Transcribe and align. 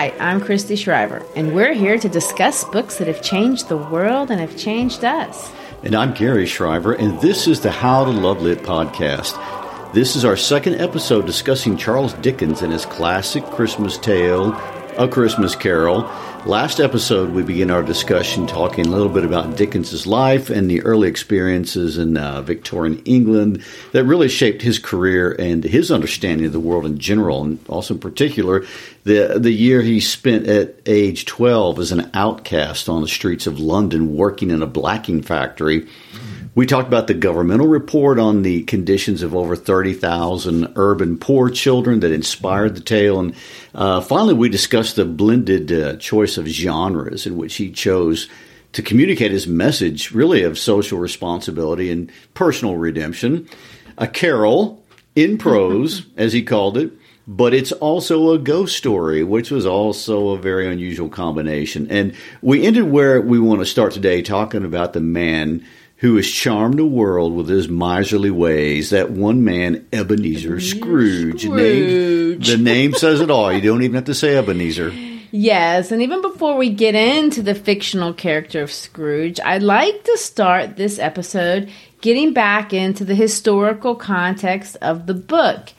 Hi, 0.00 0.14
I'm 0.18 0.40
Christy 0.40 0.76
Shriver, 0.76 1.22
and 1.36 1.54
we're 1.54 1.74
here 1.74 1.98
to 1.98 2.08
discuss 2.08 2.64
books 2.64 2.96
that 2.96 3.06
have 3.06 3.20
changed 3.20 3.68
the 3.68 3.76
world 3.76 4.30
and 4.30 4.40
have 4.40 4.56
changed 4.56 5.04
us. 5.04 5.52
And 5.82 5.94
I'm 5.94 6.14
Gary 6.14 6.46
Shriver, 6.46 6.94
and 6.94 7.20
this 7.20 7.46
is 7.46 7.60
the 7.60 7.70
How 7.70 8.06
to 8.06 8.10
Love 8.10 8.40
Lit 8.40 8.62
podcast. 8.62 9.36
This 9.92 10.16
is 10.16 10.24
our 10.24 10.38
second 10.38 10.76
episode 10.76 11.26
discussing 11.26 11.76
Charles 11.76 12.14
Dickens 12.14 12.62
and 12.62 12.72
his 12.72 12.86
classic 12.86 13.44
Christmas 13.44 13.98
tale, 13.98 14.52
A 15.00 15.08
Christmas 15.08 15.56
Carol. 15.56 16.02
Last 16.44 16.78
episode, 16.78 17.30
we 17.30 17.42
began 17.42 17.70
our 17.70 17.82
discussion 17.82 18.46
talking 18.46 18.84
a 18.84 18.90
little 18.90 19.08
bit 19.08 19.24
about 19.24 19.56
Dickens's 19.56 20.06
life 20.06 20.50
and 20.50 20.68
the 20.70 20.82
early 20.82 21.08
experiences 21.08 21.96
in 21.96 22.18
uh, 22.18 22.42
Victorian 22.42 22.98
England 23.06 23.64
that 23.92 24.04
really 24.04 24.28
shaped 24.28 24.60
his 24.60 24.78
career 24.78 25.34
and 25.38 25.64
his 25.64 25.90
understanding 25.90 26.46
of 26.46 26.52
the 26.52 26.60
world 26.60 26.84
in 26.84 26.98
general, 26.98 27.42
and 27.42 27.58
also 27.66 27.94
in 27.94 28.00
particular, 28.00 28.66
the 29.04 29.38
the 29.38 29.52
year 29.52 29.80
he 29.80 30.00
spent 30.00 30.46
at 30.46 30.74
age 30.84 31.24
12 31.24 31.78
as 31.78 31.92
an 31.92 32.10
outcast 32.12 32.90
on 32.90 33.00
the 33.00 33.08
streets 33.08 33.46
of 33.46 33.58
London 33.58 34.14
working 34.14 34.50
in 34.50 34.60
a 34.60 34.66
blacking 34.66 35.22
factory. 35.22 35.88
We 36.52 36.66
talked 36.66 36.88
about 36.88 37.06
the 37.06 37.14
governmental 37.14 37.68
report 37.68 38.18
on 38.18 38.42
the 38.42 38.64
conditions 38.64 39.22
of 39.22 39.36
over 39.36 39.54
30,000 39.54 40.72
urban 40.74 41.16
poor 41.16 41.48
children 41.48 42.00
that 42.00 42.10
inspired 42.10 42.74
the 42.74 42.80
tale. 42.80 43.20
And 43.20 43.36
uh, 43.72 44.00
finally, 44.00 44.34
we 44.34 44.48
discussed 44.48 44.96
the 44.96 45.04
blended 45.04 45.70
uh, 45.70 45.96
choice 45.96 46.38
of 46.38 46.48
genres 46.48 47.24
in 47.24 47.36
which 47.36 47.54
he 47.56 47.70
chose 47.70 48.28
to 48.72 48.82
communicate 48.82 49.30
his 49.30 49.46
message, 49.46 50.10
really, 50.10 50.42
of 50.42 50.58
social 50.58 50.98
responsibility 50.98 51.90
and 51.90 52.10
personal 52.34 52.76
redemption. 52.76 53.48
A 53.96 54.08
carol 54.08 54.84
in 55.14 55.38
prose, 55.38 56.06
as 56.16 56.32
he 56.32 56.42
called 56.42 56.76
it, 56.76 56.90
but 57.28 57.54
it's 57.54 57.70
also 57.70 58.32
a 58.32 58.38
ghost 58.38 58.76
story, 58.76 59.22
which 59.22 59.52
was 59.52 59.66
also 59.66 60.30
a 60.30 60.38
very 60.38 60.66
unusual 60.66 61.08
combination. 61.08 61.88
And 61.92 62.16
we 62.42 62.64
ended 62.64 62.90
where 62.90 63.20
we 63.20 63.38
want 63.38 63.60
to 63.60 63.66
start 63.66 63.92
today 63.92 64.20
talking 64.20 64.64
about 64.64 64.94
the 64.94 65.00
man 65.00 65.64
who 66.00 66.16
has 66.16 66.30
charmed 66.30 66.78
the 66.78 66.84
world 66.84 67.34
with 67.34 67.48
his 67.48 67.68
miserly 67.68 68.30
ways. 68.30 68.90
That 68.90 69.10
one 69.10 69.44
man, 69.44 69.86
Ebenezer 69.92 70.58
Scrooge. 70.58 71.42
The 71.42 71.48
name, 71.50 72.40
the 72.40 72.56
name 72.56 72.94
says 72.94 73.20
it 73.20 73.30
all. 73.30 73.52
You 73.52 73.60
don't 73.60 73.82
even 73.82 73.96
have 73.96 74.06
to 74.06 74.14
say 74.14 74.36
Ebenezer. 74.36 74.92
Yes, 75.30 75.92
and 75.92 76.02
even 76.02 76.22
before 76.22 76.56
we 76.56 76.70
get 76.70 76.94
into 76.94 77.42
the 77.42 77.54
fictional 77.54 78.12
character 78.14 78.62
of 78.62 78.72
Scrooge, 78.72 79.38
I'd 79.44 79.62
like 79.62 80.02
to 80.04 80.16
start 80.16 80.76
this 80.76 80.98
episode 80.98 81.70
getting 82.00 82.32
back 82.32 82.72
into 82.72 83.04
the 83.04 83.14
historical 83.14 83.94
context 83.94 84.76
of 84.80 85.06
the 85.06 85.14
book. 85.14 85.72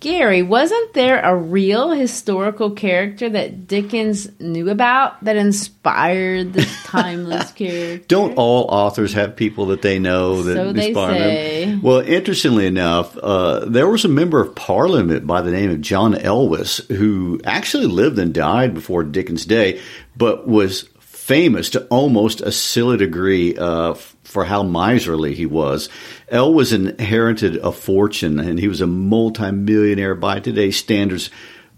Gary, 0.00 0.42
wasn't 0.42 0.92
there 0.92 1.20
a 1.20 1.34
real 1.34 1.90
historical 1.90 2.70
character 2.70 3.28
that 3.28 3.66
Dickens 3.66 4.28
knew 4.38 4.70
about 4.70 5.22
that 5.24 5.36
inspired 5.36 6.52
this 6.52 6.82
timeless 6.84 7.50
character? 7.52 8.06
Don't 8.06 8.34
all 8.36 8.66
authors 8.70 9.12
have 9.14 9.34
people 9.34 9.66
that 9.66 9.82
they 9.82 9.98
know 9.98 10.42
that 10.42 10.54
So 10.54 10.68
inspire 10.68 11.18
them? 11.18 11.82
Well, 11.82 12.00
interestingly 12.00 12.66
enough, 12.66 13.16
uh, 13.18 13.64
there 13.64 13.88
was 13.88 14.04
a 14.04 14.08
member 14.08 14.40
of 14.40 14.54
Parliament 14.54 15.26
by 15.26 15.42
the 15.42 15.50
name 15.50 15.70
of 15.70 15.80
John 15.80 16.14
Elwes 16.14 16.78
who 16.88 17.40
actually 17.44 17.86
lived 17.86 18.18
and 18.20 18.32
died 18.32 18.74
before 18.74 19.02
Dickens' 19.02 19.44
day, 19.44 19.80
but 20.16 20.46
was 20.46 20.88
famous 21.28 21.68
to 21.68 21.84
almost 21.88 22.40
a 22.40 22.50
silly 22.50 22.96
degree 22.96 23.54
uh, 23.54 23.92
for 24.24 24.46
how 24.46 24.62
miserly 24.62 25.34
he 25.34 25.44
was. 25.44 25.90
Elwes 26.30 26.72
inherited 26.72 27.56
a 27.56 27.70
fortune, 27.70 28.40
and 28.40 28.58
he 28.58 28.66
was 28.66 28.80
a 28.80 28.86
multimillionaire 28.86 30.14
by 30.14 30.40
today's 30.40 30.78
standards 30.78 31.28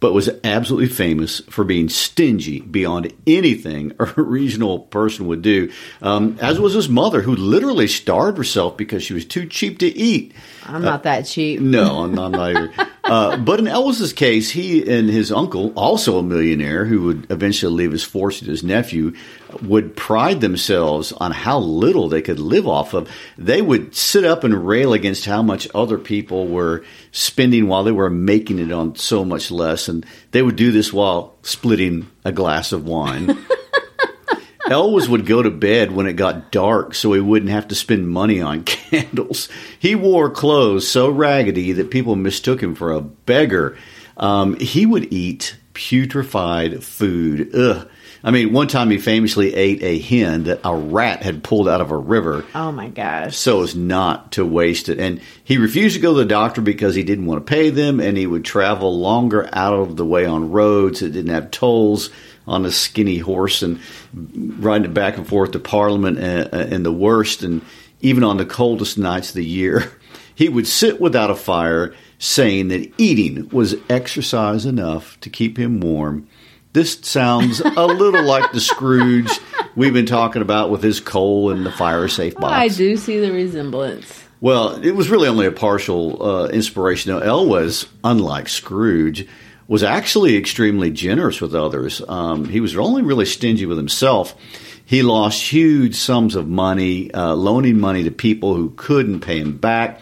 but 0.00 0.14
was 0.14 0.30
absolutely 0.42 0.88
famous 0.88 1.40
for 1.50 1.62
being 1.62 1.88
stingy 1.88 2.60
beyond 2.60 3.12
anything 3.26 3.92
a 3.98 4.06
regional 4.16 4.80
person 4.80 5.26
would 5.26 5.42
do, 5.42 5.70
um, 6.02 6.38
as 6.40 6.58
was 6.58 6.74
his 6.74 6.88
mother, 6.88 7.20
who 7.20 7.36
literally 7.36 7.86
starved 7.86 8.38
herself 8.38 8.76
because 8.76 9.02
she 9.02 9.14
was 9.14 9.24
too 9.24 9.46
cheap 9.46 9.78
to 9.78 9.86
eat. 9.86 10.32
I'm 10.66 10.82
not 10.82 11.02
that 11.02 11.22
cheap. 11.22 11.60
No, 11.60 12.04
I'm 12.04 12.14
not 12.14 12.34
either. 12.34 12.72
uh, 13.04 13.36
but 13.36 13.58
in 13.58 13.66
Elwes's 13.66 14.12
case, 14.12 14.50
he 14.50 14.88
and 14.88 15.08
his 15.08 15.32
uncle, 15.32 15.72
also 15.74 16.18
a 16.18 16.22
millionaire 16.22 16.84
who 16.84 17.02
would 17.02 17.30
eventually 17.30 17.72
leave 17.72 17.92
his 17.92 18.04
fortune 18.04 18.46
to 18.46 18.50
his 18.50 18.62
nephew, 18.62 19.14
would 19.62 19.96
pride 19.96 20.40
themselves 20.40 21.12
on 21.12 21.32
how 21.32 21.58
little 21.58 22.08
they 22.08 22.22
could 22.22 22.38
live 22.38 22.68
off 22.68 22.94
of. 22.94 23.10
They 23.36 23.62
would 23.62 23.94
sit 23.94 24.24
up 24.24 24.44
and 24.44 24.66
rail 24.66 24.92
against 24.92 25.26
how 25.26 25.42
much 25.42 25.68
other 25.74 25.98
people 25.98 26.46
were 26.46 26.84
spending 27.12 27.66
while 27.68 27.84
they 27.84 27.92
were 27.92 28.10
making 28.10 28.58
it 28.58 28.72
on 28.72 28.96
so 28.96 29.24
much 29.24 29.50
less. 29.50 29.88
And 29.88 30.04
they 30.30 30.42
would 30.42 30.56
do 30.56 30.72
this 30.72 30.92
while 30.92 31.34
splitting 31.42 32.10
a 32.24 32.32
glass 32.32 32.72
of 32.72 32.86
wine. 32.86 33.36
Elwes 34.70 35.08
would 35.08 35.26
go 35.26 35.42
to 35.42 35.50
bed 35.50 35.90
when 35.90 36.06
it 36.06 36.12
got 36.12 36.52
dark 36.52 36.94
so 36.94 37.12
he 37.12 37.20
wouldn't 37.20 37.50
have 37.50 37.68
to 37.68 37.74
spend 37.74 38.08
money 38.08 38.40
on 38.40 38.62
candles. 38.64 39.48
He 39.78 39.96
wore 39.96 40.30
clothes 40.30 40.86
so 40.86 41.10
raggedy 41.10 41.72
that 41.72 41.90
people 41.90 42.14
mistook 42.14 42.62
him 42.62 42.76
for 42.76 42.92
a 42.92 43.00
beggar. 43.00 43.76
Um, 44.16 44.56
he 44.60 44.86
would 44.86 45.12
eat 45.12 45.56
putrefied 45.74 46.82
food. 46.82 47.54
Ugh. 47.54 47.88
I 48.22 48.30
mean, 48.30 48.52
one 48.52 48.68
time 48.68 48.90
he 48.90 48.98
famously 48.98 49.54
ate 49.54 49.82
a 49.82 49.98
hen 49.98 50.44
that 50.44 50.60
a 50.64 50.76
rat 50.76 51.22
had 51.22 51.42
pulled 51.42 51.68
out 51.68 51.80
of 51.80 51.90
a 51.90 51.96
river 51.96 52.44
Oh 52.54 52.70
my 52.70 52.88
gosh. 52.88 53.36
so 53.36 53.62
as 53.62 53.74
not 53.74 54.32
to 54.32 54.44
waste 54.44 54.88
it. 54.90 54.98
And 54.98 55.20
he 55.42 55.56
refused 55.56 55.96
to 55.96 56.02
go 56.02 56.12
to 56.12 56.18
the 56.18 56.24
doctor 56.26 56.60
because 56.60 56.94
he 56.94 57.02
didn't 57.02 57.26
want 57.26 57.46
to 57.46 57.50
pay 57.50 57.70
them, 57.70 57.98
and 57.98 58.16
he 58.18 58.26
would 58.26 58.44
travel 58.44 58.98
longer 58.98 59.48
out 59.52 59.72
of 59.72 59.96
the 59.96 60.04
way 60.04 60.26
on 60.26 60.50
roads 60.50 61.00
that 61.00 61.12
didn't 61.12 61.32
have 61.32 61.50
tolls 61.50 62.10
on 62.46 62.66
a 62.66 62.70
skinny 62.70 63.18
horse 63.18 63.62
and 63.62 63.80
riding 64.12 64.84
it 64.90 64.94
back 64.94 65.16
and 65.16 65.26
forth 65.26 65.52
to 65.52 65.58
Parliament 65.58 66.18
uh, 66.18 66.22
uh, 66.22 66.48
and, 66.52 66.72
and 66.74 66.86
the 66.86 66.92
worst, 66.92 67.42
and 67.42 67.62
even 68.00 68.24
on 68.24 68.36
the 68.36 68.44
coldest 68.46 68.98
nights 68.98 69.30
of 69.30 69.34
the 69.36 69.44
year. 69.44 69.92
He 70.32 70.48
would 70.48 70.66
sit 70.66 71.02
without 71.02 71.30
a 71.30 71.34
fire, 71.34 71.92
saying 72.18 72.68
that 72.68 72.90
eating 72.96 73.50
was 73.50 73.74
exercise 73.90 74.64
enough 74.64 75.20
to 75.20 75.28
keep 75.28 75.58
him 75.58 75.80
warm. 75.80 76.28
This 76.72 76.98
sounds 77.02 77.60
a 77.60 77.86
little 77.86 78.22
like 78.22 78.52
the 78.52 78.60
Scrooge 78.60 79.30
we've 79.74 79.92
been 79.92 80.06
talking 80.06 80.40
about 80.40 80.70
with 80.70 80.82
his 80.84 81.00
coal 81.00 81.50
and 81.50 81.66
the 81.66 81.72
fire 81.72 82.06
safe 82.06 82.36
box. 82.36 82.52
I 82.52 82.68
do 82.68 82.96
see 82.96 83.18
the 83.18 83.32
resemblance. 83.32 84.24
Well, 84.40 84.76
it 84.82 84.92
was 84.92 85.10
really 85.10 85.28
only 85.28 85.46
a 85.46 85.52
partial 85.52 86.22
uh, 86.22 86.46
inspiration. 86.46 87.12
Now, 87.12 87.18
Elwes, 87.20 87.86
unlike 88.04 88.48
Scrooge, 88.48 89.26
was 89.66 89.82
actually 89.82 90.36
extremely 90.36 90.90
generous 90.90 91.40
with 91.40 91.56
others. 91.56 92.02
Um, 92.08 92.44
he 92.44 92.60
was 92.60 92.76
only 92.76 93.02
really 93.02 93.26
stingy 93.26 93.66
with 93.66 93.76
himself. 93.76 94.36
He 94.84 95.02
lost 95.02 95.42
huge 95.42 95.96
sums 95.96 96.36
of 96.36 96.48
money, 96.48 97.12
uh, 97.12 97.34
loaning 97.34 97.80
money 97.80 98.04
to 98.04 98.10
people 98.12 98.54
who 98.54 98.70
couldn't 98.76 99.20
pay 99.20 99.40
him 99.40 99.58
back. 99.58 100.00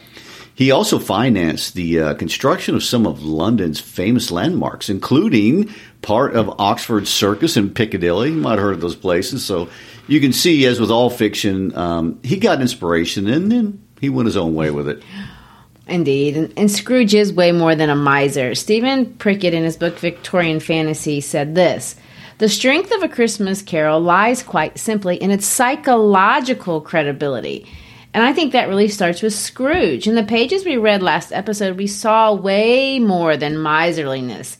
He 0.54 0.72
also 0.72 0.98
financed 0.98 1.74
the 1.74 2.00
uh, 2.00 2.14
construction 2.14 2.74
of 2.74 2.82
some 2.82 3.06
of 3.06 3.22
London's 3.22 3.78
famous 3.78 4.32
landmarks, 4.32 4.88
including 4.88 5.72
part 6.02 6.34
of 6.34 6.60
Oxford 6.60 7.06
Circus 7.06 7.56
in 7.56 7.70
Piccadilly. 7.70 8.30
You 8.30 8.36
might 8.36 8.52
have 8.52 8.60
heard 8.60 8.74
of 8.74 8.80
those 8.80 8.96
places. 8.96 9.44
So 9.44 9.68
you 10.06 10.20
can 10.20 10.32
see, 10.32 10.64
as 10.66 10.80
with 10.80 10.90
all 10.90 11.10
fiction, 11.10 11.76
um, 11.76 12.20
he 12.22 12.36
got 12.36 12.60
inspiration 12.60 13.28
and 13.28 13.50
then 13.50 13.82
he 14.00 14.08
went 14.08 14.26
his 14.26 14.36
own 14.36 14.54
way 14.54 14.70
with 14.70 14.88
it. 14.88 15.02
Indeed. 15.86 16.36
And, 16.36 16.52
and, 16.56 16.70
Scrooge 16.70 17.14
is 17.14 17.32
way 17.32 17.50
more 17.50 17.74
than 17.74 17.88
a 17.88 17.96
miser. 17.96 18.54
Stephen 18.54 19.14
Prickett, 19.14 19.54
in 19.54 19.64
his 19.64 19.76
book 19.76 19.98
Victorian 19.98 20.60
Fantasy, 20.60 21.20
said 21.20 21.54
this 21.54 21.96
The 22.38 22.48
strength 22.48 22.92
of 22.92 23.02
a 23.02 23.08
Christmas 23.08 23.62
carol 23.62 23.98
lies 23.98 24.42
quite 24.42 24.78
simply 24.78 25.16
in 25.16 25.30
its 25.30 25.46
psychological 25.46 26.82
credibility. 26.82 27.66
And 28.12 28.24
I 28.24 28.32
think 28.32 28.52
that 28.52 28.68
really 28.68 28.88
starts 28.88 29.22
with 29.22 29.34
Scrooge. 29.34 30.06
In 30.06 30.14
the 30.14 30.22
pages 30.22 30.64
we 30.64 30.76
read 30.76 31.02
last 31.02 31.32
episode, 31.32 31.76
we 31.76 31.86
saw 31.86 32.34
way 32.34 32.98
more 32.98 33.36
than 33.36 33.62
miserliness. 33.62 34.58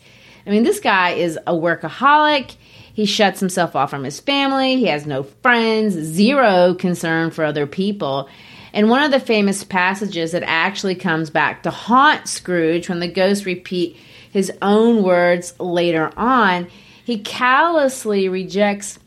I 0.49 0.50
mean, 0.50 0.62
this 0.62 0.81
guy 0.81 1.11
is 1.11 1.39
a 1.47 1.53
workaholic. 1.53 2.56
He 2.95 3.05
shuts 3.05 3.39
himself 3.39 3.77
off 3.77 3.91
from 3.91 4.03
his 4.03 4.19
family. 4.19 4.77
He 4.77 4.87
has 4.87 5.05
no 5.06 5.23
friends, 5.23 5.93
zero 5.93 6.75
concern 6.75 7.31
for 7.31 7.45
other 7.45 7.67
people. 7.67 8.31
And 8.73 8.89
one 8.89 9.03
of 9.03 9.11
the 9.11 9.21
famous 9.21 9.62
passages 9.62 10.33
that 10.33 10.43
actually 10.45 10.95
comes 10.95 11.29
back 11.29 11.65
to 11.65 11.71
haunt 11.71 12.29
Scrooge 12.29 12.89
when 12.89 13.00
the 13.00 13.09
ghosts 13.09 13.45
repeat 13.45 13.99
his 14.31 14.50
own 14.62 15.03
words 15.03 15.55
later 15.61 16.11
on, 16.17 16.69
he 17.05 17.19
callously 17.19 18.31
rejects 18.31 18.99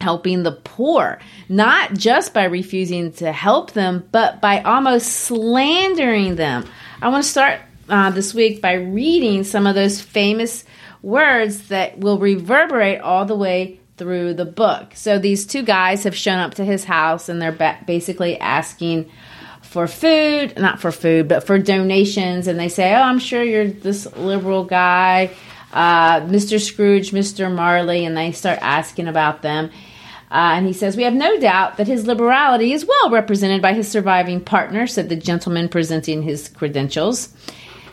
helping 0.00 0.44
the 0.44 0.52
poor, 0.52 1.18
not 1.50 1.92
just 1.92 2.32
by 2.32 2.44
refusing 2.44 3.12
to 3.12 3.32
help 3.32 3.72
them, 3.72 4.08
but 4.12 4.40
by 4.40 4.62
almost 4.62 5.12
slandering 5.12 6.36
them. 6.36 6.66
I 7.02 7.10
want 7.10 7.24
to 7.24 7.30
start 7.30 7.60
uh, 7.90 8.10
this 8.10 8.32
week 8.32 8.62
by 8.62 8.74
reading 8.74 9.44
some 9.44 9.66
of 9.66 9.74
those 9.74 10.00
famous 10.00 10.64
words 11.02 11.68
that 11.68 11.98
will 11.98 12.18
reverberate 12.18 13.00
all 13.00 13.24
the 13.26 13.36
way 13.36 13.80
through 13.96 14.32
the 14.32 14.46
book. 14.46 14.92
So 14.94 15.18
these 15.18 15.46
two 15.46 15.62
guys 15.62 16.04
have 16.04 16.16
shown 16.16 16.38
up 16.38 16.54
to 16.54 16.64
his 16.64 16.84
house 16.84 17.28
and 17.28 17.40
they're 17.40 17.52
ba- 17.52 17.78
basically 17.86 18.38
asking 18.40 19.10
for 19.60 19.86
food, 19.86 20.58
not 20.58 20.80
for 20.80 20.90
food, 20.90 21.28
but 21.28 21.46
for 21.46 21.58
donations. 21.58 22.46
And 22.46 22.58
they 22.58 22.68
say, 22.68 22.94
Oh, 22.94 23.02
I'm 23.02 23.18
sure 23.18 23.42
you're 23.42 23.68
this 23.68 24.06
liberal 24.16 24.64
guy, 24.64 25.30
uh, 25.72 26.20
Mr. 26.22 26.60
Scrooge, 26.60 27.10
Mr. 27.10 27.54
Marley. 27.54 28.04
And 28.04 28.16
they 28.16 28.32
start 28.32 28.58
asking 28.62 29.06
about 29.06 29.42
them. 29.42 29.70
Uh, 30.30 30.54
and 30.54 30.66
he 30.66 30.72
says, 30.72 30.96
We 30.96 31.02
have 31.02 31.14
no 31.14 31.38
doubt 31.38 31.76
that 31.76 31.86
his 31.86 32.06
liberality 32.06 32.72
is 32.72 32.86
well 32.86 33.10
represented 33.10 33.60
by 33.60 33.74
his 33.74 33.88
surviving 33.88 34.40
partner, 34.40 34.86
said 34.86 35.08
the 35.08 35.16
gentleman 35.16 35.68
presenting 35.68 36.22
his 36.22 36.48
credentials. 36.48 37.34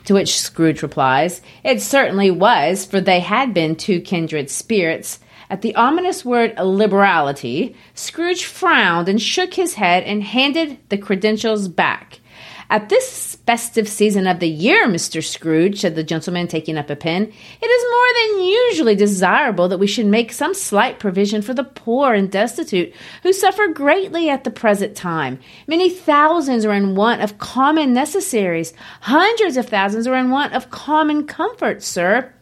To 0.08 0.14
which 0.14 0.40
Scrooge 0.40 0.84
replies, 0.84 1.42
It 1.66 1.82
certainly 1.82 2.32
was, 2.32 2.86
for 2.86 3.02
they 3.02 3.20
had 3.20 3.54
been 3.54 3.76
two 3.76 4.00
kindred 4.00 4.50
spirits. 4.50 5.20
At 5.50 5.62
the 5.62 5.76
ominous 5.76 6.24
word 6.24 6.58
liberality, 6.58 7.76
Scrooge 7.94 8.46
frowned 8.46 9.10
and 9.10 9.22
shook 9.22 9.56
his 9.56 9.74
head 9.74 10.06
and 10.06 10.24
handed 10.24 10.78
the 10.88 10.98
credentials 10.98 11.68
back. 11.68 12.22
At 12.70 12.90
this 12.90 13.36
festive 13.46 13.88
season 13.88 14.28
of 14.28 14.42
the 14.42 14.50
year, 14.50 14.88
Mr. 14.88 15.24
Scrooge, 15.24 15.80
said 15.80 15.96
the 15.96 16.04
gentleman, 16.04 16.48
taking 16.48 16.78
up 16.78 16.90
a 16.90 16.98
pen, 16.98 17.24
it 17.24 17.66
is 17.66 17.86
more 17.92 18.38
than 18.38 18.46
usually 18.46 18.96
desirable 18.96 19.70
that 19.70 19.78
we 19.78 19.88
should 19.88 20.06
make 20.06 20.34
some 20.34 20.54
slight 20.54 21.00
provision 21.00 21.42
for 21.42 21.54
the 21.54 21.64
poor 21.64 22.14
and 22.14 22.30
destitute 22.30 22.94
who 23.24 23.32
suffer 23.32 23.70
greatly 23.70 24.30
at 24.30 24.44
the 24.44 24.52
present 24.52 24.98
time. 24.98 25.40
Many 25.66 25.90
thousands 25.90 26.66
are 26.66 26.74
in 26.74 26.96
want 26.96 27.22
of 27.22 27.38
common 27.38 27.94
necessaries. 27.94 28.74
Hundreds 29.00 29.56
of 29.56 29.70
thousands 29.70 30.06
are 30.06 30.16
in 30.16 30.30
want 30.30 30.54
of 30.54 30.70
common 30.70 31.26
comforts, 31.26 31.88
sir. 31.88 32.34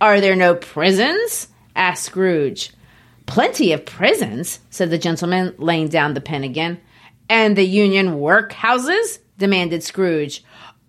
Are 0.00 0.22
there 0.22 0.36
no 0.36 0.54
prisons? 0.54 1.48
asked 1.74 2.04
Scrooge. 2.04 2.72
Plenty 3.26 3.72
of 3.72 3.84
prisons, 3.84 4.60
said 4.70 4.88
the 4.88 4.96
gentleman, 4.96 5.54
laying 5.58 5.88
down 5.88 6.14
the 6.14 6.20
pen 6.22 6.44
again. 6.44 6.80
And 7.28 7.56
the 7.56 7.64
union 7.64 8.20
workhouses? 8.20 9.18
Demanded 9.38 9.82
Scrooge. 9.82 10.44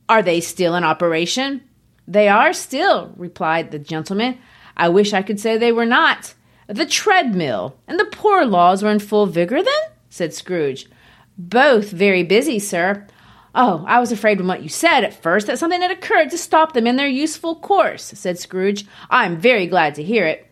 Are 0.09 0.21
they 0.21 0.39
still 0.39 0.75
in 0.75 0.83
operation? 0.83 1.63
They 2.07 2.29
are 2.29 2.53
still, 2.53 3.13
replied 3.17 3.71
the 3.71 3.79
gentleman. 3.79 4.39
I 4.75 4.89
wish 4.89 5.13
I 5.13 5.21
could 5.21 5.39
say 5.39 5.57
they 5.57 5.71
were 5.71 5.85
not. 5.85 6.33
The 6.67 6.85
treadmill 6.85 7.77
and 7.87 7.99
the 7.99 8.05
poor 8.05 8.45
laws 8.45 8.83
were 8.83 8.91
in 8.91 8.99
full 8.99 9.25
vigor 9.25 9.61
then? 9.61 9.81
said 10.09 10.33
Scrooge. 10.33 10.87
Both 11.37 11.91
very 11.91 12.23
busy, 12.23 12.59
sir. 12.59 13.05
Oh, 13.53 13.83
I 13.87 13.99
was 13.99 14.11
afraid 14.11 14.37
from 14.37 14.47
what 14.47 14.63
you 14.63 14.69
said 14.69 15.03
at 15.03 15.21
first 15.21 15.47
that 15.47 15.57
something 15.59 15.81
had 15.81 15.91
occurred 15.91 16.29
to 16.29 16.37
stop 16.37 16.73
them 16.73 16.87
in 16.87 16.95
their 16.95 17.07
useful 17.07 17.55
course, 17.55 18.03
said 18.03 18.37
Scrooge. 18.37 18.85
I'm 19.09 19.37
very 19.37 19.67
glad 19.67 19.95
to 19.95 20.03
hear 20.03 20.25
it 20.25 20.46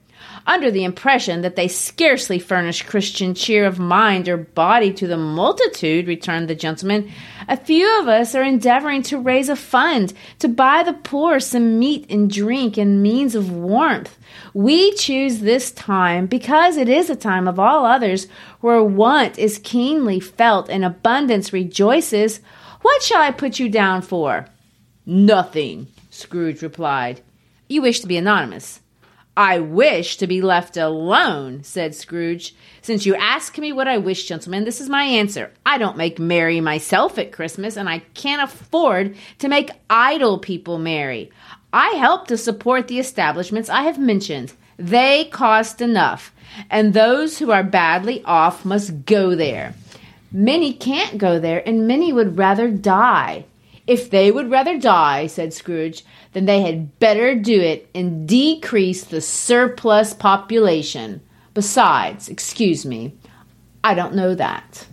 under 0.47 0.69
the 0.69 0.83
impression 0.83 1.41
that 1.41 1.55
they 1.55 1.67
scarcely 1.67 2.37
furnish 2.37 2.83
Christian 2.83 3.33
cheer 3.33 3.65
of 3.65 3.79
mind 3.79 4.29
or 4.29 4.37
body 4.37 4.93
to 4.93 5.07
the 5.07 5.17
multitude, 5.17 6.07
returned 6.07 6.47
the 6.47 6.55
gentleman. 6.55 7.11
A 7.47 7.57
few 7.57 7.99
of 7.99 8.07
us 8.07 8.35
are 8.35 8.43
endeavoring 8.43 9.01
to 9.03 9.17
raise 9.17 9.49
a 9.49 9.55
fund 9.55 10.13
to 10.39 10.47
buy 10.47 10.83
the 10.83 10.93
poor 10.93 11.39
some 11.39 11.79
meat 11.79 12.05
and 12.09 12.29
drink 12.29 12.77
and 12.77 13.01
means 13.01 13.33
of 13.33 13.51
warmth. 13.51 14.17
We 14.53 14.93
choose 14.93 15.39
this 15.39 15.71
time 15.71 16.27
because 16.27 16.77
it 16.77 16.89
is 16.89 17.09
a 17.09 17.15
time 17.15 17.47
of 17.47 17.59
all 17.59 17.85
others 17.85 18.27
where 18.61 18.83
want 18.83 19.39
is 19.39 19.59
keenly 19.63 20.19
felt 20.19 20.69
and 20.69 20.85
abundance 20.85 21.53
rejoices. 21.53 22.39
What 22.81 23.01
shall 23.01 23.21
I 23.21 23.31
put 23.31 23.59
you 23.59 23.67
down 23.67 24.03
for? 24.03 24.47
Nothing, 25.05 25.87
Scrooge 26.11 26.61
replied. 26.61 27.21
You 27.67 27.81
wish 27.81 27.99
to 28.01 28.07
be 28.07 28.17
anonymous. 28.17 28.79
I 29.37 29.59
wish 29.59 30.15
to 30.17 30.27
be 30.27 30.41
left 30.41 30.77
alone, 30.77 31.63
said 31.63 31.93
Scrooge. 31.93 32.55
Since 32.81 33.05
you 33.05 33.15
ask 33.15 33.57
me 33.57 33.73
what 33.73 33.87
I 33.87 33.97
wish, 33.97 34.27
gentlemen, 34.27 34.63
this 34.63 34.79
is 34.79 34.87
my 34.87 35.03
answer. 35.03 35.51
I 35.65 35.77
don't 35.77 35.97
make 35.97 36.19
merry 36.19 36.61
myself 36.61 37.17
at 37.17 37.33
Christmas, 37.33 37.75
and 37.75 37.89
I 37.89 37.99
can't 38.13 38.41
afford 38.41 39.15
to 39.39 39.49
make 39.49 39.71
idle 39.89 40.39
people 40.39 40.77
merry. 40.77 41.31
I 41.73 41.89
help 41.95 42.27
to 42.27 42.37
support 42.37 42.87
the 42.87 42.99
establishments 42.99 43.69
I 43.69 43.81
have 43.81 43.99
mentioned. 43.99 44.53
They 44.77 45.25
cost 45.25 45.81
enough, 45.81 46.33
and 46.69 46.93
those 46.93 47.37
who 47.37 47.51
are 47.51 47.63
badly 47.63 48.23
off 48.23 48.63
must 48.63 49.05
go 49.05 49.35
there. 49.35 49.73
Many 50.31 50.71
can't 50.71 51.17
go 51.17 51.39
there, 51.39 51.61
and 51.67 51.87
many 51.87 52.13
would 52.13 52.37
rather 52.37 52.69
die. 52.69 53.45
If 53.87 54.09
they 54.09 54.31
would 54.31 54.49
rather 54.49 54.79
die, 54.79 55.27
said 55.27 55.53
Scrooge, 55.53 56.03
then 56.33 56.45
they 56.45 56.61
had 56.61 56.99
better 56.99 57.35
do 57.35 57.59
it 57.61 57.89
and 57.93 58.27
decrease 58.27 59.03
the 59.03 59.21
surplus 59.21 60.13
population. 60.13 61.21
Besides, 61.53 62.27
excuse 62.27 62.85
me, 62.85 63.15
I 63.83 63.93
don't 63.93 64.15
know 64.15 64.33
that. 64.35 64.87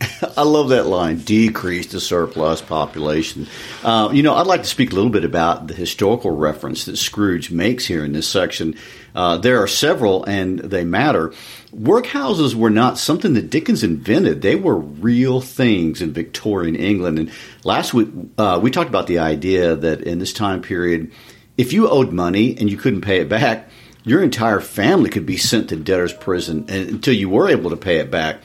I 0.36 0.42
love 0.42 0.68
that 0.70 0.86
line 0.86 1.18
decrease 1.18 1.88
the 1.88 2.00
surplus 2.00 2.60
population. 2.60 3.46
Uh, 3.82 4.10
you 4.12 4.22
know, 4.22 4.34
I'd 4.34 4.46
like 4.46 4.62
to 4.62 4.68
speak 4.68 4.92
a 4.92 4.94
little 4.94 5.10
bit 5.10 5.24
about 5.24 5.66
the 5.66 5.74
historical 5.74 6.30
reference 6.30 6.84
that 6.84 6.96
Scrooge 6.96 7.50
makes 7.50 7.86
here 7.86 8.04
in 8.04 8.12
this 8.12 8.28
section. 8.28 8.76
Uh, 9.14 9.38
there 9.38 9.62
are 9.62 9.66
several, 9.66 10.24
and 10.24 10.58
they 10.58 10.84
matter. 10.84 11.32
Workhouses 11.74 12.54
were 12.54 12.70
not 12.70 12.98
something 12.98 13.34
that 13.34 13.50
Dickens 13.50 13.82
invented. 13.82 14.42
They 14.42 14.54
were 14.54 14.78
real 14.78 15.40
things 15.40 16.00
in 16.00 16.12
Victorian 16.12 16.76
England. 16.76 17.18
And 17.18 17.30
last 17.64 17.92
week, 17.92 18.08
uh, 18.36 18.60
we 18.62 18.70
talked 18.70 18.90
about 18.90 19.06
the 19.06 19.18
idea 19.18 19.74
that 19.74 20.02
in 20.02 20.18
this 20.18 20.32
time 20.32 20.62
period, 20.62 21.10
if 21.56 21.72
you 21.72 21.88
owed 21.88 22.12
money 22.12 22.56
and 22.56 22.70
you 22.70 22.76
couldn't 22.76 23.00
pay 23.00 23.20
it 23.20 23.28
back, 23.28 23.68
your 24.04 24.22
entire 24.22 24.60
family 24.60 25.10
could 25.10 25.26
be 25.26 25.36
sent 25.36 25.68
to 25.70 25.76
debtor's 25.76 26.12
prison 26.12 26.66
until 26.68 27.14
you 27.14 27.28
were 27.28 27.48
able 27.48 27.70
to 27.70 27.76
pay 27.76 27.96
it 27.96 28.10
back. 28.10 28.40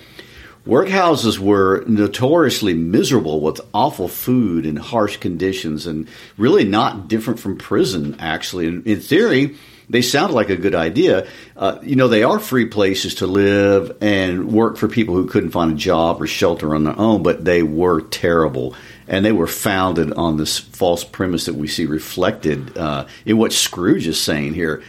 Workhouses 0.65 1.37
were 1.39 1.83
notoriously 1.87 2.73
miserable 2.73 3.41
with 3.41 3.59
awful 3.73 4.07
food 4.07 4.65
and 4.65 4.79
harsh 4.79 5.17
conditions, 5.17 5.85
and 5.85 6.07
really 6.37 6.63
not 6.63 7.09
different 7.09 7.41
from 7.41 7.57
prison, 7.57 8.15
actually. 8.19 8.67
In, 8.67 8.83
in 8.83 9.01
theory, 9.01 9.57
they 9.89 10.01
sound 10.01 10.33
like 10.33 10.49
a 10.49 10.55
good 10.55 10.73
idea. 10.73 11.27
Uh, 11.57 11.79
you 11.83 11.97
know, 11.97 12.07
they 12.07 12.23
are 12.23 12.39
free 12.39 12.65
places 12.65 13.15
to 13.15 13.27
live 13.27 13.97
and 13.99 14.53
work 14.53 14.77
for 14.77 14.87
people 14.87 15.15
who 15.15 15.27
couldn't 15.27 15.51
find 15.51 15.73
a 15.73 15.75
job 15.75 16.21
or 16.21 16.27
shelter 16.27 16.73
on 16.73 16.85
their 16.85 16.97
own, 16.97 17.23
but 17.23 17.43
they 17.43 17.61
were 17.61 17.99
terrible. 17.99 18.73
And 19.05 19.25
they 19.25 19.33
were 19.33 19.47
founded 19.47 20.13
on 20.13 20.37
this 20.37 20.57
false 20.59 21.03
premise 21.03 21.45
that 21.45 21.55
we 21.55 21.67
see 21.67 21.85
reflected 21.85 22.77
uh, 22.77 23.07
in 23.25 23.37
what 23.37 23.51
Scrooge 23.51 24.07
is 24.07 24.21
saying 24.21 24.53
here. 24.53 24.81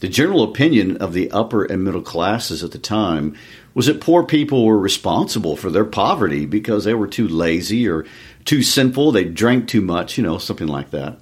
The 0.00 0.08
general 0.08 0.42
opinion 0.42 0.96
of 0.96 1.12
the 1.12 1.30
upper 1.30 1.64
and 1.64 1.84
middle 1.84 2.02
classes 2.02 2.62
at 2.64 2.72
the 2.72 2.78
time 2.78 3.36
was 3.74 3.86
that 3.86 4.00
poor 4.00 4.24
people 4.24 4.64
were 4.64 4.78
responsible 4.78 5.56
for 5.56 5.70
their 5.70 5.84
poverty 5.84 6.46
because 6.46 6.84
they 6.84 6.94
were 6.94 7.06
too 7.06 7.28
lazy 7.28 7.88
or 7.88 8.04
too 8.44 8.62
sinful, 8.62 9.12
they 9.12 9.24
drank 9.24 9.68
too 9.68 9.80
much, 9.80 10.16
you 10.18 10.24
know, 10.24 10.38
something 10.38 10.66
like 10.66 10.90
that. 10.90 11.18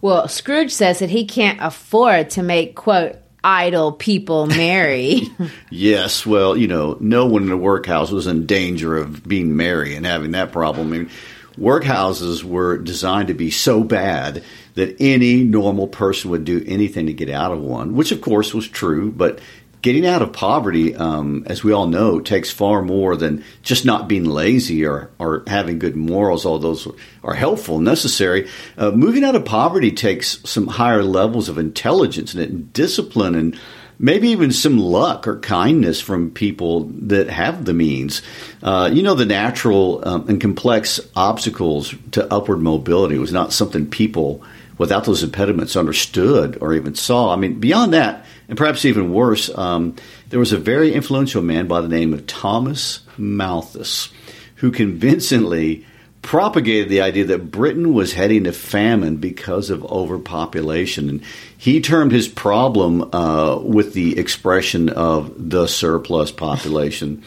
Well, 0.00 0.28
Scrooge 0.28 0.72
says 0.72 0.98
that 0.98 1.10
he 1.10 1.24
can't 1.24 1.58
afford 1.60 2.30
to 2.30 2.42
make, 2.42 2.74
quote, 2.74 3.16
idle 3.44 3.92
people 3.92 4.46
merry. 4.48 5.22
yes, 5.70 6.26
well, 6.26 6.56
you 6.56 6.68
know, 6.68 6.96
no 7.00 7.26
one 7.26 7.44
in 7.44 7.52
a 7.52 7.56
workhouse 7.56 8.10
was 8.10 8.26
in 8.26 8.46
danger 8.46 8.96
of 8.96 9.26
being 9.26 9.56
merry 9.56 9.94
and 9.94 10.06
having 10.06 10.32
that 10.32 10.52
problem. 10.52 10.88
I 10.88 10.98
mean, 10.98 11.10
workhouses 11.58 12.42
were 12.42 12.78
designed 12.78 13.28
to 13.28 13.34
be 13.34 13.50
so 13.50 13.82
bad 13.82 14.42
that 14.74 14.96
any 15.00 15.44
normal 15.44 15.86
person 15.86 16.30
would 16.30 16.44
do 16.44 16.64
anything 16.66 17.06
to 17.06 17.12
get 17.12 17.28
out 17.28 17.52
of 17.52 17.60
one, 17.60 17.94
which 17.94 18.12
of 18.12 18.20
course 18.20 18.54
was 18.54 18.66
true, 18.68 19.12
but 19.12 19.40
getting 19.82 20.06
out 20.06 20.22
of 20.22 20.32
poverty, 20.32 20.94
um, 20.94 21.42
as 21.46 21.64
we 21.64 21.72
all 21.72 21.86
know, 21.86 22.20
takes 22.20 22.50
far 22.50 22.82
more 22.82 23.16
than 23.16 23.44
just 23.62 23.84
not 23.84 24.08
being 24.08 24.24
lazy 24.24 24.86
or, 24.86 25.10
or 25.18 25.42
having 25.48 25.80
good 25.80 25.96
morals. 25.96 26.46
All 26.46 26.58
those 26.58 26.86
are 27.24 27.34
helpful, 27.34 27.80
necessary. 27.80 28.48
Uh, 28.78 28.92
moving 28.92 29.24
out 29.24 29.34
of 29.34 29.44
poverty 29.44 29.90
takes 29.90 30.38
some 30.48 30.68
higher 30.68 31.02
levels 31.02 31.48
of 31.48 31.58
intelligence 31.58 32.32
and 32.32 32.72
discipline 32.72 33.34
and 33.34 33.58
maybe 33.98 34.28
even 34.28 34.52
some 34.52 34.78
luck 34.78 35.26
or 35.26 35.38
kindness 35.40 36.00
from 36.00 36.30
people 36.30 36.84
that 36.94 37.28
have 37.28 37.64
the 37.64 37.74
means. 37.74 38.22
Uh, 38.62 38.88
you 38.92 39.02
know, 39.02 39.14
the 39.14 39.26
natural 39.26 40.06
um, 40.06 40.28
and 40.28 40.40
complex 40.40 41.00
obstacles 41.16 41.94
to 42.12 42.32
upward 42.32 42.60
mobility 42.60 43.18
was 43.18 43.32
not 43.32 43.52
something 43.52 43.88
people 43.88 44.44
without 44.78 45.04
those 45.04 45.22
impediments 45.22 45.76
understood 45.76 46.58
or 46.60 46.74
even 46.74 46.94
saw. 46.94 47.32
I 47.32 47.36
mean, 47.36 47.60
beyond 47.60 47.92
that, 47.92 48.26
and 48.52 48.58
perhaps 48.58 48.84
even 48.84 49.14
worse, 49.14 49.48
um, 49.56 49.96
there 50.28 50.38
was 50.38 50.52
a 50.52 50.58
very 50.58 50.92
influential 50.92 51.40
man 51.40 51.68
by 51.68 51.80
the 51.80 51.88
name 51.88 52.12
of 52.12 52.26
Thomas 52.26 53.00
Malthus 53.16 54.12
who 54.56 54.70
convincingly 54.70 55.86
propagated 56.20 56.90
the 56.90 57.00
idea 57.00 57.24
that 57.24 57.50
Britain 57.50 57.94
was 57.94 58.12
heading 58.12 58.44
to 58.44 58.52
famine 58.52 59.16
because 59.16 59.70
of 59.70 59.82
overpopulation. 59.90 61.08
And 61.08 61.22
he 61.56 61.80
termed 61.80 62.12
his 62.12 62.28
problem 62.28 63.08
uh, 63.14 63.56
with 63.56 63.94
the 63.94 64.18
expression 64.18 64.90
of 64.90 65.32
the 65.38 65.66
surplus 65.66 66.30
population. 66.30 67.22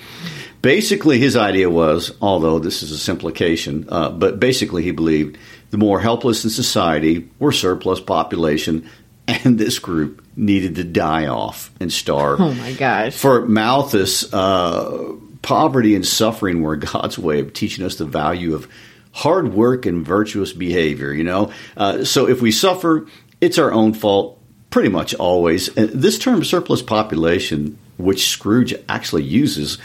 basically, 0.61 1.17
his 1.17 1.35
idea 1.35 1.71
was, 1.71 2.13
although 2.21 2.59
this 2.59 2.83
is 2.83 2.91
a 2.91 2.99
simplification, 2.99 3.87
uh, 3.89 4.11
but 4.11 4.39
basically 4.39 4.83
he 4.83 4.91
believed 4.91 5.39
the 5.71 5.79
more 5.79 5.99
helpless 5.99 6.43
in 6.43 6.51
society 6.51 7.27
were 7.39 7.51
surplus 7.51 7.99
population, 7.99 8.87
and 9.27 9.57
this 9.57 9.79
group 9.79 10.25
needed 10.35 10.75
to 10.75 10.83
die 10.83 11.27
off 11.27 11.71
and 11.79 11.91
starve. 11.91 12.39
Oh 12.41 12.53
my 12.53 12.73
gosh. 12.73 13.15
For 13.15 13.45
Malthus, 13.45 14.31
uh, 14.33 15.13
poverty 15.41 15.95
and 15.95 16.05
suffering 16.05 16.61
were 16.61 16.75
God's 16.75 17.17
way 17.17 17.39
of 17.39 17.53
teaching 17.53 17.85
us 17.85 17.95
the 17.95 18.05
value 18.05 18.55
of 18.55 18.67
hard 19.11 19.53
work 19.53 19.85
and 19.85 20.05
virtuous 20.05 20.51
behavior, 20.51 21.13
you 21.13 21.23
know? 21.23 21.51
Uh, 21.77 22.03
so 22.03 22.27
if 22.27 22.41
we 22.41 22.51
suffer, 22.51 23.07
it's 23.39 23.57
our 23.57 23.71
own 23.71 23.93
fault 23.93 24.41
pretty 24.69 24.89
much 24.89 25.13
always. 25.15 25.69
And 25.77 25.89
this 25.89 26.19
term 26.19 26.43
surplus 26.43 26.81
population, 26.81 27.77
which 27.97 28.27
Scrooge 28.27 28.73
actually 28.89 29.23
uses, 29.23 29.77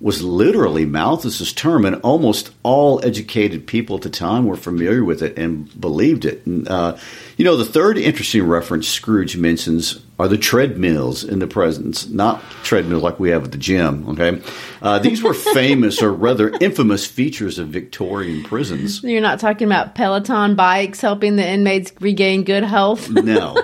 was 0.00 0.22
literally 0.22 0.86
Malthus's 0.86 1.52
term, 1.52 1.84
and 1.84 1.96
almost 2.02 2.50
all 2.62 3.04
educated 3.04 3.66
people 3.66 3.96
at 3.96 4.02
the 4.02 4.10
time 4.10 4.44
were 4.44 4.56
familiar 4.56 5.02
with 5.02 5.22
it 5.22 5.36
and 5.36 5.80
believed 5.80 6.24
it. 6.24 6.46
And, 6.46 6.68
uh, 6.68 6.96
you 7.36 7.44
know, 7.44 7.56
the 7.56 7.64
third 7.64 7.98
interesting 7.98 8.46
reference 8.46 8.86
Scrooge 8.86 9.36
mentions 9.36 10.00
are 10.16 10.28
the 10.28 10.38
treadmills 10.38 11.24
in 11.24 11.40
the 11.40 11.46
presence, 11.46 12.08
not 12.08 12.42
treadmills 12.62 13.02
like 13.02 13.18
we 13.18 13.30
have 13.30 13.44
at 13.44 13.52
the 13.52 13.58
gym. 13.58 14.08
Okay, 14.10 14.40
uh, 14.82 15.00
these 15.00 15.22
were 15.22 15.34
famous 15.54 16.00
or 16.00 16.12
rather 16.12 16.50
infamous 16.60 17.04
features 17.04 17.58
of 17.58 17.68
Victorian 17.68 18.44
prisons. 18.44 19.02
You're 19.02 19.20
not 19.20 19.40
talking 19.40 19.66
about 19.66 19.96
Peloton 19.96 20.54
bikes 20.54 21.00
helping 21.00 21.36
the 21.36 21.48
inmates 21.48 21.92
regain 22.00 22.44
good 22.44 22.64
health. 22.64 23.10
no, 23.10 23.56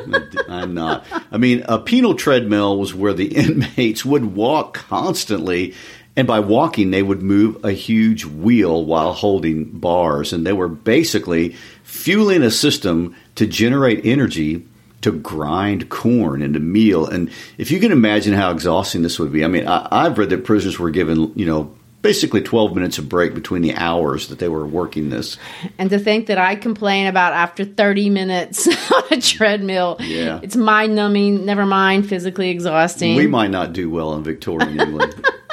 I'm 0.49 0.75
not. 0.75 1.07
I 1.31 1.39
mean, 1.39 1.65
a 1.69 1.79
penal 1.79 2.15
treadmill 2.15 2.79
was 2.79 2.93
where 2.93 3.15
the 3.15 3.27
inmates 3.37 4.05
would 4.05 4.35
walk 4.35 4.75
constantly 4.75 5.75
and 6.17 6.29
by 6.29 6.41
walking, 6.41 6.91
they 6.91 7.03
would 7.03 7.23
move 7.23 7.65
a 7.65 7.73
huge 7.73 8.25
wheel 8.25 8.85
while 8.85 9.13
holding 9.13 9.65
bars. 9.65 10.33
And 10.33 10.47
they 10.47 10.53
were 10.53 10.69
basically 10.69 11.57
fueling 11.83 12.43
a 12.43 12.51
system 12.51 13.17
to 13.35 13.47
generate 13.47 14.05
energy 14.07 14.65
to 15.01 15.13
grind 15.13 15.91
corn 15.91 16.41
into 16.41 16.61
meal. 16.61 17.07
And 17.07 17.31
if 17.59 17.71
you 17.71 17.81
can 17.81 17.93
imagine 17.93 18.33
how 18.33 18.51
exhausting 18.51 19.03
this 19.03 19.19
would 19.19 19.33
be, 19.33 19.45
I 19.45 19.49
mean, 19.49 19.67
I, 19.67 20.05
have 20.05 20.17
read 20.17 20.31
that 20.31 20.45
prisoners 20.45 20.79
were 20.79 20.91
given, 20.91 21.33
you 21.37 21.45
know, 21.45 21.75
basically 22.01 22.43
12 22.43 22.75
minutes 22.75 22.99
of 22.99 23.09
break 23.09 23.35
between 23.35 23.61
the 23.61 23.75
hours 23.75 24.29
that 24.29 24.39
they 24.39 24.49
were 24.49 24.67
working 24.67 25.11
this. 25.11 25.37
And 25.79 25.91
to 25.91 25.99
think 25.99 26.29
that 26.29 26.39
I 26.39 26.55
complain 26.55 27.07
about 27.07 27.33
after 27.33 27.65
30 27.65 28.11
minutes 28.11 28.67
on 28.93 29.03
a 29.11 29.21
treadmill, 29.21 29.97
yeah. 30.01 30.41
it's 30.43 30.57
mind 30.57 30.95
numbing, 30.95 31.45
never 31.45 31.67
mind 31.67 32.09
physically 32.09 32.51
exhausting. 32.51 33.17
We 33.17 33.27
might 33.27 33.51
not 33.51 33.73
do 33.73 33.91
well 33.91 34.15
in 34.15 34.23
Victorian 34.23 34.81
England. 34.81 35.27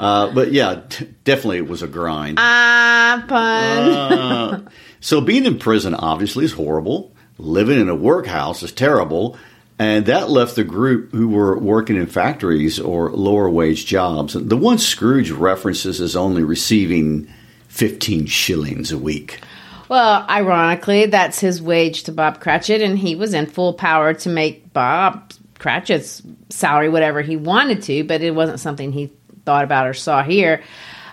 Uh, 0.00 0.32
but 0.32 0.50
yeah, 0.50 0.80
t- 0.88 1.06
definitely 1.24 1.58
it 1.58 1.68
was 1.68 1.82
a 1.82 1.86
grind. 1.86 2.38
Ah, 2.40 3.22
pun. 3.28 3.38
uh, 3.38 4.70
so 5.00 5.20
being 5.20 5.44
in 5.44 5.58
prison 5.58 5.94
obviously 5.94 6.46
is 6.46 6.52
horrible. 6.52 7.14
Living 7.36 7.78
in 7.78 7.90
a 7.90 7.94
workhouse 7.94 8.62
is 8.62 8.72
terrible. 8.72 9.36
And 9.78 10.06
that 10.06 10.30
left 10.30 10.56
the 10.56 10.64
group 10.64 11.12
who 11.12 11.28
were 11.28 11.58
working 11.58 11.96
in 11.96 12.06
factories 12.06 12.80
or 12.80 13.10
lower 13.10 13.48
wage 13.48 13.84
jobs. 13.84 14.32
The 14.34 14.56
one 14.56 14.78
Scrooge 14.78 15.30
references 15.30 16.00
is 16.00 16.16
only 16.16 16.44
receiving 16.44 17.28
15 17.68 18.26
shillings 18.26 18.92
a 18.92 18.98
week. 18.98 19.40
Well, 19.88 20.24
ironically, 20.28 21.06
that's 21.06 21.40
his 21.40 21.60
wage 21.60 22.04
to 22.04 22.12
Bob 22.12 22.40
Cratchit, 22.40 22.80
and 22.80 22.98
he 22.98 23.16
was 23.16 23.34
in 23.34 23.46
full 23.46 23.74
power 23.74 24.14
to 24.14 24.28
make 24.28 24.72
Bob 24.72 25.32
Cratchit's 25.58 26.22
salary 26.48 26.88
whatever 26.88 27.22
he 27.22 27.36
wanted 27.36 27.82
to, 27.82 28.04
but 28.04 28.22
it 28.22 28.34
wasn't 28.34 28.60
something 28.60 28.92
he 28.92 29.10
thought 29.44 29.64
about 29.64 29.86
or 29.86 29.94
saw 29.94 30.22
here. 30.22 30.62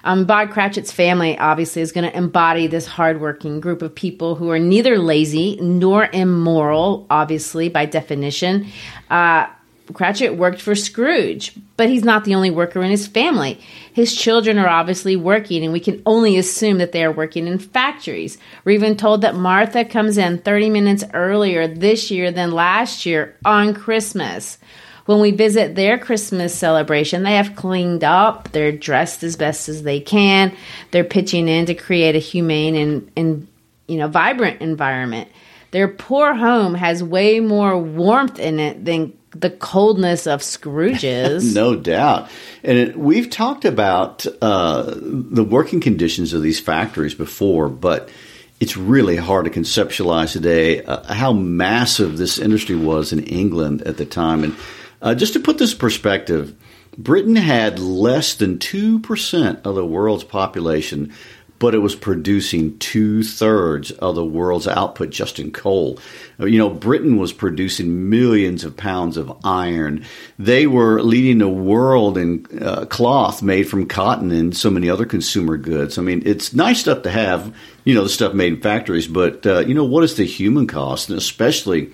Um, 0.03 0.25
Bob 0.25 0.51
Cratchit's 0.51 0.91
family 0.91 1.37
obviously 1.37 1.81
is 1.81 1.91
going 1.91 2.09
to 2.09 2.17
embody 2.17 2.67
this 2.67 2.85
hardworking 2.85 3.59
group 3.59 3.81
of 3.81 3.93
people 3.93 4.35
who 4.35 4.49
are 4.51 4.59
neither 4.59 4.97
lazy 4.97 5.57
nor 5.59 6.07
immoral, 6.13 7.05
obviously, 7.09 7.67
by 7.67 7.85
definition. 7.85 8.67
Uh, 9.09 9.47
Cratchit 9.93 10.37
worked 10.37 10.61
for 10.61 10.75
Scrooge, 10.75 11.53
but 11.77 11.89
he's 11.89 12.03
not 12.03 12.25
the 12.25 12.35
only 12.35 12.51
worker 12.51 12.81
in 12.81 12.91
his 12.91 13.07
family. 13.07 13.59
His 13.93 14.15
children 14.15 14.57
are 14.59 14.67
obviously 14.67 15.15
working, 15.15 15.63
and 15.63 15.73
we 15.73 15.79
can 15.79 16.01
only 16.05 16.37
assume 16.37 16.77
that 16.79 16.91
they 16.91 17.03
are 17.03 17.11
working 17.11 17.47
in 17.47 17.59
factories. 17.59 18.37
We're 18.63 18.73
even 18.73 18.97
told 18.97 19.21
that 19.21 19.35
Martha 19.35 19.85
comes 19.85 20.17
in 20.17 20.39
30 20.39 20.69
minutes 20.69 21.03
earlier 21.13 21.67
this 21.67 22.11
year 22.11 22.31
than 22.31 22.51
last 22.51 23.05
year 23.05 23.35
on 23.45 23.73
Christmas. 23.73 24.57
When 25.07 25.21
we 25.21 25.31
visit 25.31 25.73
their 25.73 25.97
Christmas 25.97 26.53
celebration, 26.53 27.23
they 27.23 27.35
have 27.35 27.55
cleaned 27.55 28.03
up, 28.03 28.51
they're 28.51 28.73
dressed 28.73 29.23
as 29.23 29.37
best 29.37 29.69
as 29.69 29.83
they 29.83 30.01
can, 30.01 30.55
they're 30.91 31.05
pitching 31.05 31.47
in 31.47 31.65
to 31.67 31.73
create 31.73 32.15
a 32.15 32.19
humane 32.19 32.75
and, 32.75 33.11
and 33.15 33.47
you 33.87 33.97
know, 33.97 34.09
vibrant 34.09 34.61
environment. 34.61 35.29
Their 35.71 35.87
poor 35.87 36.33
home 36.33 36.73
has 36.73 37.01
way 37.01 37.39
more 37.39 37.77
warmth 37.77 38.37
in 38.37 38.59
it 38.59 38.83
than 38.83 39.17
the 39.31 39.49
coldness 39.49 40.27
of 40.27 40.43
Scrooge's. 40.43 41.55
no 41.55 41.75
doubt. 41.75 42.29
And 42.63 42.77
it, 42.77 42.97
we've 42.97 43.29
talked 43.29 43.63
about 43.63 44.25
uh, 44.41 44.93
the 44.93 45.43
working 45.43 45.79
conditions 45.79 46.33
of 46.33 46.41
these 46.41 46.59
factories 46.59 47.15
before, 47.15 47.69
but 47.69 48.09
it's 48.59 48.75
really 48.75 49.15
hard 49.15 49.45
to 49.45 49.51
conceptualize 49.51 50.33
today 50.33 50.83
uh, 50.83 51.13
how 51.13 51.31
massive 51.31 52.17
this 52.17 52.39
industry 52.39 52.75
was 52.75 53.13
in 53.13 53.23
England 53.23 53.83
at 53.83 53.97
the 53.97 54.05
time. 54.05 54.43
And 54.43 54.55
uh, 55.01 55.15
just 55.15 55.33
to 55.33 55.39
put 55.39 55.57
this 55.57 55.73
in 55.73 55.79
perspective, 55.79 56.55
Britain 56.97 57.35
had 57.35 57.79
less 57.79 58.35
than 58.35 58.57
2% 58.57 59.65
of 59.65 59.75
the 59.75 59.85
world's 59.85 60.23
population, 60.23 61.13
but 61.59 61.75
it 61.75 61.79
was 61.79 61.95
producing 61.95 62.77
two 62.79 63.23
thirds 63.23 63.91
of 63.91 64.15
the 64.15 64.25
world's 64.25 64.67
output 64.67 65.09
just 65.09 65.39
in 65.39 65.51
coal. 65.51 65.99
Uh, 66.39 66.45
you 66.45 66.57
know, 66.57 66.69
Britain 66.69 67.17
was 67.17 67.33
producing 67.33 68.09
millions 68.09 68.63
of 68.63 68.77
pounds 68.77 69.17
of 69.17 69.35
iron. 69.43 70.05
They 70.37 70.67
were 70.67 71.01
leading 71.01 71.39
the 71.39 71.49
world 71.49 72.17
in 72.17 72.45
uh, 72.61 72.85
cloth 72.85 73.41
made 73.41 73.67
from 73.67 73.87
cotton 73.87 74.31
and 74.31 74.55
so 74.55 74.69
many 74.69 74.89
other 74.89 75.05
consumer 75.05 75.57
goods. 75.57 75.97
I 75.97 76.01
mean, 76.01 76.23
it's 76.25 76.53
nice 76.53 76.79
stuff 76.79 77.03
to 77.03 77.11
have, 77.11 77.55
you 77.85 77.95
know, 77.95 78.03
the 78.03 78.09
stuff 78.09 78.33
made 78.33 78.53
in 78.53 78.61
factories, 78.61 79.07
but, 79.07 79.45
uh, 79.45 79.59
you 79.59 79.73
know, 79.73 79.85
what 79.85 80.03
is 80.03 80.15
the 80.15 80.25
human 80.25 80.67
cost? 80.67 81.09
And 81.09 81.17
especially 81.17 81.91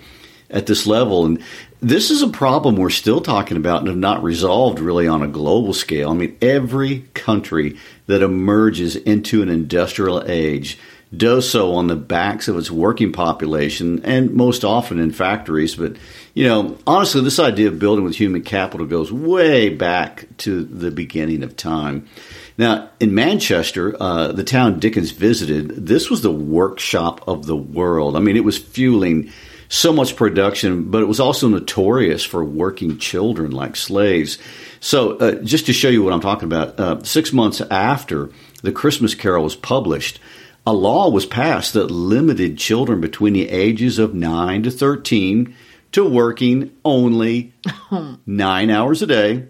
at 0.50 0.66
this 0.66 0.86
level. 0.86 1.26
And 1.26 1.42
this 1.84 2.10
is 2.10 2.22
a 2.22 2.28
problem 2.28 2.76
we're 2.76 2.88
still 2.88 3.20
talking 3.20 3.58
about 3.58 3.80
and 3.80 3.88
have 3.88 3.96
not 3.96 4.22
resolved 4.22 4.80
really 4.80 5.06
on 5.06 5.22
a 5.22 5.28
global 5.28 5.74
scale. 5.74 6.10
I 6.10 6.14
mean, 6.14 6.36
every 6.40 7.00
country 7.12 7.76
that 8.06 8.22
emerges 8.22 8.96
into 8.96 9.42
an 9.42 9.50
industrial 9.50 10.24
age 10.26 10.78
does 11.14 11.48
so 11.48 11.74
on 11.74 11.86
the 11.86 11.94
backs 11.94 12.48
of 12.48 12.56
its 12.56 12.70
working 12.70 13.12
population 13.12 14.02
and 14.04 14.32
most 14.32 14.64
often 14.64 14.98
in 14.98 15.12
factories. 15.12 15.74
But, 15.76 15.96
you 16.32 16.48
know, 16.48 16.78
honestly, 16.86 17.20
this 17.20 17.38
idea 17.38 17.68
of 17.68 17.78
building 17.78 18.04
with 18.04 18.16
human 18.16 18.42
capital 18.42 18.86
goes 18.86 19.12
way 19.12 19.68
back 19.68 20.26
to 20.38 20.64
the 20.64 20.90
beginning 20.90 21.42
of 21.42 21.54
time. 21.54 22.08
Now, 22.56 22.88
in 22.98 23.14
Manchester, 23.14 23.94
uh, 24.00 24.32
the 24.32 24.44
town 24.44 24.80
Dickens 24.80 25.10
visited, 25.10 25.86
this 25.86 26.08
was 26.08 26.22
the 26.22 26.32
workshop 26.32 27.28
of 27.28 27.44
the 27.44 27.56
world. 27.56 28.16
I 28.16 28.20
mean, 28.20 28.36
it 28.36 28.44
was 28.44 28.56
fueling 28.56 29.30
so 29.74 29.92
much 29.92 30.14
production, 30.14 30.90
but 30.90 31.02
it 31.02 31.06
was 31.06 31.20
also 31.20 31.48
notorious 31.48 32.24
for 32.24 32.44
working 32.44 32.98
children 32.98 33.50
like 33.50 33.74
slaves. 33.74 34.38
So, 34.78 35.16
uh, 35.18 35.34
just 35.42 35.66
to 35.66 35.72
show 35.72 35.88
you 35.88 36.02
what 36.02 36.12
I'm 36.12 36.20
talking 36.20 36.46
about, 36.46 36.78
uh, 36.78 37.02
six 37.02 37.32
months 37.32 37.60
after 37.60 38.30
the 38.62 38.72
Christmas 38.72 39.14
Carol 39.14 39.44
was 39.44 39.56
published, 39.56 40.20
a 40.66 40.72
law 40.72 41.10
was 41.10 41.26
passed 41.26 41.74
that 41.74 41.90
limited 41.90 42.56
children 42.56 43.00
between 43.00 43.32
the 43.32 43.48
ages 43.50 43.98
of 43.98 44.14
9 44.14 44.62
to 44.62 44.70
13 44.70 45.54
to 45.92 46.04
working 46.08 46.70
only 46.84 47.52
nine 48.26 48.70
hours 48.70 49.02
a 49.02 49.06
day, 49.06 49.46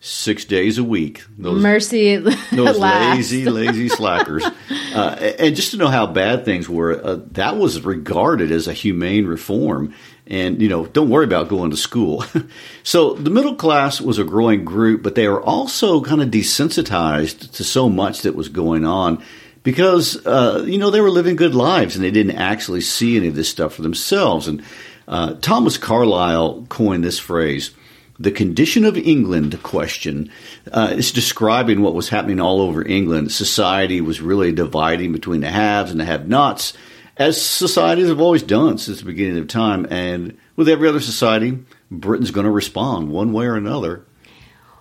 six 0.00 0.44
days 0.44 0.78
a 0.78 0.84
week. 0.84 1.24
Those, 1.38 1.62
Mercy, 1.62 2.16
those 2.52 2.78
lazy, 2.78 3.46
lazy 3.46 3.88
slackers. 3.90 4.44
Uh, 4.44 5.34
and 5.38 5.56
just 5.56 5.72
to 5.72 5.76
know 5.76 5.88
how 5.88 6.06
bad 6.06 6.44
things 6.44 6.68
were, 6.68 7.00
uh, 7.02 7.18
that 7.32 7.56
was 7.56 7.80
regarded 7.84 8.50
as 8.50 8.68
a 8.68 8.72
humane 8.72 9.26
reform. 9.26 9.94
And 10.26 10.60
you 10.60 10.68
know, 10.68 10.86
don't 10.86 11.08
worry 11.08 11.24
about 11.24 11.48
going 11.48 11.70
to 11.70 11.76
school. 11.76 12.24
so 12.82 13.14
the 13.14 13.30
middle 13.30 13.54
class 13.54 14.00
was 14.00 14.18
a 14.18 14.24
growing 14.24 14.64
group, 14.64 15.02
but 15.02 15.14
they 15.14 15.28
were 15.28 15.42
also 15.42 16.00
kind 16.02 16.20
of 16.20 16.30
desensitized 16.30 17.52
to 17.52 17.64
so 17.64 17.88
much 17.88 18.22
that 18.22 18.34
was 18.34 18.48
going 18.48 18.84
on 18.84 19.22
because 19.62 20.24
uh, 20.26 20.64
you 20.66 20.78
know 20.78 20.90
they 20.90 21.00
were 21.00 21.10
living 21.10 21.36
good 21.36 21.54
lives 21.54 21.94
and 21.94 22.04
they 22.04 22.10
didn't 22.10 22.36
actually 22.36 22.80
see 22.80 23.16
any 23.16 23.28
of 23.28 23.34
this 23.34 23.48
stuff 23.48 23.74
for 23.74 23.82
themselves. 23.82 24.48
And 24.48 24.62
uh, 25.06 25.34
Thomas 25.34 25.78
Carlyle 25.78 26.66
coined 26.68 27.04
this 27.04 27.18
phrase 27.20 27.70
the 28.18 28.30
condition 28.30 28.84
of 28.84 28.96
England 28.96 29.62
question 29.62 30.30
uh, 30.72 30.94
is 30.96 31.12
describing 31.12 31.82
what 31.82 31.94
was 31.94 32.08
happening 32.08 32.40
all 32.40 32.60
over 32.60 32.86
England. 32.86 33.32
Society 33.32 34.00
was 34.00 34.20
really 34.20 34.52
dividing 34.52 35.12
between 35.12 35.40
the 35.40 35.50
haves 35.50 35.90
and 35.90 36.00
the 36.00 36.04
have 36.04 36.28
nots, 36.28 36.72
as 37.16 37.40
societies 37.40 38.08
have 38.08 38.20
always 38.20 38.42
done 38.42 38.78
since 38.78 38.98
the 38.98 39.06
beginning 39.06 39.38
of 39.38 39.48
time. 39.48 39.86
And 39.90 40.38
with 40.56 40.68
every 40.68 40.88
other 40.88 41.00
society, 41.00 41.58
Britain's 41.90 42.30
going 42.30 42.46
to 42.46 42.50
respond 42.50 43.10
one 43.10 43.32
way 43.32 43.46
or 43.46 43.56
another. 43.56 44.04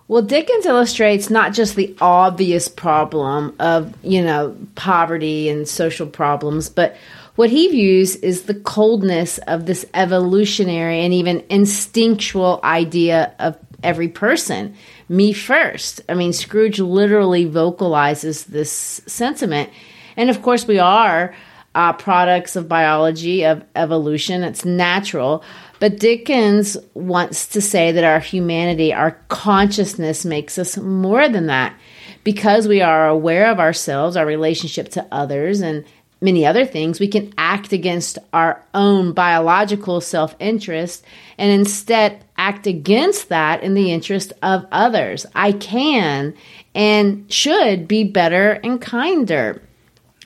Well, 0.07 0.21
Dickens 0.21 0.67
illustrates 0.67 1.31
not 1.31 1.53
just 1.53 1.75
the 1.75 1.95
obvious 1.99 2.67
problem 2.67 3.55
of, 3.59 3.93
you 4.03 4.23
know, 4.23 4.55
poverty 4.75 5.49
and 5.49 5.67
social 5.67 6.05
problems, 6.05 6.69
but 6.69 6.95
what 7.35 7.49
he 7.49 7.67
views 7.67 8.15
is 8.17 8.43
the 8.43 8.53
coldness 8.53 9.37
of 9.39 9.65
this 9.65 9.85
evolutionary 9.93 11.01
and 11.01 11.13
even 11.13 11.43
instinctual 11.49 12.59
idea 12.63 13.33
of 13.39 13.57
every 13.83 14.07
person. 14.07 14.75
Me 15.09 15.33
first. 15.33 16.01
I 16.09 16.13
mean, 16.13 16.33
Scrooge 16.33 16.79
literally 16.79 17.45
vocalizes 17.45 18.45
this 18.45 18.71
sentiment. 19.05 19.69
And 20.17 20.29
of 20.29 20.41
course, 20.41 20.65
we 20.65 20.79
are 20.79 21.35
uh, 21.75 21.93
products 21.93 22.55
of 22.55 22.69
biology, 22.69 23.43
of 23.43 23.63
evolution. 23.75 24.43
It's 24.43 24.65
natural. 24.65 25.43
But 25.79 25.99
Dickens 25.99 26.77
wants 26.93 27.47
to 27.47 27.61
say 27.61 27.91
that 27.91 28.03
our 28.03 28.19
humanity, 28.19 28.93
our 28.93 29.11
consciousness 29.27 30.23
makes 30.23 30.57
us 30.57 30.77
more 30.77 31.27
than 31.27 31.47
that. 31.47 31.77
Because 32.23 32.67
we 32.67 32.81
are 32.81 33.07
aware 33.07 33.51
of 33.51 33.59
ourselves, 33.59 34.15
our 34.15 34.25
relationship 34.25 34.89
to 34.89 35.05
others, 35.11 35.61
and 35.61 35.85
many 36.25 36.45
other 36.45 36.65
things, 36.65 36.99
we 36.99 37.07
can 37.07 37.33
act 37.37 37.71
against 37.71 38.17
our 38.33 38.61
own 38.73 39.13
biological 39.13 40.01
self 40.01 40.35
interest 40.39 41.05
and 41.37 41.51
instead 41.51 42.25
act 42.37 42.67
against 42.67 43.29
that 43.29 43.63
in 43.63 43.75
the 43.75 43.93
interest 43.93 44.33
of 44.43 44.65
others. 44.71 45.25
I 45.33 45.53
can 45.53 46.33
and 46.73 47.31
should 47.31 47.87
be 47.87 48.03
better 48.03 48.59
and 48.63 48.81
kinder. 48.81 49.61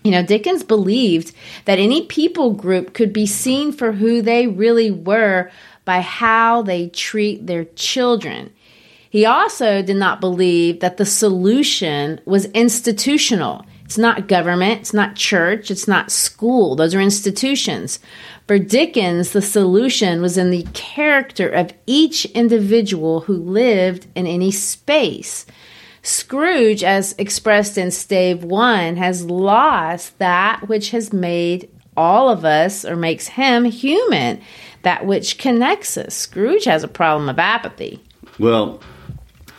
You 0.03 0.11
know, 0.11 0.23
Dickens 0.23 0.63
believed 0.63 1.35
that 1.65 1.77
any 1.77 2.05
people 2.05 2.53
group 2.53 2.93
could 2.93 3.13
be 3.13 3.25
seen 3.25 3.71
for 3.71 3.91
who 3.91 4.21
they 4.21 4.47
really 4.47 4.89
were 4.89 5.51
by 5.85 6.01
how 6.01 6.61
they 6.61 6.87
treat 6.89 7.45
their 7.45 7.65
children. 7.65 8.51
He 9.09 9.25
also 9.25 9.81
did 9.81 9.97
not 9.97 10.21
believe 10.21 10.79
that 10.79 10.97
the 10.97 11.05
solution 11.05 12.21
was 12.25 12.45
institutional. 12.45 13.65
It's 13.89 13.97
not 13.97 14.27
government, 14.27 14.81
it's 14.81 14.93
not 14.93 15.15
church, 15.15 15.71
it's 15.71 15.87
not 15.87 16.11
school. 16.11 16.75
Those 16.75 16.93
are 16.93 17.01
institutions. 17.01 17.99
For 18.47 18.59
Dickens, 18.59 19.31
the 19.31 19.41
solution 19.41 20.21
was 20.21 20.37
in 20.37 20.51
the 20.51 20.67
character 20.73 21.49
of 21.49 21.73
each 21.87 22.25
individual 22.25 23.21
who 23.21 23.33
lived 23.33 24.05
in 24.13 24.27
any 24.27 24.51
space. 24.51 25.47
Scrooge, 26.03 26.83
as 26.83 27.15
expressed 27.17 27.79
in 27.79 27.89
Stave 27.89 28.43
1, 28.43 28.97
has 28.97 29.25
lost 29.25 30.19
that 30.19 30.69
which 30.69 30.91
has 30.91 31.11
made 31.11 31.67
all 31.97 32.29
of 32.29 32.45
us 32.45 32.85
or 32.85 32.95
makes 32.95 33.29
him 33.29 33.65
human, 33.65 34.39
that 34.83 35.07
which 35.07 35.39
connects 35.39 35.97
us. 35.97 36.13
Scrooge 36.13 36.65
has 36.65 36.83
a 36.83 36.87
problem 36.87 37.27
of 37.27 37.39
apathy. 37.39 37.99
Well, 38.37 38.81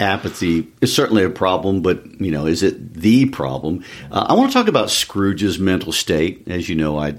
apathy 0.00 0.68
is 0.80 0.94
certainly 0.94 1.24
a 1.24 1.30
problem, 1.30 1.82
but 1.82 2.20
you 2.20 2.30
know, 2.30 2.46
is 2.46 2.62
it 2.62 2.94
the 2.94 3.26
problem? 3.26 3.84
Uh, 4.10 4.26
I 4.28 4.34
want 4.34 4.50
to 4.50 4.58
talk 4.58 4.68
about 4.68 4.90
Scrooge's 4.90 5.58
mental 5.58 5.92
state, 5.92 6.48
as 6.48 6.68
you 6.68 6.74
know, 6.74 6.98
I 6.98 7.14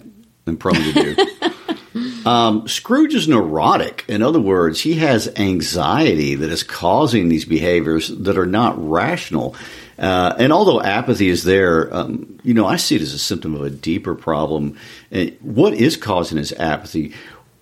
am 0.48 0.58
prone 0.58 0.76
to 0.76 0.94
do. 0.94 2.26
um, 2.26 2.68
Scrooge 2.68 3.14
is 3.14 3.28
neurotic. 3.28 4.06
In 4.08 4.22
other 4.22 4.40
words, 4.40 4.82
he 4.82 4.96
has 4.96 5.32
anxiety 5.36 6.36
that 6.36 6.50
is 6.50 6.64
causing 6.64 7.30
these 7.30 7.46
behaviors 7.46 8.10
that 8.10 8.38
are 8.38 8.46
not 8.46 8.76
rational. 8.78 9.56
Uh, 10.00 10.34
and 10.40 10.52
although 10.52 10.82
apathy 10.82 11.30
is 11.30 11.44
there, 11.44 11.94
um, 11.94 12.40
you 12.44 12.56
know, 12.56 12.66
I 12.66 12.78
see 12.78 12.96
it 12.96 13.02
as 13.04 13.14
a 13.14 13.20
symptom 13.20 13.54
of 13.54 13.62
a 13.62 13.70
deeper 13.70 14.16
problem. 14.16 14.78
And 15.12 15.38
what 15.42 15.74
is 15.74 15.96
causing 15.96 16.40
his 16.40 16.54
apathy? 16.54 17.14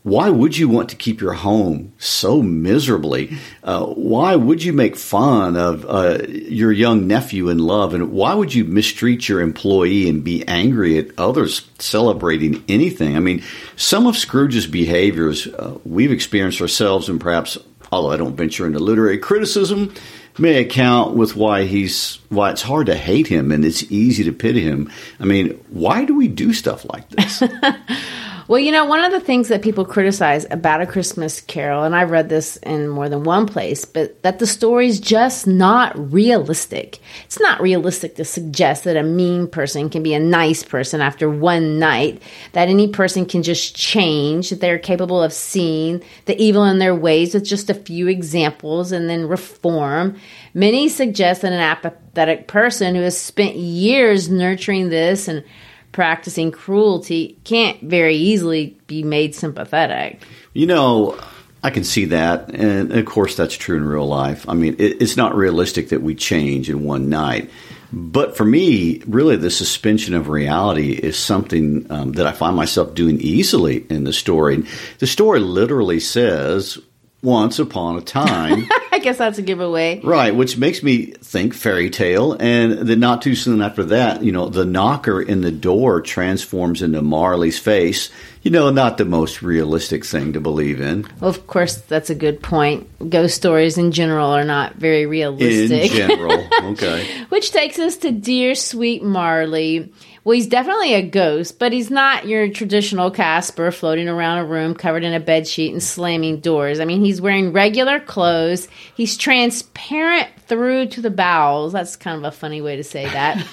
Why 0.03 0.29
would 0.29 0.57
you 0.57 0.69
want 0.69 0.89
to 0.89 0.95
keep 0.95 1.19
your 1.19 1.33
home 1.33 1.93
so 1.97 2.41
miserably? 2.41 3.37
Uh, 3.63 3.85
why 3.85 4.35
would 4.35 4.63
you 4.63 4.71
make 4.71 4.95
fun 4.95 5.57
of 5.57 5.85
uh, 5.85 6.19
your 6.27 6.71
young 6.71 7.05
nephew 7.05 7.49
in 7.49 7.59
love? 7.59 7.93
And 7.93 8.11
why 8.11 8.33
would 8.33 8.53
you 8.53 8.63
mistreat 8.63 9.27
your 9.27 9.41
employee 9.41 10.07
and 10.07 10.23
be 10.23 10.47
angry 10.47 10.97
at 10.97 11.07
others 11.17 11.69
celebrating 11.79 12.63
anything? 12.69 13.17
I 13.17 13.19
mean, 13.19 13.43
some 13.75 14.07
of 14.07 14.15
Scrooge's 14.15 14.67
behaviors 14.67 15.47
uh, 15.47 15.77
we've 15.83 16.13
experienced 16.13 16.61
ourselves, 16.61 17.09
and 17.09 17.19
perhaps, 17.19 17.57
although 17.91 18.11
I 18.11 18.17
don't 18.17 18.37
venture 18.37 18.65
into 18.65 18.79
literary 18.79 19.17
criticism, 19.17 19.93
may 20.37 20.61
account 20.61 21.15
with 21.15 21.35
why 21.35 21.65
he's 21.65 22.19
why 22.29 22.51
it's 22.51 22.61
hard 22.61 22.85
to 22.85 22.95
hate 22.95 23.27
him 23.27 23.51
and 23.51 23.65
it's 23.65 23.83
easy 23.91 24.23
to 24.23 24.31
pity 24.31 24.61
him. 24.61 24.89
I 25.19 25.25
mean, 25.25 25.49
why 25.69 26.05
do 26.05 26.15
we 26.15 26.29
do 26.29 26.53
stuff 26.53 26.85
like 26.85 27.09
this? 27.09 27.43
Well, 28.49 28.57
you 28.57 28.71
know, 28.71 28.85
one 28.85 29.05
of 29.05 29.11
the 29.11 29.19
things 29.19 29.49
that 29.49 29.61
people 29.61 29.85
criticize 29.85 30.47
about 30.49 30.81
A 30.81 30.87
Christmas 30.87 31.39
Carol, 31.39 31.83
and 31.83 31.95
I've 31.95 32.09
read 32.09 32.29
this 32.29 32.57
in 32.57 32.87
more 32.87 33.07
than 33.07 33.23
one 33.23 33.45
place, 33.45 33.85
but 33.85 34.23
that 34.23 34.39
the 34.39 34.47
story's 34.47 34.99
just 34.99 35.45
not 35.45 36.11
realistic. 36.11 36.97
It's 37.25 37.39
not 37.39 37.61
realistic 37.61 38.15
to 38.15 38.25
suggest 38.25 38.85
that 38.85 38.97
a 38.97 39.03
mean 39.03 39.47
person 39.47 39.87
can 39.91 40.01
be 40.01 40.15
a 40.15 40.19
nice 40.19 40.63
person 40.63 40.99
after 40.99 41.29
one 41.29 41.77
night, 41.77 42.23
that 42.53 42.69
any 42.69 42.87
person 42.87 43.27
can 43.27 43.43
just 43.43 43.75
change, 43.75 44.49
that 44.49 44.61
they're 44.61 44.79
capable 44.79 45.21
of 45.21 45.31
seeing 45.31 46.01
the 46.25 46.35
evil 46.41 46.63
in 46.63 46.79
their 46.79 46.95
ways 46.95 47.35
with 47.35 47.45
just 47.45 47.69
a 47.69 47.75
few 47.75 48.07
examples 48.07 48.91
and 48.91 49.07
then 49.07 49.27
reform. 49.27 50.17
Many 50.55 50.89
suggest 50.89 51.43
that 51.43 51.53
an 51.53 51.59
apathetic 51.59 52.47
person 52.47 52.95
who 52.95 53.03
has 53.03 53.15
spent 53.15 53.57
years 53.57 54.27
nurturing 54.27 54.89
this 54.89 55.27
and 55.27 55.43
practicing 55.91 56.51
cruelty 56.51 57.37
can't 57.43 57.81
very 57.81 58.15
easily 58.15 58.77
be 58.87 59.03
made 59.03 59.35
sympathetic. 59.35 60.21
You 60.53 60.67
know, 60.67 61.19
I 61.63 61.69
can 61.71 61.83
see 61.83 62.05
that. 62.05 62.49
And 62.53 62.91
of 62.91 63.05
course, 63.05 63.35
that's 63.35 63.55
true 63.55 63.77
in 63.77 63.85
real 63.85 64.07
life. 64.07 64.47
I 64.47 64.53
mean, 64.53 64.75
it, 64.79 65.01
it's 65.01 65.17
not 65.17 65.35
realistic 65.35 65.89
that 65.89 66.01
we 66.01 66.15
change 66.15 66.69
in 66.69 66.83
one 66.83 67.09
night. 67.09 67.49
But 67.91 68.37
for 68.37 68.45
me, 68.45 69.01
really, 69.07 69.35
the 69.35 69.49
suspension 69.49 70.13
of 70.13 70.29
reality 70.29 70.91
is 70.91 71.17
something 71.17 71.87
um, 71.89 72.11
that 72.13 72.27
I 72.27 72.33
find 72.33 72.55
myself 72.55 72.93
doing 72.93 73.19
easily 73.19 73.85
in 73.89 74.03
the 74.03 74.13
story. 74.13 74.63
The 74.99 75.07
story 75.07 75.39
literally 75.39 75.99
says, 75.99 76.77
once 77.21 77.59
upon 77.59 77.97
a 77.97 78.01
time. 78.01 78.65
I 78.91 78.99
guess 78.99 79.17
that's 79.17 79.37
a 79.37 79.41
giveaway. 79.41 80.01
Right, 80.01 80.35
which 80.35 80.57
makes 80.57 80.83
me 80.83 81.07
think 81.07 81.53
fairy 81.53 81.89
tale. 81.89 82.33
And 82.39 82.73
then 82.87 82.99
not 82.99 83.21
too 83.21 83.35
soon 83.35 83.61
after 83.61 83.83
that, 83.85 84.23
you 84.23 84.31
know, 84.31 84.49
the 84.49 84.65
knocker 84.65 85.21
in 85.21 85.41
the 85.41 85.51
door 85.51 86.01
transforms 86.01 86.81
into 86.81 87.01
Marley's 87.01 87.59
face. 87.59 88.09
You 88.41 88.51
know, 88.51 88.69
not 88.71 88.97
the 88.97 89.05
most 89.05 89.41
realistic 89.41 90.05
thing 90.05 90.33
to 90.33 90.39
believe 90.39 90.79
in. 90.79 91.05
Well, 91.19 91.29
of 91.29 91.45
course, 91.45 91.75
that's 91.75 92.09
a 92.09 92.15
good 92.15 92.41
point. 92.41 93.09
Ghost 93.09 93.35
stories 93.35 93.77
in 93.77 93.91
general 93.91 94.29
are 94.29 94.45
not 94.45 94.75
very 94.75 95.05
realistic. 95.05 95.91
In 95.91 95.97
general, 95.97 96.47
okay. 96.71 97.05
which 97.29 97.51
takes 97.51 97.79
us 97.79 97.97
to 97.97 98.11
Dear 98.11 98.55
Sweet 98.55 99.03
Marley 99.03 99.91
Well, 100.29 100.35
he's 100.35 100.45
definitely 100.45 100.93
a 100.93 101.01
ghost, 101.01 101.57
but 101.57 101.73
he's 101.73 101.89
not 101.89 102.27
your 102.27 102.49
traditional 102.49 103.09
Casper 103.09 103.71
floating 103.71 104.07
around 104.07 104.37
a 104.37 104.45
room 104.45 104.75
covered 104.75 105.03
in 105.03 105.15
a 105.15 105.19
bed 105.19 105.47
sheet 105.47 105.71
and 105.71 105.81
slamming 105.81 106.39
doors. 106.39 106.79
I 106.79 106.85
mean, 106.85 107.03
he's 107.03 107.19
wearing 107.19 107.51
regular 107.51 107.99
clothes. 107.99 108.67
He's 108.93 109.17
transparent 109.17 110.27
through 110.45 110.89
to 110.89 111.01
the 111.01 111.09
bowels. 111.09 111.73
That's 111.73 111.95
kind 111.95 112.15
of 112.15 112.23
a 112.25 112.31
funny 112.31 112.61
way 112.61 112.75
to 112.75 112.83
say 112.83 113.05
that. 113.05 113.43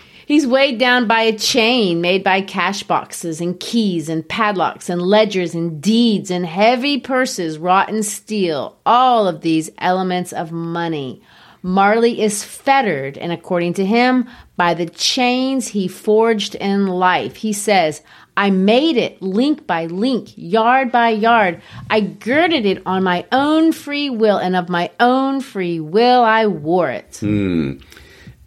He's 0.26 0.48
weighed 0.48 0.80
down 0.80 1.06
by 1.06 1.20
a 1.20 1.38
chain 1.38 2.00
made 2.00 2.24
by 2.24 2.40
cash 2.40 2.82
boxes 2.82 3.40
and 3.40 3.60
keys 3.60 4.08
and 4.08 4.28
padlocks 4.28 4.90
and 4.90 5.00
ledgers 5.00 5.54
and 5.54 5.80
deeds 5.80 6.32
and 6.32 6.44
heavy 6.44 6.98
purses 6.98 7.56
wrought 7.56 7.88
in 7.88 8.02
steel. 8.02 8.76
All 8.84 9.28
of 9.28 9.42
these 9.42 9.70
elements 9.78 10.32
of 10.32 10.50
money. 10.50 11.22
Marley 11.66 12.22
is 12.22 12.44
fettered, 12.44 13.18
and 13.18 13.32
according 13.32 13.74
to 13.74 13.84
him, 13.84 14.28
by 14.56 14.72
the 14.72 14.86
chains 14.86 15.66
he 15.66 15.88
forged 15.88 16.54
in 16.54 16.86
life. 16.86 17.34
He 17.34 17.52
says, 17.52 18.02
I 18.36 18.50
made 18.50 18.96
it 18.96 19.20
link 19.20 19.66
by 19.66 19.86
link, 19.86 20.32
yard 20.36 20.92
by 20.92 21.08
yard. 21.08 21.60
I 21.90 22.02
girded 22.02 22.66
it 22.66 22.84
on 22.86 23.02
my 23.02 23.26
own 23.32 23.72
free 23.72 24.08
will, 24.10 24.36
and 24.36 24.54
of 24.54 24.68
my 24.68 24.92
own 25.00 25.40
free 25.40 25.80
will 25.80 26.22
I 26.22 26.46
wore 26.46 26.90
it. 26.90 27.16
Hmm. 27.16 27.78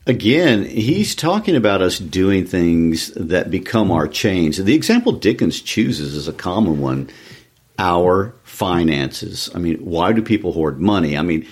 Again, 0.08 0.64
he's 0.64 1.14
talking 1.14 1.58
about 1.58 1.82
us 1.82 2.00
doing 2.00 2.46
things 2.46 3.12
that 3.16 3.52
become 3.52 3.92
our 3.92 4.08
chains. 4.08 4.64
The 4.64 4.76
example 4.76 5.12
Dickens 5.12 5.60
chooses 5.60 6.16
is 6.16 6.30
a 6.30 6.34
common 6.34 6.80
one 6.80 7.10
our 7.78 8.34
finances. 8.44 9.50
I 9.54 9.60
mean, 9.60 9.78
why 9.80 10.14
do 10.14 10.22
people 10.22 10.54
hoard 10.54 10.80
money? 10.80 11.18
I 11.18 11.22
mean, 11.22 11.46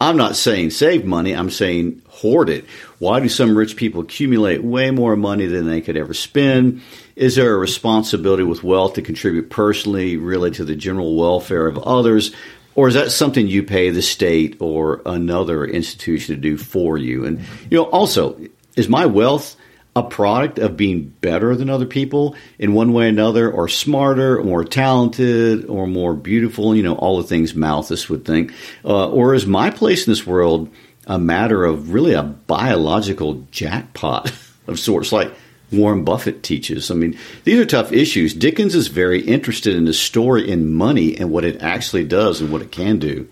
I'm 0.00 0.16
not 0.16 0.36
saying 0.36 0.70
save 0.70 1.04
money, 1.04 1.34
I'm 1.34 1.50
saying 1.50 2.02
hoard 2.08 2.48
it. 2.48 2.64
Why 2.98 3.20
do 3.20 3.28
some 3.28 3.56
rich 3.56 3.76
people 3.76 4.02
accumulate 4.02 4.62
way 4.62 4.90
more 4.90 5.16
money 5.16 5.46
than 5.46 5.66
they 5.66 5.80
could 5.80 5.96
ever 5.96 6.14
spend? 6.14 6.82
Is 7.16 7.34
there 7.34 7.54
a 7.54 7.58
responsibility 7.58 8.44
with 8.44 8.62
wealth 8.62 8.94
to 8.94 9.02
contribute 9.02 9.50
personally, 9.50 10.16
really, 10.16 10.52
to 10.52 10.64
the 10.64 10.76
general 10.76 11.16
welfare 11.16 11.66
of 11.66 11.78
others? 11.78 12.32
Or 12.76 12.86
is 12.86 12.94
that 12.94 13.10
something 13.10 13.48
you 13.48 13.64
pay 13.64 13.90
the 13.90 14.02
state 14.02 14.56
or 14.60 15.02
another 15.04 15.64
institution 15.64 16.36
to 16.36 16.40
do 16.40 16.56
for 16.56 16.96
you? 16.96 17.24
And, 17.24 17.40
you 17.68 17.78
know, 17.78 17.84
also, 17.84 18.40
is 18.76 18.88
my 18.88 19.06
wealth 19.06 19.56
a 19.98 20.08
product 20.08 20.58
of 20.58 20.76
being 20.76 21.14
better 21.20 21.54
than 21.56 21.70
other 21.70 21.86
people 21.86 22.36
in 22.58 22.72
one 22.72 22.92
way 22.92 23.06
or 23.06 23.08
another, 23.08 23.50
or 23.50 23.68
smarter, 23.68 24.38
or 24.38 24.44
more 24.44 24.64
talented, 24.64 25.66
or 25.66 25.86
more 25.86 26.14
beautiful? 26.14 26.74
You 26.74 26.82
know, 26.82 26.94
all 26.94 27.18
the 27.18 27.28
things 27.28 27.54
Malthus 27.54 28.08
would 28.08 28.24
think. 28.24 28.52
Uh, 28.84 29.08
or 29.10 29.34
is 29.34 29.46
my 29.46 29.70
place 29.70 30.06
in 30.06 30.10
this 30.10 30.26
world 30.26 30.70
a 31.08 31.18
matter 31.18 31.64
of 31.64 31.92
really 31.92 32.12
a 32.12 32.22
biological 32.22 33.46
jackpot 33.50 34.30
of 34.66 34.78
sorts, 34.78 35.10
like 35.10 35.32
Warren 35.72 36.04
Buffett 36.04 36.42
teaches. 36.42 36.90
I 36.90 36.94
mean, 36.94 37.18
these 37.44 37.58
are 37.58 37.66
tough 37.66 37.92
issues. 37.92 38.34
Dickens 38.34 38.74
is 38.74 38.88
very 38.88 39.20
interested 39.20 39.74
in 39.74 39.86
the 39.86 39.92
story 39.92 40.50
in 40.50 40.72
money 40.72 41.16
and 41.16 41.30
what 41.30 41.44
it 41.44 41.62
actually 41.62 42.04
does 42.04 42.40
and 42.40 42.52
what 42.52 42.62
it 42.62 42.70
can 42.70 42.98
do. 42.98 43.28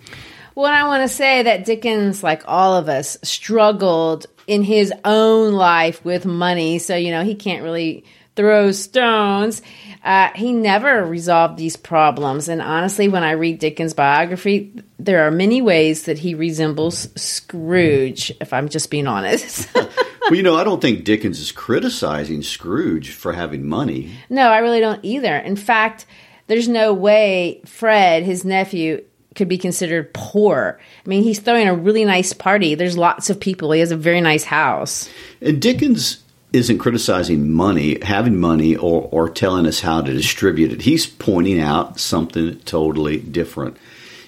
Well, 0.55 0.73
I 0.73 0.87
want 0.87 1.03
to 1.03 1.15
say 1.15 1.43
that 1.43 1.67
Dickens, 1.67 2.23
like 2.23 2.43
all 2.47 2.75
of 2.77 2.89
us, 2.89 3.19
struggled 3.23 4.27
in 4.47 4.63
his 4.63 4.93
own 5.05 5.53
life 5.53 6.05
with 6.05 6.25
money. 6.25 6.79
So, 6.79 6.97
you 6.97 7.11
know, 7.11 7.25
he 7.25 7.35
can't 7.35 7.63
really 7.63 8.05
throw 8.37 8.71
stones. 8.71 9.63
Uh, 10.05 10.29
he 10.35 10.53
never 10.53 11.05
resolved 11.05 11.57
these 11.57 11.77
problems. 11.77 12.49
And 12.49 12.63
honestly, 12.63 13.09
when 13.09 13.25
I 13.25 13.33
read 13.33 13.59
Dickens' 13.59 13.95
biography, 13.95 14.73
there 14.99 15.27
are 15.27 15.31
many 15.31 15.63
ways 15.63 16.05
that 16.05 16.19
he 16.19 16.35
resembles 16.35 17.09
Scrooge, 17.21 18.31
if 18.41 18.53
I'm 18.53 18.69
just 18.69 18.91
being 18.91 19.07
honest. 19.07 19.69
well, 19.75 20.35
you 20.35 20.43
know, 20.43 20.57
I 20.57 20.65
don't 20.65 20.83
think 20.83 21.05
Dickens 21.05 21.41
is 21.41 21.51
criticizing 21.51 22.43
Scrooge 22.43 23.11
for 23.11 23.33
having 23.33 23.67
money. 23.67 24.13
No, 24.29 24.49
I 24.49 24.59
really 24.59 24.81
don't 24.81 25.05
either. 25.05 25.37
In 25.37 25.57
fact, 25.57 26.07
there's 26.47 26.69
no 26.69 26.93
way 26.93 27.63
Fred, 27.65 28.23
his 28.23 28.45
nephew, 28.45 29.03
could 29.37 29.49
be 29.49 29.59
considered 29.59 30.13
poor. 30.13 30.81
I 31.05 31.09
mean, 31.09 31.23
he's 31.23 31.39
throwing 31.39 31.69
a 31.69 31.75
really 31.75 32.05
nice 32.05 32.33
party. 32.33 32.75
There's 32.75 32.97
lots 32.97 33.31
of 33.31 33.39
people. 33.39 33.73
He 33.73 33.81
has 33.81 33.93
a 33.93 33.97
very 33.97 34.21
nice 34.21 34.45
house. 34.45 35.09
And 35.41 35.61
Dickens 35.63 36.23
isn't 36.53 36.79
criticizing 36.79 37.51
money, 37.53 37.99
having 38.03 38.39
money, 38.39 38.77
or, 38.77 39.09
or 39.13 39.29
telling 39.29 39.67
us 39.67 39.81
how 39.81 40.01
to 40.01 40.13
distribute 40.13 40.73
it. 40.73 40.83
He's 40.83 41.07
pointing 41.07 41.61
out 41.61 42.01
something 42.01 42.59
totally 42.61 43.19
different. 43.19 43.77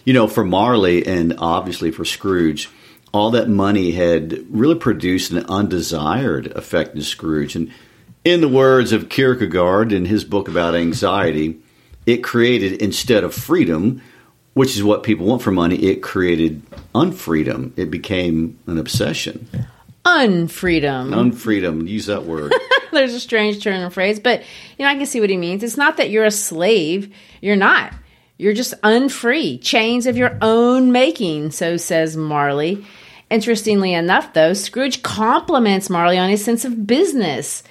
You 0.05 0.12
know, 0.12 0.29
for 0.29 0.44
Marley 0.44 1.07
and 1.07 1.35
obviously 1.38 1.90
for 1.90 2.05
Scrooge, 2.05 2.68
all 3.12 3.31
that 3.31 3.49
money 3.49 3.92
had 3.92 4.44
really 4.51 4.75
produced 4.75 5.33
an 5.33 5.47
undesired 5.47 6.49
effect 6.49 6.94
in 6.94 7.03
Scrooge. 7.03 7.57
And 7.57 7.73
in 8.25 8.40
the 8.40 8.49
words 8.49 8.92
of 8.92 9.09
Kierkegaard 9.09 9.92
in 9.92 10.05
his 10.05 10.25
book 10.25 10.49
about 10.49 10.75
anxiety, 10.75 11.61
it 12.05 12.18
created, 12.18 12.83
instead 12.83 13.25
of 13.25 13.35
freedom, 13.35 14.03
which 14.59 14.75
is 14.75 14.83
what 14.83 15.05
people 15.05 15.25
want 15.25 15.40
for 15.40 15.53
money, 15.53 15.77
it 15.77 16.03
created 16.03 16.61
unfreedom. 16.92 17.71
It 17.77 17.92
became 17.92 18.59
an 18.66 18.77
obsession. 18.77 19.49
Unfreedom. 20.05 21.14
Unfreedom. 21.14 21.87
Use 21.87 22.07
that 22.07 22.25
word. 22.25 22.53
There's 22.92 23.14
a 23.14 23.21
strange 23.21 23.62
turn 23.62 23.81
of 23.85 23.94
phrase, 23.94 24.18
but 24.18 24.40
you 24.77 24.85
know, 24.85 24.90
I 24.90 24.97
can 24.97 25.07
see 25.07 25.21
what 25.21 25.31
he 25.31 25.37
means. 25.37 25.62
It's 25.62 25.77
not 25.77 25.99
that 25.99 26.11
you're 26.11 26.25
a 26.25 26.33
slave. 26.33 27.14
You're 27.40 27.55
not. 27.55 27.94
You're 28.37 28.53
just 28.53 28.75
unfree, 28.83 29.59
chains 29.59 30.07
of 30.07 30.16
your 30.16 30.37
own 30.42 30.90
making, 30.90 31.53
so 31.53 31.77
says 31.77 32.16
Marley. 32.16 32.85
Interestingly 33.31 33.94
enough, 33.94 34.33
though, 34.33 34.55
Scrooge 34.55 35.05
compliments 35.05 35.88
Marley 35.88 36.18
on 36.18 36.31
his 36.31 36.44
sense 36.44 36.64
of 36.64 36.85
business, 36.85 37.62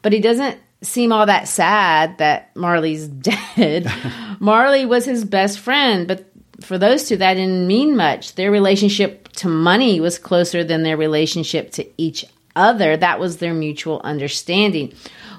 but 0.00 0.14
he 0.14 0.20
doesn't 0.20 0.58
seem 0.82 1.12
all 1.12 1.26
that 1.26 1.48
sad 1.48 2.18
that 2.18 2.54
Marley's 2.56 3.08
dead. 3.56 3.90
Marley 4.40 4.86
was 4.86 5.04
his 5.04 5.24
best 5.24 5.58
friend, 5.58 6.08
but 6.08 6.29
for 6.60 6.78
those 6.78 7.08
two, 7.08 7.16
that 7.16 7.34
didn't 7.34 7.66
mean 7.66 7.96
much. 7.96 8.34
Their 8.34 8.50
relationship 8.50 9.28
to 9.34 9.48
money 9.48 10.00
was 10.00 10.18
closer 10.18 10.64
than 10.64 10.82
their 10.82 10.96
relationship 10.96 11.70
to 11.72 11.86
each 11.96 12.24
other. 12.56 12.96
That 12.96 13.20
was 13.20 13.38
their 13.38 13.54
mutual 13.54 14.00
understanding. 14.04 14.92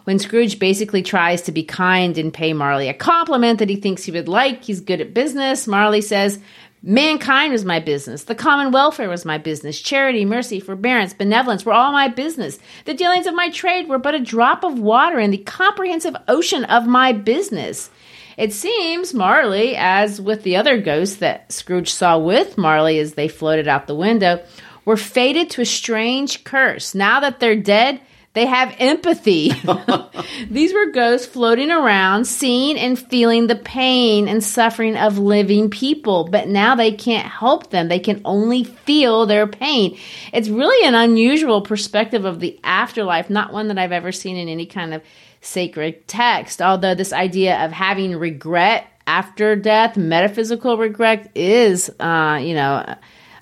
When 0.05 0.19
Scrooge 0.19 0.57
basically 0.59 1.03
tries 1.03 1.43
to 1.43 1.51
be 1.51 1.63
kind 1.63 2.17
and 2.17 2.33
pay 2.33 2.53
Marley 2.53 2.89
a 2.89 2.93
compliment 2.93 3.59
that 3.59 3.69
he 3.69 3.75
thinks 3.75 4.03
he 4.03 4.11
would 4.11 4.27
like, 4.27 4.63
he's 4.63 4.81
good 4.81 5.01
at 5.01 5.13
business. 5.13 5.67
Marley 5.67 6.01
says, 6.01 6.39
Mankind 6.83 7.51
was 7.51 7.63
my 7.63 7.79
business. 7.79 8.23
The 8.23 8.33
common 8.33 8.71
welfare 8.71 9.07
was 9.07 9.23
my 9.23 9.37
business. 9.37 9.79
Charity, 9.79 10.25
mercy, 10.25 10.59
forbearance, 10.59 11.13
benevolence 11.13 11.63
were 11.63 11.73
all 11.73 11.91
my 11.91 12.07
business. 12.07 12.57
The 12.85 12.95
dealings 12.95 13.27
of 13.27 13.35
my 13.35 13.51
trade 13.51 13.87
were 13.87 13.99
but 13.99 14.15
a 14.15 14.19
drop 14.19 14.63
of 14.63 14.79
water 14.79 15.19
in 15.19 15.29
the 15.29 15.37
comprehensive 15.37 16.15
ocean 16.27 16.63
of 16.65 16.87
my 16.87 17.13
business. 17.13 17.91
It 18.37 18.53
seems 18.53 19.13
Marley, 19.13 19.75
as 19.75 20.21
with 20.21 20.43
the 20.43 20.55
other 20.55 20.79
ghosts 20.79 21.17
that 21.17 21.51
Scrooge 21.51 21.91
saw 21.91 22.17
with 22.17 22.57
Marley 22.57 22.99
as 22.99 23.13
they 23.13 23.27
floated 23.27 23.67
out 23.67 23.87
the 23.87 23.95
window, 23.95 24.41
were 24.85 24.97
fated 24.97 25.49
to 25.51 25.61
a 25.61 25.65
strange 25.65 26.43
curse. 26.43 26.95
Now 26.95 27.19
that 27.19 27.39
they're 27.39 27.55
dead, 27.55 28.01
they 28.33 28.45
have 28.45 28.73
empathy. 28.79 29.51
These 30.49 30.73
were 30.73 30.91
ghosts 30.91 31.27
floating 31.27 31.69
around, 31.69 32.25
seeing 32.25 32.77
and 32.77 32.97
feeling 32.97 33.47
the 33.47 33.57
pain 33.57 34.29
and 34.29 34.41
suffering 34.41 34.95
of 34.95 35.17
living 35.17 35.69
people, 35.69 36.29
but 36.31 36.47
now 36.47 36.75
they 36.75 36.93
can't 36.93 37.27
help 37.27 37.71
them. 37.71 37.89
They 37.89 37.99
can 37.99 38.21
only 38.23 38.63
feel 38.63 39.25
their 39.25 39.47
pain. 39.47 39.97
It's 40.31 40.47
really 40.47 40.87
an 40.87 40.95
unusual 40.95 41.61
perspective 41.61 42.23
of 42.23 42.39
the 42.39 42.57
afterlife, 42.63 43.29
not 43.29 43.51
one 43.51 43.67
that 43.67 43.77
I've 43.77 43.91
ever 43.91 44.13
seen 44.13 44.37
in 44.37 44.47
any 44.47 44.65
kind 44.65 44.93
of 44.93 45.03
sacred 45.41 46.07
text. 46.07 46.61
Although 46.61 46.95
this 46.95 47.13
idea 47.13 47.63
of 47.65 47.71
having 47.71 48.15
regret 48.15 48.87
after 49.07 49.55
death, 49.55 49.97
metaphysical 49.97 50.77
regret, 50.77 51.31
is, 51.35 51.89
uh, 51.99 52.39
you 52.41 52.53
know, 52.53 52.95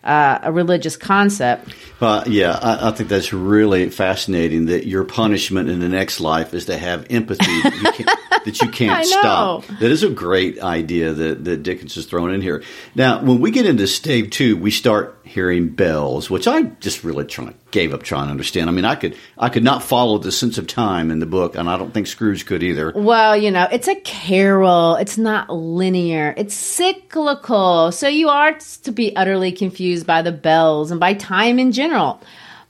uh, 0.03 0.39
a 0.43 0.51
religious 0.51 0.95
concept. 0.95 1.73
Uh, 1.99 2.23
yeah, 2.25 2.57
I, 2.62 2.89
I, 2.89 2.91
think 2.91 3.09
that's 3.09 3.33
really 3.33 3.89
fascinating 3.89 4.67
that 4.67 4.88
your 4.88 5.03
punishment 5.03 5.69
in 5.69 5.79
the 5.79 5.89
next 5.89 6.21
life 6.21 6.53
is 6.53 6.65
to 6.65 6.77
have 6.77 7.07
empathy 7.09 7.62
that 7.62 7.75
you 7.75 7.91
can't, 7.91 8.19
that 8.45 8.62
you 8.62 8.69
can't 8.69 9.05
stop. 9.05 9.65
That 9.65 9.91
is 9.91 10.03
a 10.03 10.09
great 10.09 10.62
idea 10.62 11.12
that, 11.12 11.43
that 11.43 11.63
Dickens 11.63 11.95
has 11.95 12.05
thrown 12.05 12.33
in 12.33 12.41
here. 12.41 12.63
Now, 12.95 13.21
when 13.21 13.41
we 13.41 13.51
get 13.51 13.65
into 13.65 13.88
stave 13.88 14.29
two, 14.29 14.55
we 14.55 14.71
start 14.71 15.18
hearing 15.30 15.70
bells, 15.70 16.30
which 16.30 16.48
I 16.48 16.63
just 16.63 17.04
really 17.04 17.26
try, 17.26 17.54
gave 17.72 17.94
up 17.94 18.04
trying 18.04 18.26
to 18.26 18.32
understand. 18.32 18.70
I 18.70 18.74
mean, 18.74 18.86
I 18.86 18.96
could 18.96 19.15
I 19.38 19.50
could 19.50 19.63
not 19.63 19.84
follow 19.84 20.18
the 20.18 20.32
sense 20.32 20.58
of 20.58 20.68
time 20.68 21.12
in 21.12 21.20
the 21.20 21.26
book, 21.26 21.56
and 21.56 21.70
I 21.70 21.78
don't 21.78 21.94
think 21.94 22.08
Scrooge 22.08 22.46
could 22.46 22.63
either. 22.63 22.92
Well, 22.96 23.38
you 23.38 23.52
know, 23.52 23.68
it's 23.72 23.88
a 23.88 23.96
carol. 23.96 24.96
It's 24.96 25.18
not 25.18 25.50
linear. 25.50 26.34
It's 26.36 26.56
cyclical. 26.56 27.92
So 27.92 28.08
you 28.08 28.30
are 28.30 28.58
to 28.84 28.92
be 28.92 29.15
utterly 29.15 29.52
confused 29.52 30.08
by 30.08 30.22
the 30.22 30.32
bells 30.32 30.92
and 30.92 31.00
by 31.00 31.13
time 31.13 31.60
in 31.60 31.72
general. 31.72 32.22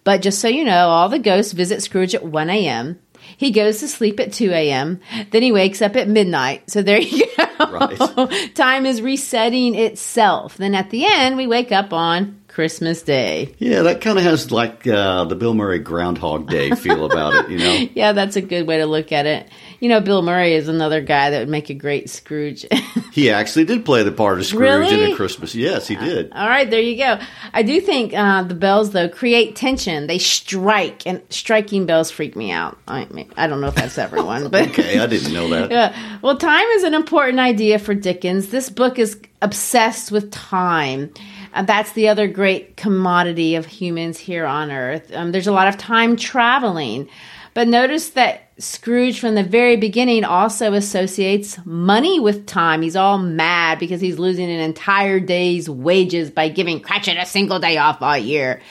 But 0.03 0.21
just 0.21 0.39
so 0.39 0.47
you 0.47 0.63
know, 0.65 0.89
all 0.89 1.09
the 1.09 1.19
ghosts 1.19 1.53
visit 1.53 1.81
Scrooge 1.81 2.15
at 2.15 2.23
1 2.23 2.49
a.m. 2.49 2.99
He 3.37 3.51
goes 3.51 3.79
to 3.79 3.87
sleep 3.87 4.19
at 4.19 4.33
2 4.33 4.51
a.m. 4.51 4.99
Then 5.31 5.43
he 5.43 5.51
wakes 5.51 5.81
up 5.81 5.95
at 5.95 6.07
midnight. 6.07 6.69
So 6.69 6.81
there 6.81 6.99
you 6.99 7.25
go. 7.37 7.71
Right. 7.71 8.51
Time 8.55 8.85
is 8.85 9.01
resetting 9.01 9.75
itself. 9.75 10.57
Then 10.57 10.75
at 10.75 10.89
the 10.89 11.05
end, 11.05 11.37
we 11.37 11.47
wake 11.47 11.71
up 11.71 11.93
on 11.93 12.38
Christmas 12.59 13.03
Day. 13.03 13.55
Yeah, 13.57 13.83
that 13.83 14.01
kind 14.01 14.17
of 14.17 14.25
has 14.25 14.51
like 14.51 14.85
uh, 14.85 15.23
the 15.23 15.35
Bill 15.37 15.53
Murray 15.53 15.79
Groundhog 15.79 16.49
Day 16.49 16.71
feel 16.71 17.05
about 17.05 17.33
it, 17.33 17.51
you 17.51 17.57
know? 17.57 17.87
Yeah, 17.95 18.11
that's 18.11 18.35
a 18.35 18.41
good 18.41 18.67
way 18.67 18.79
to 18.79 18.85
look 18.85 19.13
at 19.13 19.25
it. 19.25 19.47
You 19.79 19.87
know, 19.87 20.01
Bill 20.01 20.21
Murray 20.21 20.55
is 20.55 20.67
another 20.67 20.99
guy 20.99 21.29
that 21.29 21.39
would 21.39 21.47
make 21.47 21.69
a 21.69 21.73
great 21.73 22.09
Scrooge. 22.09 22.65
he 23.13 23.31
actually 23.31 23.63
did 23.63 23.85
play 23.85 24.03
the 24.03 24.11
part 24.11 24.39
of 24.39 24.45
Scrooge 24.45 24.61
Really? 24.61 25.05
in 25.05 25.11
a 25.13 25.15
Christmas. 25.15 25.55
Yes, 25.55 25.87
he 25.87 25.95
did. 25.95 26.33
All 26.33 26.49
right, 26.49 26.69
there 26.69 26.81
you 26.81 26.97
go. 26.97 27.17
I 27.53 27.63
do 27.63 27.79
think 27.79 28.13
uh, 28.13 28.43
the 28.43 28.55
bells, 28.55 28.91
though, 28.91 29.07
create 29.07 29.55
tension. 29.55 30.07
They 30.07 30.17
strike, 30.19 31.07
and 31.07 31.21
striking 31.29 31.85
bells 31.85 32.11
freak 32.11 32.35
me 32.35 32.51
out. 32.51 32.77
I, 32.89 33.05
mean, 33.05 33.31
I 33.37 33.47
don't 33.47 33.61
know 33.61 33.67
if 33.67 33.75
that's 33.75 33.97
everyone, 33.97 34.49
but 34.51 34.67
Okay, 34.71 34.99
I 34.99 35.07
didn't 35.07 35.31
know 35.31 35.47
that. 35.49 35.71
Yeah. 35.71 36.19
Well, 36.21 36.35
time 36.37 36.67
is 36.67 36.83
an 36.83 36.93
important 36.93 37.39
idea 37.39 37.79
for 37.79 37.93
Dickens. 37.93 38.49
This 38.49 38.69
book 38.69 38.99
is 38.99 39.17
obsessed 39.41 40.11
with 40.11 40.29
time. 40.31 41.13
And 41.53 41.67
that's 41.67 41.93
the 41.93 42.07
other 42.07 42.27
great 42.27 42.77
commodity 42.77 43.55
of 43.55 43.65
humans 43.65 44.17
here 44.19 44.45
on 44.45 44.71
Earth. 44.71 45.11
Um, 45.13 45.31
there's 45.31 45.47
a 45.47 45.51
lot 45.51 45.67
of 45.67 45.77
time 45.77 46.15
traveling. 46.15 47.09
But 47.53 47.67
notice 47.67 48.11
that 48.11 48.51
Scrooge, 48.59 49.19
from 49.19 49.35
the 49.35 49.43
very 49.43 49.75
beginning, 49.75 50.23
also 50.23 50.73
associates 50.73 51.57
money 51.65 52.19
with 52.19 52.45
time. 52.45 52.81
He's 52.81 52.95
all 52.95 53.17
mad 53.17 53.79
because 53.79 54.01
he's 54.01 54.19
losing 54.19 54.51
an 54.51 54.59
entire 54.59 55.19
day's 55.19 55.69
wages 55.69 56.29
by 56.29 56.49
giving 56.49 56.79
Cratchit 56.79 57.17
a 57.17 57.25
single 57.25 57.59
day 57.59 57.77
off 57.77 58.01
all 58.01 58.17
year. 58.17 58.61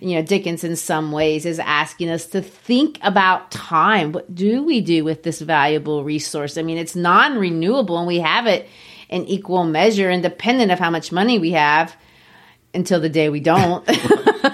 You 0.00 0.16
know, 0.16 0.22
Dickens, 0.22 0.64
in 0.64 0.76
some 0.76 1.12
ways, 1.12 1.46
is 1.46 1.58
asking 1.58 2.10
us 2.10 2.26
to 2.26 2.42
think 2.42 2.98
about 3.02 3.50
time. 3.50 4.12
What 4.12 4.34
do 4.34 4.62
we 4.62 4.80
do 4.80 5.02
with 5.02 5.24
this 5.24 5.40
valuable 5.40 6.04
resource? 6.04 6.56
I 6.56 6.62
mean, 6.62 6.78
it's 6.78 6.94
non 6.94 7.38
renewable 7.38 7.98
and 7.98 8.06
we 8.06 8.20
have 8.20 8.46
it 8.46 8.68
in 9.08 9.24
equal 9.24 9.64
measure, 9.64 10.10
independent 10.10 10.70
of 10.70 10.78
how 10.78 10.90
much 10.90 11.10
money 11.10 11.38
we 11.38 11.52
have 11.52 11.96
until 12.74 13.00
the 13.00 13.08
day 13.08 13.28
we 13.28 13.40
don't. 13.40 13.84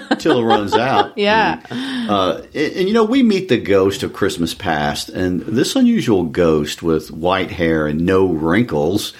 Until 0.09 0.39
it 0.39 0.43
runs 0.43 0.73
out. 0.73 1.17
yeah. 1.17 1.61
Uh, 1.69 2.41
and, 2.53 2.73
and, 2.73 2.87
you 2.87 2.93
know, 2.93 3.03
we 3.03 3.21
meet 3.21 3.49
the 3.49 3.59
ghost 3.59 4.01
of 4.01 4.13
Christmas 4.13 4.53
past, 4.53 5.09
and 5.09 5.41
this 5.41 5.75
unusual 5.75 6.23
ghost 6.23 6.81
with 6.81 7.11
white 7.11 7.51
hair 7.51 7.85
and 7.85 8.05
no 8.05 8.27
wrinkles 8.31 9.13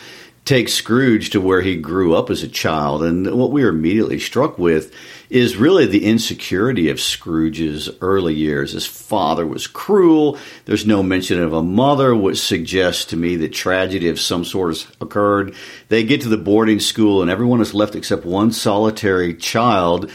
takes 0.46 0.74
Scrooge 0.74 1.32
to 1.32 1.42
where 1.42 1.62
he 1.62 1.76
grew 1.76 2.16
up 2.16 2.30
as 2.30 2.44
a 2.44 2.48
child. 2.48 3.04
And 3.04 3.36
what 3.36 3.52
we 3.52 3.64
are 3.64 3.70
immediately 3.70 4.20
struck 4.20 4.60
with 4.60 4.94
is 5.28 5.58
really 5.58 5.88
the 5.88 6.06
insecurity 6.06 6.90
of 6.90 7.02
Scrooge's 7.02 7.90
early 8.00 8.36
years. 8.36 8.74
His 8.74 8.86
father 8.86 9.46
was 9.46 9.66
cruel. 9.66 10.38
There's 10.66 10.86
no 10.86 11.02
mention 11.02 11.42
of 11.42 11.52
a 11.52 11.64
mother, 11.64 12.16
which 12.16 12.40
suggests 12.40 13.06
to 13.06 13.18
me 13.18 13.36
that 13.38 13.54
tragedy 13.54 14.08
of 14.10 14.20
some 14.20 14.46
sort 14.46 14.70
has 14.70 14.88
occurred. 15.02 15.56
They 15.90 16.04
get 16.04 16.22
to 16.22 16.30
the 16.30 16.38
boarding 16.38 16.80
school, 16.80 17.24
and 17.24 17.32
everyone 17.32 17.60
is 17.60 17.74
left 17.74 17.96
except 17.96 18.24
one 18.24 18.52
solitary 18.52 19.34
child. 19.34 20.12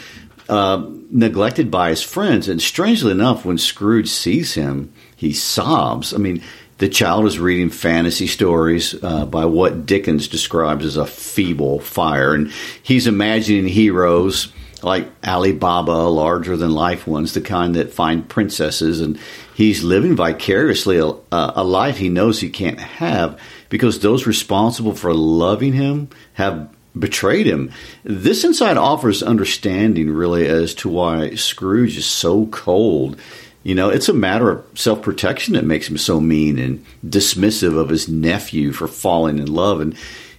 Uh, 0.48 0.90
neglected 1.10 1.70
by 1.70 1.90
his 1.90 2.02
friends, 2.02 2.48
and 2.48 2.60
strangely 2.60 3.12
enough, 3.12 3.44
when 3.44 3.56
Scrooge 3.56 4.08
sees 4.08 4.54
him, 4.54 4.92
he 5.14 5.32
sobs. 5.32 6.12
I 6.12 6.16
mean, 6.16 6.42
the 6.80 6.88
child 6.88 7.26
is 7.26 7.38
reading 7.38 7.68
fantasy 7.68 8.26
stories 8.26 8.94
uh, 9.04 9.26
by 9.26 9.44
what 9.44 9.84
Dickens 9.84 10.28
describes 10.28 10.86
as 10.86 10.96
a 10.96 11.06
feeble 11.06 11.78
fire, 11.78 12.34
and 12.34 12.50
he's 12.82 13.06
imagining 13.06 13.68
heroes 13.68 14.50
like 14.82 15.06
Ali 15.22 15.52
Baba, 15.52 15.92
larger 15.92 16.56
than 16.56 16.72
life 16.72 17.06
ones, 17.06 17.34
the 17.34 17.42
kind 17.42 17.76
that 17.76 17.92
find 17.92 18.26
princesses, 18.26 19.02
and 19.02 19.18
he's 19.54 19.84
living 19.84 20.16
vicariously 20.16 20.96
a, 20.96 21.12
a 21.30 21.62
life 21.62 21.98
he 21.98 22.08
knows 22.08 22.40
he 22.40 22.48
can't 22.48 22.80
have 22.80 23.38
because 23.68 24.00
those 24.00 24.26
responsible 24.26 24.94
for 24.94 25.12
loving 25.12 25.74
him 25.74 26.08
have 26.32 26.74
betrayed 26.98 27.46
him. 27.46 27.70
This 28.04 28.42
insight 28.42 28.78
offers 28.78 29.22
understanding, 29.22 30.10
really, 30.10 30.46
as 30.48 30.74
to 30.76 30.88
why 30.88 31.34
Scrooge 31.34 31.98
is 31.98 32.06
so 32.06 32.46
cold. 32.46 33.20
You 33.62 33.74
know, 33.74 33.90
it's 33.90 34.08
a 34.08 34.14
matter 34.14 34.50
of 34.50 34.64
self 34.78 35.02
protection 35.02 35.54
that 35.54 35.64
makes 35.64 35.88
him 35.88 35.98
so 35.98 36.20
mean 36.20 36.58
and 36.58 36.84
dismissive 37.06 37.76
of 37.76 37.90
his 37.90 38.08
nephew 38.08 38.72
for 38.72 38.88
falling 38.88 39.38
in 39.38 39.52
love. 39.52 39.80
And 39.80 39.94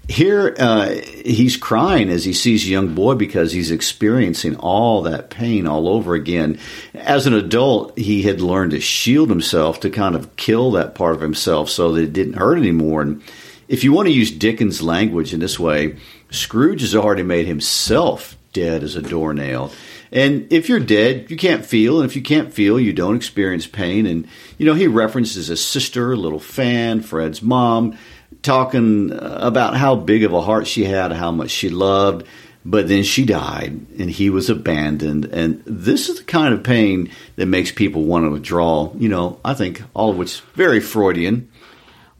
here 0.08 0.56
uh, 0.58 0.90
he's 1.24 1.56
crying 1.56 2.10
as 2.10 2.26
he 2.26 2.34
sees 2.34 2.66
a 2.66 2.70
young 2.70 2.96
boy 2.96 3.14
because 3.16 3.52
he's 3.52 3.72
experiencing 3.72 4.56
all 4.58 5.04
that 5.04 5.30
pain 5.30 5.68
all 5.68 5.88
over 5.88 6.16
again. 6.16 6.60
As 6.96 7.28
an 7.28 7.34
adult, 7.34 7.98
he 7.98 8.24
had 8.24 8.42
learned 8.42 8.72
to 8.72 8.82
shield 8.82 9.30
himself 9.30 9.80
to 9.82 9.90
kind 9.90 10.16
of 10.16 10.36
kill 10.36 10.72
that 10.72 10.96
part 10.96 11.16
of 11.16 11.22
himself 11.22 11.70
so 11.70 11.92
that 11.94 12.04
it 12.04 12.14
didn't 12.14 12.34
hurt 12.34 12.58
anymore. 12.58 13.04
And 13.04 13.22
if 13.68 13.84
you 13.84 13.94
want 13.94 14.08
to 14.08 14.14
use 14.14 14.32
Dickens' 14.32 14.82
language 14.82 15.34
in 15.34 15.40
this 15.40 15.60
way, 15.60 15.98
Scrooge 16.32 16.82
has 16.82 16.96
already 16.96 17.24
made 17.24 17.46
himself 17.46 18.36
dead 18.52 18.84
as 18.84 18.96
a 18.96 19.02
doornail. 19.02 19.72
And 20.12 20.52
if 20.52 20.68
you're 20.68 20.80
dead, 20.80 21.32
you 21.32 21.38
can't 21.38 21.66
feel. 21.66 22.02
And 22.02 22.10
if 22.10 22.16
you 22.16 22.22
can't 22.22 22.54
feel, 22.54 22.80
you 22.80 22.92
don't 22.92 23.16
experience 23.16 23.66
pain. 23.66 24.06
And, 24.06 24.28
you 24.58 24.66
know, 24.66 24.74
he 24.74 24.88
references 24.88 25.48
his 25.48 25.66
sister, 25.66 26.12
a 26.12 26.18
little 26.18 26.40
Fan, 26.40 27.02
Fred's 27.02 27.42
mom, 27.42 27.98
talking 28.42 29.14
uh, 29.14 29.40
about 29.42 29.78
how 29.78 29.96
big 29.96 30.24
of 30.24 30.34
a 30.34 30.42
heart 30.42 30.68
she 30.68 30.84
had, 30.84 31.14
how 31.14 31.32
much 31.32 31.50
she 31.50 31.70
loved. 31.70 32.26
But 32.64 32.88
then 32.88 33.04
she 33.04 33.26
died 33.26 33.88
and 33.98 34.10
he 34.12 34.30
was 34.30 34.50
abandoned. 34.50 35.26
And 35.26 35.64
this 35.66 36.10
is 36.10 36.20
the 36.20 36.24
kind 36.24 36.54
of 36.54 36.64
pain 36.64 37.10
that 37.36 37.48
makes 37.48 37.72
people 37.72 38.04
want 38.04 38.26
to 38.26 38.30
withdraw. 38.30 38.92
You 38.96 39.10
know, 39.10 39.40
I 39.44 39.56
think 39.56 39.82
all 39.96 40.12
of 40.12 40.18
which 40.18 40.34
is 40.34 40.40
very 40.54 40.80
Freudian. 40.80 41.50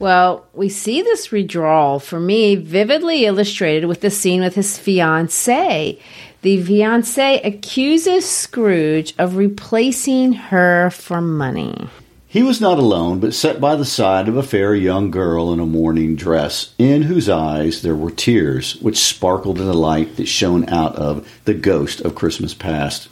Well, 0.00 0.48
we 0.52 0.68
see 0.68 1.00
this 1.02 1.30
withdrawal 1.30 2.00
for 2.00 2.18
me 2.18 2.56
vividly 2.56 3.24
illustrated 3.24 3.86
with 3.86 4.00
the 4.00 4.10
scene 4.10 4.40
with 4.40 4.56
his 4.56 4.76
fiancee. 4.76 6.00
The 6.42 6.60
fiancee 6.60 7.40
accuses 7.44 8.28
Scrooge 8.28 9.14
of 9.16 9.36
replacing 9.36 10.32
her 10.32 10.90
for 10.90 11.20
money. 11.20 11.88
He 12.26 12.42
was 12.42 12.60
not 12.60 12.78
alone, 12.78 13.20
but 13.20 13.32
sat 13.32 13.60
by 13.60 13.76
the 13.76 13.84
side 13.84 14.26
of 14.26 14.36
a 14.36 14.42
fair 14.42 14.74
young 14.74 15.12
girl 15.12 15.52
in 15.52 15.60
a 15.60 15.66
mourning 15.66 16.16
dress, 16.16 16.74
in 16.78 17.02
whose 17.02 17.28
eyes 17.28 17.82
there 17.82 17.94
were 17.94 18.10
tears 18.10 18.74
which 18.80 18.98
sparkled 18.98 19.60
in 19.60 19.66
the 19.66 19.72
light 19.72 20.16
that 20.16 20.26
shone 20.26 20.68
out 20.68 20.96
of 20.96 21.28
the 21.44 21.54
ghost 21.54 22.00
of 22.00 22.16
Christmas 22.16 22.54
past. 22.54 23.08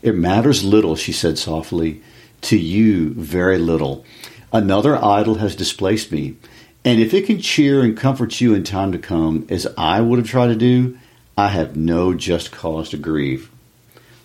It 0.00 0.14
matters 0.14 0.64
little, 0.64 0.96
she 0.96 1.12
said 1.12 1.36
softly, 1.36 2.00
to 2.42 2.56
you 2.56 3.10
very 3.10 3.58
little. 3.58 4.06
Another 4.54 4.96
idol 4.96 5.34
has 5.34 5.54
displaced 5.54 6.12
me, 6.12 6.36
and 6.82 6.98
if 6.98 7.12
it 7.12 7.26
can 7.26 7.42
cheer 7.42 7.82
and 7.82 7.94
comfort 7.94 8.40
you 8.40 8.54
in 8.54 8.64
time 8.64 8.92
to 8.92 8.98
come, 8.98 9.46
as 9.50 9.66
I 9.76 10.00
would 10.00 10.18
have 10.18 10.28
tried 10.28 10.48
to 10.48 10.56
do, 10.56 10.96
I 11.40 11.48
have 11.48 11.74
no 11.74 12.12
just 12.12 12.52
cause 12.52 12.90
to 12.90 12.98
grieve. 12.98 13.50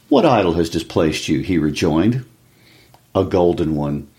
What 0.10 0.26
idol 0.26 0.56
has 0.56 0.70
displaced 0.70 1.30
you? 1.30 1.40
he 1.40 1.58
rejoined. 1.58 2.26
A 3.16 3.24
golden 3.24 3.78
one. 3.78 4.10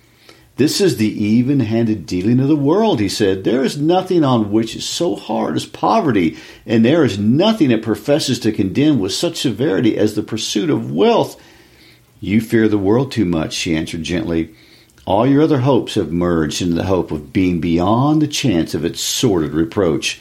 This 0.57 0.81
is 0.81 0.97
the 0.97 1.23
even 1.23 1.61
handed 1.61 2.07
dealing 2.07 2.41
of 2.41 2.49
the 2.49 2.57
world, 2.57 2.99
he 2.99 3.11
said. 3.11 3.45
There 3.45 3.63
is 3.63 3.77
nothing 3.77 4.25
on 4.25 4.51
which 4.51 4.75
is 4.75 4.87
so 4.87 5.15
hard 5.15 5.57
as 5.57 5.67
poverty, 5.67 6.39
and 6.65 6.83
there 6.83 7.05
is 7.05 7.19
nothing 7.19 7.71
it 7.71 7.83
professes 7.83 8.39
to 8.41 8.51
condemn 8.51 8.99
with 8.99 9.13
such 9.13 9.37
severity 9.37 9.99
as 9.99 10.15
the 10.15 10.23
pursuit 10.23 10.71
of 10.71 10.91
wealth. 10.91 11.39
You 12.19 12.41
fear 12.41 12.67
the 12.67 12.79
world 12.79 13.13
too 13.13 13.27
much, 13.27 13.53
she 13.53 13.77
answered 13.77 14.05
gently. 14.05 14.55
All 15.05 15.27
your 15.27 15.43
other 15.43 15.59
hopes 15.59 15.97
have 15.97 16.13
merged 16.13 16.63
into 16.63 16.77
the 16.77 16.85
hope 16.85 17.11
of 17.11 17.31
being 17.31 17.61
beyond 17.61 18.23
the 18.23 18.27
chance 18.27 18.73
of 18.73 18.87
its 18.87 19.03
sordid 19.03 19.53
reproach. 19.53 20.19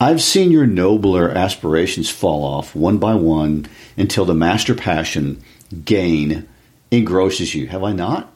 I've 0.00 0.22
seen 0.22 0.50
your 0.50 0.66
nobler 0.66 1.30
aspirations 1.30 2.10
fall 2.10 2.44
off 2.44 2.74
one 2.74 2.98
by 2.98 3.14
one 3.14 3.66
until 3.96 4.24
the 4.24 4.34
master 4.34 4.74
passion, 4.74 5.42
gain, 5.84 6.48
engrosses 6.90 7.54
you. 7.54 7.68
Have 7.68 7.82
I 7.82 7.92
not? 7.92 8.32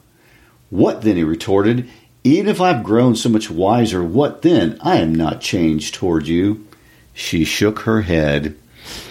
What 0.69 1.01
then? 1.01 1.17
he 1.17 1.23
retorted. 1.23 1.89
Even 2.23 2.47
if 2.47 2.61
I've 2.61 2.83
grown 2.83 3.15
so 3.15 3.29
much 3.29 3.49
wiser, 3.49 4.03
what 4.03 4.41
then? 4.41 4.77
I 4.81 4.97
am 4.97 5.13
not 5.13 5.41
changed 5.41 5.95
toward 5.95 6.27
you. 6.27 6.65
She 7.13 7.43
shook 7.43 7.79
her 7.79 8.01
head. 8.01 8.57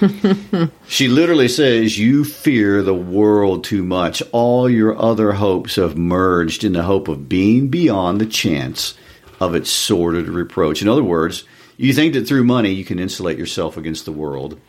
she 0.89 1.09
literally 1.09 1.49
says, 1.49 1.99
You 1.99 2.25
fear 2.25 2.83
the 2.83 2.95
world 2.95 3.65
too 3.65 3.85
much. 3.85 4.23
All 4.33 4.69
your 4.69 5.01
other 5.01 5.33
hopes 5.33 5.77
have 5.77 5.97
merged 5.97 6.65
in 6.65 6.73
the 6.73 6.83
hope 6.83 7.09
of 7.09 7.29
being 7.29 7.69
beyond 7.69 8.21
the 8.21 8.27
chance 8.27 8.95
of 9.41 9.55
its 9.55 9.71
sordid 9.71 10.29
reproach. 10.29 10.83
In 10.83 10.89
other 10.89 11.05
words, 11.05 11.45
you 11.79 11.95
think 11.95 12.12
that 12.12 12.29
through 12.29 12.45
money 12.45 12.73
you 12.73 12.85
can 12.85 12.99
insulate 12.99 13.38
yourself 13.38 13.79
against 13.79 14.05
the 14.05 14.12
world. 14.12 14.61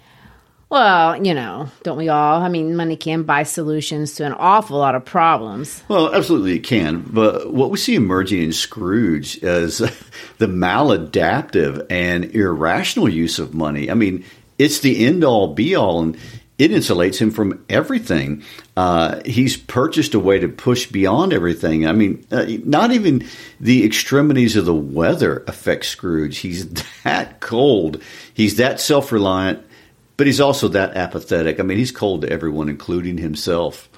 Well, 0.70 1.26
you 1.26 1.34
know, 1.34 1.70
don't 1.82 1.98
we 1.98 2.10
all? 2.10 2.44
I 2.44 2.48
mean, 2.48 2.76
money 2.76 2.96
can 2.96 3.24
buy 3.24 3.42
solutions 3.42 4.14
to 4.16 4.26
an 4.26 4.34
awful 4.34 4.78
lot 4.78 4.94
of 4.94 5.04
problems. 5.04 5.84
Well, 5.88 6.14
absolutely 6.14 6.58
it 6.58 6.64
can. 6.64 7.02
But 7.02 7.52
what 7.52 7.72
we 7.72 7.78
see 7.80 7.96
emerging 7.96 8.44
in 8.44 8.54
Scrooge 8.54 9.38
is 9.44 9.80
the 10.38 10.46
maladaptive 10.46 11.88
and 11.90 12.26
irrational 12.36 13.10
use 13.10 13.40
of 13.40 13.56
money. 13.56 13.90
I 13.90 13.96
mean, 13.96 14.24
it's 14.60 14.82
the 14.82 15.08
end 15.08 15.24
all 15.24 15.56
be 15.56 15.74
all, 15.74 16.02
and 16.02 16.18
it 16.60 16.72
insulates 16.72 17.18
him 17.18 17.32
from 17.32 17.64
everything. 17.70 18.44
Uh, 18.76 19.22
he's 19.26 19.56
purchased 19.56 20.14
a 20.14 20.20
way 20.20 20.40
to 20.40 20.50
push 20.50 20.88
beyond 20.88 21.32
everything. 21.32 21.88
I 21.88 21.94
mean, 21.94 22.26
uh, 22.32 22.46
not 22.66 22.92
even 22.92 23.26
the 23.62 23.86
extremities 23.86 24.58
of 24.58 24.66
the 24.66 24.76
weather 24.76 25.44
affect 25.48 25.86
Scrooge. 25.86 26.38
He's 26.40 26.70
that 27.04 27.40
cold. 27.40 28.04
He's 28.34 28.58
that 28.58 28.82
self 28.82 29.14
reliant 29.14 29.66
But 30.18 30.28
he's 30.28 30.42
also 30.42 30.68
that 30.68 30.98
apathetic. 30.98 31.62
I 31.62 31.64
mean, 31.64 31.78
he's 31.78 31.94
cold 31.94 32.22
to 32.22 32.30
everyone, 32.30 32.68
including 32.68 33.18
himself. 33.18 33.90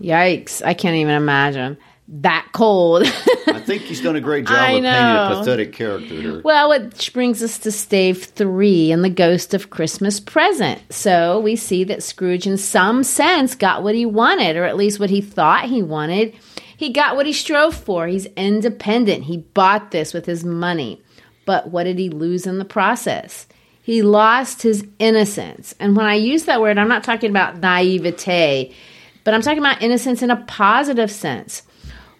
Yikes. 0.00 0.62
I 0.64 0.74
can't 0.74 0.96
even 0.96 1.14
imagine. 1.14 1.78
That 2.12 2.48
cold. 2.52 3.04
I 3.46 3.62
think 3.64 3.82
he's 3.82 4.00
done 4.00 4.16
a 4.16 4.20
great 4.20 4.44
job 4.44 4.56
I 4.58 4.72
of 4.72 4.82
painting 4.82 4.90
a 4.92 5.36
pathetic 5.38 5.72
character 5.72 6.14
here. 6.14 6.40
Well, 6.42 6.70
which 6.70 7.12
brings 7.12 7.40
us 7.40 7.56
to 7.58 7.70
stave 7.70 8.24
three 8.24 8.90
and 8.90 9.04
the 9.04 9.10
ghost 9.10 9.54
of 9.54 9.70
Christmas 9.70 10.18
present. 10.18 10.80
So 10.92 11.38
we 11.38 11.54
see 11.54 11.84
that 11.84 12.02
Scrooge, 12.02 12.48
in 12.48 12.56
some 12.56 13.04
sense, 13.04 13.54
got 13.54 13.84
what 13.84 13.94
he 13.94 14.06
wanted, 14.06 14.56
or 14.56 14.64
at 14.64 14.76
least 14.76 14.98
what 14.98 15.10
he 15.10 15.20
thought 15.20 15.66
he 15.66 15.82
wanted. 15.82 16.34
He 16.76 16.92
got 16.92 17.14
what 17.14 17.26
he 17.26 17.32
strove 17.32 17.76
for. 17.76 18.08
He's 18.08 18.26
independent. 18.36 19.24
He 19.24 19.36
bought 19.36 19.92
this 19.92 20.12
with 20.12 20.26
his 20.26 20.44
money. 20.44 21.00
But 21.44 21.70
what 21.70 21.84
did 21.84 21.98
he 21.98 22.08
lose 22.08 22.46
in 22.46 22.58
the 22.58 22.64
process? 22.64 23.46
He 23.82 24.02
lost 24.02 24.62
his 24.62 24.86
innocence. 24.98 25.74
And 25.78 25.96
when 25.96 26.06
I 26.06 26.14
use 26.14 26.44
that 26.44 26.60
word, 26.60 26.78
I'm 26.78 26.88
not 26.88 27.04
talking 27.04 27.30
about 27.30 27.58
naivete, 27.58 28.74
but 29.24 29.34
I'm 29.34 29.42
talking 29.42 29.58
about 29.58 29.82
innocence 29.82 30.22
in 30.22 30.30
a 30.30 30.44
positive 30.46 31.10
sense. 31.10 31.62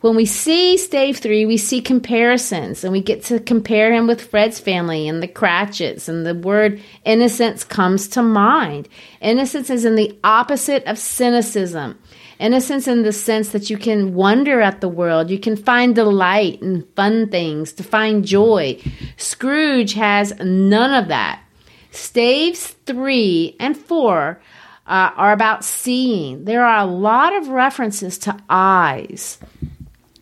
When 0.00 0.16
we 0.16 0.24
see 0.24 0.78
Stave 0.78 1.18
3, 1.18 1.44
we 1.44 1.58
see 1.58 1.82
comparisons, 1.82 2.84
and 2.84 2.92
we 2.92 3.02
get 3.02 3.22
to 3.24 3.38
compare 3.38 3.92
him 3.92 4.06
with 4.06 4.30
Fred's 4.30 4.58
family 4.58 5.06
and 5.06 5.22
the 5.22 5.28
Cratchits, 5.28 6.08
and 6.08 6.24
the 6.24 6.34
word 6.34 6.80
innocence 7.04 7.64
comes 7.64 8.08
to 8.08 8.22
mind. 8.22 8.88
Innocence 9.20 9.68
is 9.68 9.84
in 9.84 9.96
the 9.96 10.18
opposite 10.24 10.84
of 10.86 10.98
cynicism. 10.98 11.98
Innocence 12.38 12.88
in 12.88 13.02
the 13.02 13.12
sense 13.12 13.50
that 13.50 13.68
you 13.68 13.76
can 13.76 14.14
wonder 14.14 14.62
at 14.62 14.80
the 14.80 14.88
world, 14.88 15.28
you 15.28 15.38
can 15.38 15.54
find 15.54 15.94
delight 15.94 16.62
in 16.62 16.86
fun 16.96 17.28
things, 17.28 17.74
to 17.74 17.82
find 17.82 18.24
joy. 18.24 18.80
Scrooge 19.18 19.92
has 19.92 20.32
none 20.38 20.94
of 20.94 21.08
that. 21.08 21.42
Staves 21.90 22.68
3 22.86 23.54
and 23.60 23.76
4 23.76 24.40
uh, 24.86 25.10
are 25.14 25.32
about 25.32 25.62
seeing. 25.62 26.46
There 26.46 26.64
are 26.64 26.78
a 26.78 26.90
lot 26.90 27.34
of 27.34 27.48
references 27.48 28.16
to 28.18 28.38
eyes. 28.48 29.38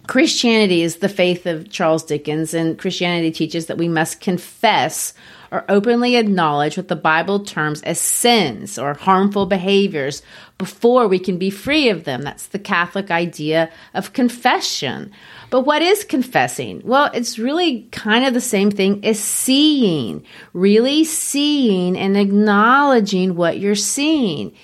Christianity 0.09 0.81
is 0.81 0.97
the 0.97 1.09
faith 1.09 1.45
of 1.45 1.71
Charles 1.71 2.03
Dickens, 2.03 2.55
and 2.55 2.79
Christianity 2.79 3.31
teaches 3.31 3.67
that 3.67 3.77
we 3.77 3.89
must 3.89 4.23
confess 4.23 5.13
or 5.53 5.67
openly 5.69 6.17
acknowledge 6.17 6.79
what 6.79 6.89
the 6.89 6.97
Bible 6.97 7.41
terms 7.41 7.83
as 7.83 8.01
sins 8.01 8.79
or 8.79 8.95
harmful 8.95 9.45
behaviors 9.45 10.23
before 10.57 11.09
we 11.09 11.19
can 11.19 11.37
be 11.37 11.51
free 11.51 11.91
of 11.91 12.05
them. 12.05 12.23
That's 12.23 12.47
the 12.47 12.59
Catholic 12.59 13.11
idea 13.11 13.71
of 13.93 14.15
confession. 14.15 15.13
But 15.51 15.63
what 15.63 15.83
is 15.83 16.05
confessing? 16.05 16.81
Well, 16.85 17.11
it's 17.13 17.39
really 17.39 17.83
kind 17.93 18.25
of 18.25 18.33
the 18.33 18.41
same 18.41 18.71
thing 18.71 19.05
as 19.05 19.21
seeing, 19.21 20.25
really 20.55 21.05
seeing 21.05 21.99
and 21.99 22.17
acknowledging 22.17 23.37
what 23.37 23.59
you're 23.59 23.75
seeing. 23.75 24.55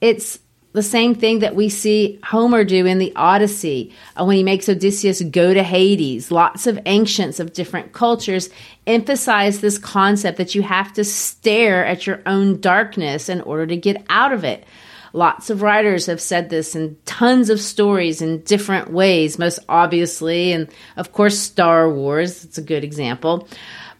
It's 0.00 0.38
the 0.74 0.82
same 0.82 1.14
thing 1.14 1.38
that 1.38 1.54
we 1.54 1.68
see 1.68 2.18
Homer 2.24 2.64
do 2.64 2.84
in 2.84 2.98
the 2.98 3.12
Odyssey 3.14 3.92
uh, 4.16 4.24
when 4.24 4.36
he 4.36 4.42
makes 4.42 4.68
Odysseus 4.68 5.22
go 5.22 5.54
to 5.54 5.62
Hades. 5.62 6.32
Lots 6.32 6.66
of 6.66 6.80
ancients 6.84 7.38
of 7.38 7.52
different 7.52 7.92
cultures 7.92 8.50
emphasize 8.84 9.60
this 9.60 9.78
concept 9.78 10.36
that 10.36 10.56
you 10.56 10.62
have 10.62 10.92
to 10.94 11.04
stare 11.04 11.86
at 11.86 12.08
your 12.08 12.20
own 12.26 12.60
darkness 12.60 13.28
in 13.28 13.40
order 13.42 13.68
to 13.68 13.76
get 13.76 14.04
out 14.10 14.32
of 14.32 14.42
it. 14.42 14.64
Lots 15.12 15.48
of 15.48 15.62
writers 15.62 16.06
have 16.06 16.20
said 16.20 16.50
this 16.50 16.74
in 16.74 16.96
tons 17.04 17.50
of 17.50 17.60
stories 17.60 18.20
in 18.20 18.40
different 18.40 18.90
ways, 18.90 19.38
most 19.38 19.60
obviously, 19.68 20.50
and 20.50 20.68
of 20.96 21.12
course, 21.12 21.38
Star 21.38 21.88
Wars. 21.88 22.44
It's 22.44 22.58
a 22.58 22.62
good 22.62 22.82
example. 22.82 23.46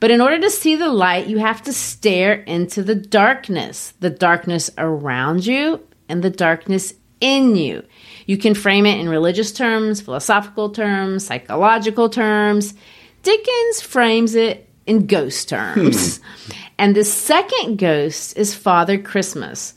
But 0.00 0.10
in 0.10 0.20
order 0.20 0.40
to 0.40 0.50
see 0.50 0.74
the 0.74 0.90
light, 0.90 1.28
you 1.28 1.38
have 1.38 1.62
to 1.62 1.72
stare 1.72 2.32
into 2.32 2.82
the 2.82 2.96
darkness, 2.96 3.94
the 4.00 4.10
darkness 4.10 4.72
around 4.76 5.46
you 5.46 5.80
and 6.08 6.22
the 6.22 6.30
darkness 6.30 6.94
in 7.20 7.56
you. 7.56 7.82
You 8.26 8.36
can 8.36 8.54
frame 8.54 8.86
it 8.86 9.00
in 9.00 9.08
religious 9.08 9.52
terms, 9.52 10.00
philosophical 10.00 10.70
terms, 10.70 11.26
psychological 11.26 12.08
terms. 12.08 12.74
Dickens 13.22 13.80
frames 13.80 14.34
it 14.34 14.68
in 14.86 15.06
ghost 15.06 15.48
terms. 15.48 16.18
Hmm. 16.18 16.52
and 16.78 16.94
the 16.94 17.04
second 17.04 17.78
ghost 17.78 18.36
is 18.36 18.54
Father 18.54 18.98
Christmas. 18.98 19.74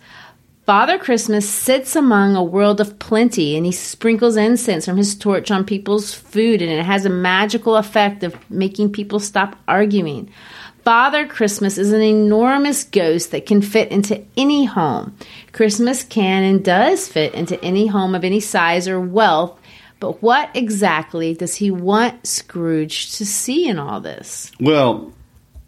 Father 0.65 0.97
Christmas 0.97 1.49
sits 1.49 1.95
among 1.95 2.35
a 2.35 2.43
world 2.43 2.81
of 2.81 2.99
plenty 2.99 3.55
and 3.55 3.65
he 3.65 3.71
sprinkles 3.71 4.35
incense 4.35 4.83
from 4.85 4.97
his 4.97 5.15
torch 5.15 5.49
on 5.49 5.63
people's 5.63 6.13
food, 6.13 6.61
and 6.61 6.69
it 6.69 6.85
has 6.85 7.05
a 7.05 7.09
magical 7.09 7.77
effect 7.77 8.21
of 8.21 8.35
making 8.49 8.91
people 8.91 9.21
stop 9.21 9.55
arguing. 9.69 10.29
Father 10.87 11.27
Christmas 11.27 11.77
is 11.77 11.91
an 11.91 12.01
enormous 12.01 12.85
ghost 12.85 13.31
that 13.31 13.45
can 13.45 13.61
fit 13.61 13.91
into 13.91 14.23
any 14.37 14.63
home. 14.63 15.17
Christmas 15.51 16.01
can 16.01 16.43
and 16.43 16.63
does 16.63 17.09
fit 17.09 17.33
into 17.33 17.61
any 17.61 17.87
home 17.87 18.15
of 18.15 18.23
any 18.23 18.39
size 18.39 18.87
or 18.87 18.97
wealth, 18.97 19.59
but 19.99 20.23
what 20.23 20.49
exactly 20.53 21.33
does 21.33 21.55
he 21.55 21.71
want 21.71 22.25
Scrooge 22.25 23.17
to 23.17 23.25
see 23.25 23.67
in 23.67 23.79
all 23.79 23.99
this? 23.99 24.53
Well, 24.61 25.11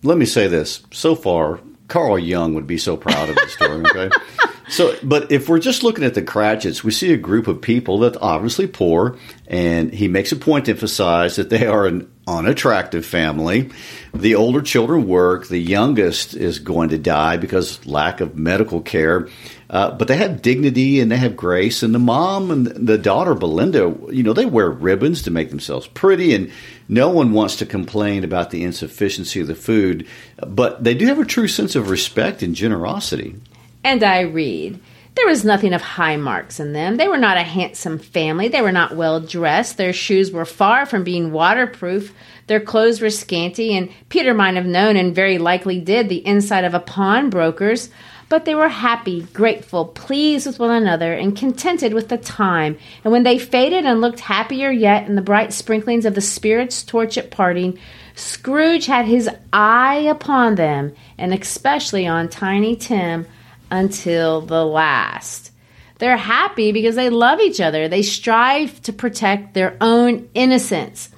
let 0.04 0.18
me 0.18 0.26
say 0.26 0.48
this. 0.48 0.84
So 0.92 1.16
far, 1.16 1.60
Carl 1.90 2.18
Jung 2.18 2.54
would 2.54 2.66
be 2.66 2.78
so 2.78 2.96
proud 2.96 3.28
of 3.28 3.36
this 3.36 3.52
story, 3.52 3.84
okay? 3.88 4.10
so, 4.70 4.96
but 5.04 5.34
if 5.34 5.50
we're 5.50 5.60
just 5.60 5.84
looking 5.84 6.06
at 6.06 6.14
the 6.14 6.22
Cratchits, 6.22 6.82
we 6.82 6.92
see 6.92 7.12
a 7.12 7.18
group 7.18 7.50
of 7.50 7.62
people 7.62 8.00
that 8.00 8.16
obviously 8.22 8.68
poor, 8.68 9.18
and 9.48 9.94
he 9.94 10.08
makes 10.08 10.32
a 10.32 10.38
point 10.38 10.68
to 10.68 10.72
emphasize 10.72 11.36
that 11.36 11.50
they 11.50 11.66
are 11.66 11.86
an 11.86 12.10
unattractive 12.38 13.06
family. 13.06 13.70
The 14.14 14.36
older 14.36 14.62
children 14.62 15.08
work. 15.08 15.48
The 15.48 15.60
youngest 15.60 16.36
is 16.36 16.60
going 16.60 16.90
to 16.90 16.98
die 16.98 17.38
because 17.38 17.86
lack 17.86 18.22
of 18.22 18.38
medical 18.38 18.82
care. 18.82 19.28
Uh, 19.70 19.92
but 19.92 20.08
they 20.08 20.18
have 20.18 20.42
dignity 20.42 21.00
and 21.00 21.12
they 21.12 21.18
have 21.18 21.36
grace. 21.36 21.84
And 21.84 21.94
the 21.94 22.00
mom 22.00 22.50
and 22.50 22.68
the 22.68 22.98
daughter 22.98 23.36
Belinda, 23.36 23.96
you 24.10 24.24
know, 24.24 24.34
they 24.34 24.46
wear 24.46 24.70
ribbons 24.70 25.22
to 25.24 25.32
make 25.32 25.50
themselves 25.50 25.88
pretty, 25.88 26.34
and 26.34 26.52
no 26.88 27.10
one 27.10 27.34
wants 27.34 27.58
to 27.58 27.66
complain 27.66 28.24
about 28.24 28.50
the 28.50 28.64
insufficiency 28.64 29.42
of 29.42 29.48
the 29.48 29.56
food. 29.56 30.08
But 30.38 30.84
they 30.84 30.96
do 30.96 31.06
have 31.06 31.20
a 31.20 31.26
true 31.26 31.48
sense 31.48 31.76
of 31.76 31.90
respect 31.90 32.42
and 32.42 32.56
generosity. 32.56 33.36
And 33.84 34.04
I 34.04 34.22
read. 34.22 34.80
There 35.20 35.28
was 35.28 35.44
nothing 35.44 35.74
of 35.74 35.82
high 35.82 36.16
marks 36.16 36.62
in 36.62 36.72
them. 36.72 36.96
They 36.96 37.10
were 37.10 37.18
not 37.18 37.36
a 37.36 37.44
handsome 37.44 38.00
family. 38.00 38.48
They 38.48 38.62
were 38.62 38.72
not 38.72 38.96
well 38.96 39.20
dressed. 39.20 39.76
Their 39.76 39.92
shoes 39.92 40.32
were 40.32 40.46
far 40.46 40.86
from 40.86 41.04
being 41.04 41.34
waterproof. 41.34 42.14
Their 42.48 42.62
clothes 42.62 43.02
were 43.02 43.10
scanty, 43.10 43.76
and 43.76 43.90
Peter 44.08 44.34
might 44.34 44.56
have 44.56 44.66
known, 44.66 44.96
and 44.96 45.14
very 45.14 45.38
likely 45.38 45.82
did, 45.82 46.08
the 46.08 46.26
inside 46.26 46.64
of 46.64 46.74
a 46.74 46.80
pawnbroker's. 46.80 47.90
But 48.30 48.46
they 48.46 48.56
were 48.56 48.70
happy, 48.70 49.24
grateful, 49.34 49.88
pleased 49.88 50.48
with 50.48 50.58
one 50.58 50.72
another, 50.72 51.12
and 51.12 51.36
contented 51.36 51.94
with 51.94 52.08
the 52.08 52.18
time. 52.18 52.78
And 53.04 53.12
when 53.12 53.24
they 53.24 53.40
faded 53.40 53.86
and 53.86 54.00
looked 54.00 54.22
happier 54.22 54.72
yet 54.72 55.06
in 55.06 55.16
the 55.16 55.22
bright 55.22 55.52
sprinklings 55.52 56.06
of 56.06 56.16
the 56.16 56.22
Spirit's 56.22 56.82
torch 56.82 57.18
at 57.18 57.30
parting, 57.30 57.78
Scrooge 58.16 58.86
had 58.86 59.06
his 59.06 59.30
eye 59.52 60.08
upon 60.10 60.56
them, 60.56 60.96
and 61.18 61.34
especially 61.34 62.08
on 62.08 62.30
Tiny 62.30 62.78
Tim, 62.78 63.28
until 63.72 64.42
the 64.42 64.66
last. 64.66 65.52
They're 66.00 66.18
happy 66.18 66.72
because 66.72 66.96
they 66.96 67.10
love 67.10 67.40
each 67.42 67.60
other. 67.60 67.88
They 67.88 68.02
strive 68.02 68.82
to 68.84 68.94
protect 68.94 69.54
their 69.54 69.76
own 69.82 70.30
innocence. 70.34 71.10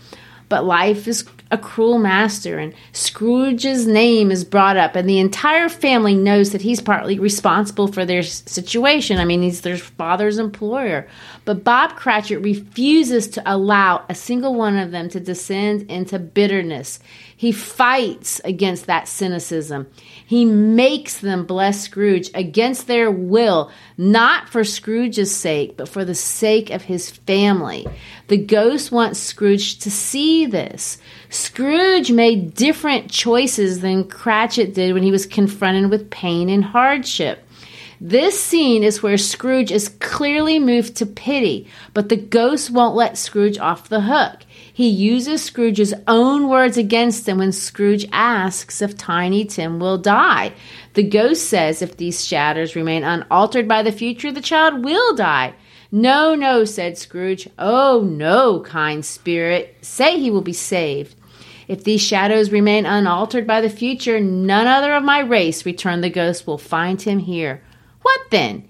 But 0.49 0.65
life 0.65 1.07
is 1.07 1.25
a 1.51 1.57
cruel 1.57 1.97
master, 1.97 2.57
and 2.57 2.73
Scrooge's 2.93 3.85
name 3.85 4.31
is 4.31 4.45
brought 4.45 4.77
up, 4.77 4.95
and 4.95 5.07
the 5.07 5.19
entire 5.19 5.67
family 5.67 6.15
knows 6.15 6.51
that 6.51 6.61
he's 6.61 6.81
partly 6.81 7.19
responsible 7.19 7.87
for 7.87 8.05
their 8.05 8.23
situation. 8.23 9.17
I 9.17 9.25
mean, 9.25 9.41
he's 9.41 9.61
their 9.61 9.77
father's 9.77 10.39
employer. 10.39 11.07
But 11.43 11.63
Bob 11.63 11.97
Cratchit 11.97 12.41
refuses 12.41 13.27
to 13.29 13.43
allow 13.45 14.05
a 14.09 14.15
single 14.15 14.55
one 14.55 14.77
of 14.77 14.91
them 14.91 15.09
to 15.09 15.19
descend 15.19 15.91
into 15.91 16.19
bitterness. 16.19 16.99
He 17.41 17.51
fights 17.51 18.39
against 18.45 18.85
that 18.85 19.07
cynicism. 19.07 19.87
He 20.23 20.45
makes 20.45 21.17
them 21.17 21.47
bless 21.47 21.81
Scrooge 21.81 22.29
against 22.35 22.85
their 22.85 23.09
will, 23.09 23.71
not 23.97 24.47
for 24.47 24.63
Scrooge's 24.63 25.33
sake, 25.35 25.75
but 25.75 25.89
for 25.89 26.05
the 26.05 26.13
sake 26.13 26.69
of 26.69 26.83
his 26.83 27.09
family. 27.09 27.87
The 28.27 28.37
ghost 28.37 28.91
wants 28.91 29.17
Scrooge 29.17 29.79
to 29.79 29.89
see 29.89 30.45
this. 30.45 30.99
Scrooge 31.31 32.11
made 32.11 32.53
different 32.53 33.09
choices 33.09 33.81
than 33.81 34.07
Cratchit 34.07 34.75
did 34.75 34.93
when 34.93 35.01
he 35.01 35.09
was 35.09 35.25
confronted 35.25 35.89
with 35.89 36.11
pain 36.11 36.47
and 36.47 36.63
hardship. 36.63 37.43
This 37.99 38.39
scene 38.39 38.83
is 38.83 39.01
where 39.01 39.17
Scrooge 39.17 39.71
is 39.71 39.89
clearly 39.89 40.59
moved 40.59 40.95
to 40.97 41.07
pity, 41.07 41.67
but 41.95 42.09
the 42.09 42.17
ghost 42.17 42.69
won't 42.69 42.95
let 42.95 43.17
Scrooge 43.17 43.57
off 43.57 43.89
the 43.89 44.01
hook. 44.01 44.41
He 44.81 44.89
uses 44.89 45.43
Scrooge's 45.43 45.93
own 46.07 46.49
words 46.49 46.75
against 46.75 47.29
him 47.29 47.37
when 47.37 47.51
Scrooge 47.51 48.07
asks 48.11 48.81
if 48.81 48.97
Tiny 48.97 49.45
Tim 49.45 49.77
will 49.79 49.99
die. 49.99 50.53
The 50.95 51.03
ghost 51.03 51.47
says 51.47 51.83
if 51.83 51.97
these 51.97 52.25
shadows 52.25 52.75
remain 52.75 53.03
unaltered 53.03 53.67
by 53.67 53.83
the 53.83 53.91
future, 53.91 54.31
the 54.31 54.41
child 54.41 54.83
will 54.83 55.15
die. 55.15 55.53
No, 55.91 56.33
no, 56.33 56.65
said 56.65 56.97
Scrooge. 56.97 57.47
Oh, 57.59 58.01
no, 58.03 58.61
kind 58.61 59.05
spirit. 59.05 59.77
Say 59.83 60.19
he 60.19 60.31
will 60.31 60.41
be 60.41 60.51
saved. 60.51 61.15
If 61.67 61.83
these 61.83 62.01
shadows 62.01 62.51
remain 62.51 62.87
unaltered 62.87 63.45
by 63.45 63.61
the 63.61 63.69
future, 63.69 64.19
none 64.19 64.65
other 64.65 64.95
of 64.95 65.03
my 65.03 65.19
race, 65.19 65.63
returned 65.63 66.03
the 66.03 66.09
ghost, 66.09 66.47
will 66.47 66.57
find 66.57 66.99
him 66.99 67.19
here. 67.19 67.61
What 68.01 68.19
then? 68.31 68.67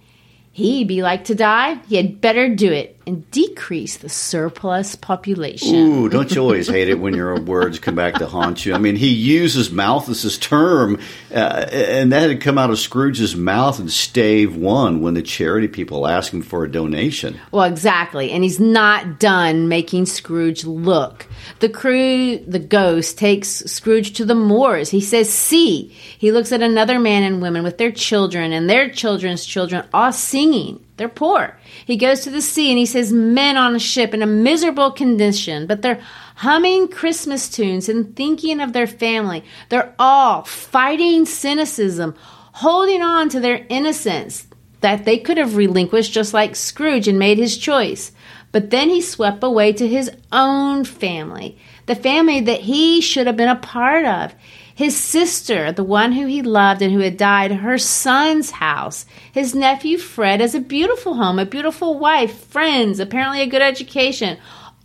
He 0.51 0.83
be 0.83 1.03
like 1.03 1.23
to 1.23 1.35
die? 1.35 1.75
He 1.87 1.95
had 1.95 2.19
better 2.19 2.53
do 2.53 2.69
it 2.69 3.00
and 3.05 3.29
decrease 3.31 3.97
the 3.97 4.09
surplus 4.09 4.95
population. 4.95 5.75
Ooh, 5.75 6.09
don't 6.09 6.33
you 6.33 6.41
always 6.41 6.67
hate 6.67 6.89
it 6.89 6.99
when 6.99 7.13
your 7.13 7.39
words 7.41 7.79
come 7.79 7.95
back 7.95 8.15
to 8.15 8.27
haunt 8.27 8.65
you? 8.65 8.73
I 8.73 8.77
mean, 8.77 8.95
he 8.95 9.09
uses 9.09 9.71
Malthus's 9.71 10.37
term, 10.37 10.99
uh, 11.33 11.67
and 11.71 12.11
that 12.11 12.29
had 12.29 12.41
come 12.41 12.57
out 12.57 12.69
of 12.69 12.79
Scrooge's 12.79 13.35
mouth 13.35 13.79
in 13.79 13.89
stave 13.89 14.55
one 14.55 15.01
when 15.01 15.13
the 15.13 15.21
charity 15.21 15.67
people 15.67 16.07
asked 16.07 16.33
him 16.33 16.41
for 16.41 16.63
a 16.63 16.71
donation. 16.71 17.39
Well, 17.51 17.65
exactly. 17.65 18.31
And 18.31 18.43
he's 18.43 18.59
not 18.59 19.19
done 19.19 19.67
making 19.67 20.05
Scrooge 20.05 20.65
look. 20.65 21.27
The 21.59 21.69
crew, 21.69 22.37
the 22.37 22.59
ghost, 22.59 23.17
takes 23.17 23.49
Scrooge 23.49 24.13
to 24.13 24.25
the 24.25 24.35
moors. 24.35 24.89
He 24.89 25.01
says, 25.01 25.31
See. 25.31 25.95
He 26.17 26.31
looks 26.31 26.51
at 26.51 26.61
another 26.61 26.99
man 26.99 27.23
and 27.23 27.41
women 27.41 27.63
with 27.63 27.77
their 27.77 27.91
children 27.91 28.53
and 28.53 28.69
their 28.69 28.89
children's 28.89 29.45
children 29.45 29.87
all 29.93 30.11
singing. 30.11 30.83
They're 31.01 31.09
poor. 31.09 31.57
He 31.83 31.97
goes 31.97 32.19
to 32.19 32.29
the 32.29 32.43
sea 32.43 32.69
and 32.69 32.77
he 32.77 32.85
says, 32.85 33.11
Men 33.11 33.57
on 33.57 33.73
a 33.73 33.79
ship 33.79 34.13
in 34.13 34.21
a 34.21 34.27
miserable 34.27 34.91
condition, 34.91 35.65
but 35.65 35.81
they're 35.81 35.99
humming 36.35 36.89
Christmas 36.89 37.49
tunes 37.49 37.89
and 37.89 38.15
thinking 38.15 38.61
of 38.61 38.73
their 38.73 38.85
family. 38.85 39.43
They're 39.69 39.95
all 39.97 40.43
fighting 40.43 41.25
cynicism, 41.25 42.13
holding 42.53 43.01
on 43.01 43.29
to 43.29 43.39
their 43.39 43.65
innocence 43.67 44.45
that 44.81 45.05
they 45.05 45.17
could 45.17 45.37
have 45.37 45.55
relinquished 45.55 46.13
just 46.13 46.35
like 46.35 46.55
Scrooge 46.55 47.07
and 47.07 47.17
made 47.17 47.39
his 47.39 47.57
choice. 47.57 48.11
But 48.51 48.69
then 48.69 48.89
he 48.89 49.01
swept 49.01 49.43
away 49.43 49.73
to 49.73 49.87
his 49.87 50.11
own 50.31 50.85
family, 50.85 51.57
the 51.87 51.95
family 51.95 52.41
that 52.41 52.59
he 52.59 53.01
should 53.01 53.25
have 53.25 53.37
been 53.37 53.49
a 53.49 53.55
part 53.55 54.05
of. 54.05 54.35
His 54.73 54.97
sister, 54.97 55.71
the 55.71 55.83
one 55.83 56.13
who 56.13 56.25
he 56.25 56.41
loved 56.41 56.81
and 56.81 56.93
who 56.93 56.99
had 56.99 57.17
died, 57.17 57.51
her 57.51 57.77
son's 57.77 58.51
house. 58.51 59.05
His 59.31 59.53
nephew 59.53 59.97
Fred 59.97 60.39
has 60.39 60.55
a 60.55 60.61
beautiful 60.61 61.15
home, 61.15 61.39
a 61.39 61.45
beautiful 61.45 61.99
wife, 61.99 62.45
friends, 62.45 62.99
apparently 62.99 63.41
a 63.41 63.47
good 63.47 63.61
education. 63.61 64.37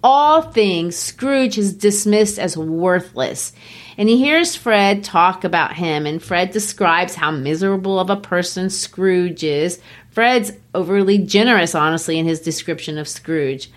All 0.02 0.42
things 0.42 0.96
Scrooge 0.96 1.56
has 1.56 1.72
dismissed 1.72 2.38
as 2.38 2.56
worthless. 2.56 3.52
And 3.98 4.08
he 4.08 4.18
hears 4.18 4.54
Fred 4.54 5.02
talk 5.02 5.44
about 5.44 5.74
him, 5.74 6.06
and 6.06 6.22
Fred 6.22 6.50
describes 6.50 7.14
how 7.14 7.30
miserable 7.30 7.98
of 7.98 8.10
a 8.10 8.16
person 8.16 8.68
Scrooge 8.68 9.42
is. 9.42 9.80
Fred's 10.10 10.52
overly 10.74 11.18
generous, 11.18 11.74
honestly, 11.74 12.18
in 12.18 12.26
his 12.26 12.40
description 12.40 12.98
of 12.98 13.08
Scrooge. 13.08 13.70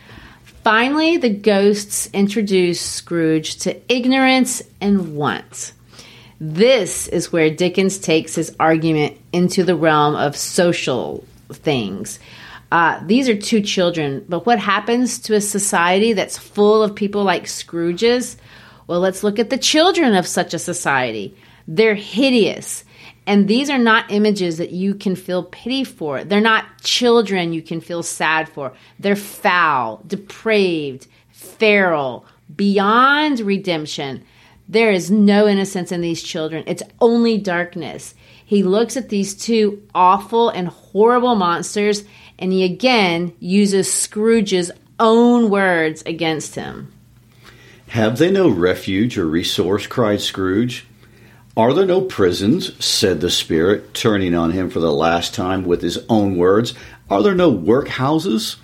Finally, 0.64 1.18
the 1.18 1.30
ghosts 1.30 2.10
introduce 2.12 2.82
Scrooge 2.82 3.58
to 3.60 3.80
ignorance 3.92 4.62
and 4.82 5.16
want. 5.16 5.74
This 6.40 7.08
is 7.08 7.32
where 7.32 7.50
Dickens 7.50 7.98
takes 7.98 8.36
his 8.36 8.56
argument 8.60 9.18
into 9.34 9.64
the 9.64 9.76
realm 9.76 10.16
of 10.16 10.38
social 10.38 11.24
things. 11.52 12.20
Uh, 12.72 13.02
these 13.06 13.28
are 13.28 13.36
two 13.36 13.62
children, 13.62 14.26
but 14.30 14.46
what 14.46 14.60
happens 14.60 15.20
to 15.20 15.36
a 15.36 15.42
society 15.42 16.14
that's 16.14 16.38
full 16.38 16.84
of 16.84 16.96
people 16.96 17.24
like 17.24 17.48
Scrooge's? 17.48 18.38
Well, 18.88 19.00
let's 19.00 19.24
look 19.24 19.40
at 19.40 19.50
the 19.50 19.58
children 19.58 20.16
of 20.16 20.28
such 20.28 20.54
a 20.54 20.60
society. 20.60 21.36
They're 21.68 21.96
hideous. 21.96 22.86
And 23.26 23.48
these 23.48 23.70
are 23.70 23.78
not 23.78 24.12
images 24.12 24.58
that 24.58 24.72
you 24.72 24.96
can 24.96 25.16
feel 25.16 25.44
pity 25.44 25.84
for. 25.84 26.24
They're 26.24 26.42
not 26.42 26.82
children 26.82 27.54
you 27.54 27.62
can 27.62 27.82
feel 27.82 28.02
sad 28.02 28.50
for. 28.50 28.74
They're 28.98 29.16
foul, 29.16 30.02
depraved, 30.08 31.08
feral, 31.30 32.26
beyond 32.56 33.40
redemption. 33.42 34.24
There 34.70 34.92
is 34.92 35.10
no 35.10 35.48
innocence 35.48 35.92
in 35.92 36.02
these 36.02 36.22
children. 36.22 36.64
It's 36.68 36.84
only 37.02 37.40
darkness. 37.40 38.14
He 38.46 38.62
looks 38.62 38.96
at 38.96 39.10
these 39.10 39.34
two 39.34 39.82
awful 39.96 40.50
and 40.50 40.68
horrible 40.68 41.36
monsters 41.36 42.04
and 42.38 42.54
he 42.54 42.64
again 42.64 43.34
uses 43.40 43.92
Scrooge's 43.92 44.72
own 45.00 45.50
words 45.50 46.04
against 46.06 46.54
him. 46.54 46.94
Have 47.88 48.20
they 48.20 48.30
no 48.30 48.48
refuge 48.48 49.18
or 49.18 49.26
resource? 49.26 49.88
cried 49.88 50.22
Scrooge. 50.22 50.86
Are 51.58 51.74
there 51.74 51.88
no 51.88 52.02
prisons? 52.02 52.84
said 52.84 53.22
the 53.22 53.32
spirit, 53.32 53.96
turning 53.96 54.36
on 54.36 54.52
him 54.52 54.70
for 54.70 54.80
the 54.80 54.94
last 54.94 55.34
time 55.34 55.66
with 55.66 55.82
his 55.82 55.98
own 56.08 56.38
words. 56.38 56.76
Are 57.10 57.24
there 57.24 57.34
no 57.34 57.52
workhouses? 57.52 58.58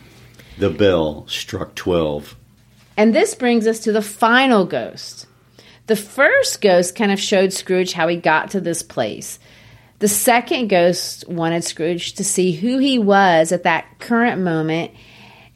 The 0.59 0.69
bell 0.69 1.25
struck 1.27 1.73
twelve. 1.73 2.35
And 2.95 3.13
this 3.13 3.33
brings 3.33 3.65
us 3.65 3.79
to 3.79 3.91
the 3.91 4.03
final 4.03 4.65
ghost. 4.65 5.25
The 5.87 5.95
first 5.95 6.61
ghost 6.61 6.95
kind 6.95 7.11
of 7.11 7.19
showed 7.19 7.53
Scrooge 7.53 7.93
how 7.93 8.07
he 8.07 8.17
got 8.17 8.51
to 8.51 8.61
this 8.61 8.81
place. 8.81 9.39
The 9.99 10.07
second 10.07 10.67
ghost 10.67 11.27
wanted 11.29 11.63
Scrooge 11.63 12.13
to 12.13 12.23
see 12.23 12.51
who 12.51 12.79
he 12.79 12.99
was 12.99 13.51
at 13.51 13.63
that 13.63 13.99
current 13.99 14.41
moment 14.41 14.91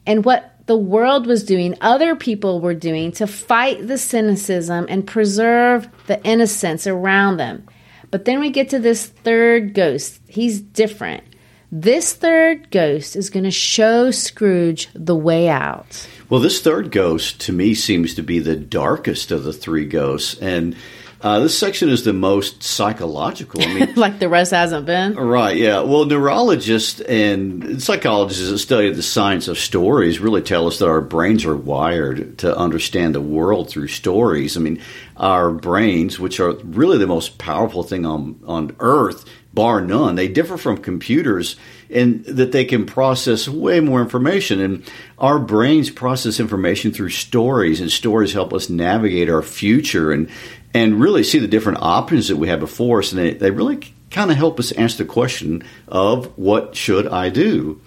and 0.06 0.24
what 0.24 0.56
the 0.70 0.78
world 0.78 1.26
was 1.26 1.44
doing, 1.44 1.76
other 1.82 2.16
people 2.16 2.62
were 2.62 2.76
doing 2.76 3.12
to 3.14 3.26
fight 3.26 3.88
the 3.88 3.98
cynicism 3.98 4.86
and 4.88 5.06
preserve 5.06 5.90
the 6.06 6.24
innocence 6.24 6.86
around 6.86 7.38
them. 7.38 7.66
But 8.12 8.26
then 8.26 8.40
we 8.40 8.52
get 8.52 8.70
to 8.70 8.80
this 8.80 9.08
third 9.08 9.74
ghost. 9.74 10.22
He's 10.28 10.62
different. 10.62 11.24
This 11.72 12.14
third 12.14 12.70
ghost 12.72 13.16
is 13.16 13.32
going 13.32 13.46
to 13.46 13.52
show 13.52 14.12
Scrooge 14.12 14.90
the 14.94 15.16
way 15.16 15.50
out. 15.50 16.08
Well, 16.30 16.42
this 16.42 16.62
third 16.62 16.92
ghost 16.92 17.42
to 17.42 17.54
me 17.54 17.74
seems 17.74 18.14
to 18.16 18.22
be 18.22 18.40
the 18.40 18.56
darkest 18.56 19.32
of 19.32 19.44
the 19.44 19.54
three 19.54 19.86
ghosts. 19.86 20.38
And 20.40 20.76
uh, 21.22 21.40
this 21.40 21.58
section 21.58 21.90
is 21.90 22.04
the 22.04 22.14
most 22.14 22.64
psychological. 22.64 23.62
I 23.62 23.74
mean, 23.74 23.94
like 23.96 24.20
the 24.20 24.30
rest 24.30 24.52
hasn't 24.52 24.86
been. 24.86 25.16
Right, 25.16 25.58
yeah. 25.58 25.82
Well, 25.82 26.06
neurologists 26.06 27.02
and 27.02 27.82
psychologists 27.82 28.50
that 28.50 28.60
study 28.60 28.92
the 28.92 29.04
science 29.04 29.48
of 29.48 29.58
stories 29.58 30.20
really 30.20 30.42
tell 30.42 30.68
us 30.68 30.80
that 30.80 30.88
our 30.88 31.02
brains 31.02 31.46
are 31.46 31.58
wired 31.58 32.38
to 32.40 32.56
understand 32.56 33.16
the 33.16 33.22
world 33.22 33.70
through 33.70 33.88
stories. 33.88 34.56
I 34.56 34.62
mean, 34.62 34.82
our 35.18 35.52
brains, 35.52 36.20
which 36.20 36.40
are 36.40 36.54
really 36.64 36.98
the 36.98 37.08
most 37.08 37.38
powerful 37.38 37.84
thing 37.84 38.06
on, 38.06 38.40
on 38.46 38.76
earth, 38.80 39.26
bar 39.54 39.82
none, 39.82 40.16
they 40.16 40.28
differ 40.28 40.58
from 40.58 40.78
computers 40.78 41.56
in 41.90 42.24
that 42.24 42.52
they 42.52 42.66
can 42.66 42.86
process 42.86 43.48
way 43.48 43.80
more 43.80 44.02
information. 44.02 44.60
And 44.60 44.92
our 45.18 45.40
brains 45.40 45.90
process 45.90 46.40
information 46.40 46.92
through 46.92 47.10
stories, 47.10 47.82
and 47.82 47.92
stories 47.92 48.34
help 48.34 48.54
us 48.54 48.70
navigate 48.70 49.30
our 49.30 49.42
future 49.42 50.12
and 50.12 50.30
and 50.74 51.02
really 51.02 51.24
see 51.24 51.40
the 51.40 51.48
different 51.48 51.80
options 51.82 52.28
that 52.28 52.38
we 52.38 52.48
have 52.48 52.60
before 52.60 53.00
us. 53.00 53.12
And 53.12 53.20
they, 53.20 53.34
they 53.34 53.52
really 53.52 53.80
kind 54.12 54.32
of 54.32 54.38
help 54.38 54.60
us 54.60 54.72
answer 54.74 55.00
the 55.04 55.10
question 55.10 55.64
of 55.88 56.38
what 56.38 56.76
should 56.76 57.08
I 57.08 57.30
do? 57.30 57.82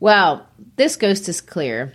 Well, 0.00 0.46
this 0.76 0.96
ghost 0.96 1.28
is 1.28 1.40
clear. 1.40 1.94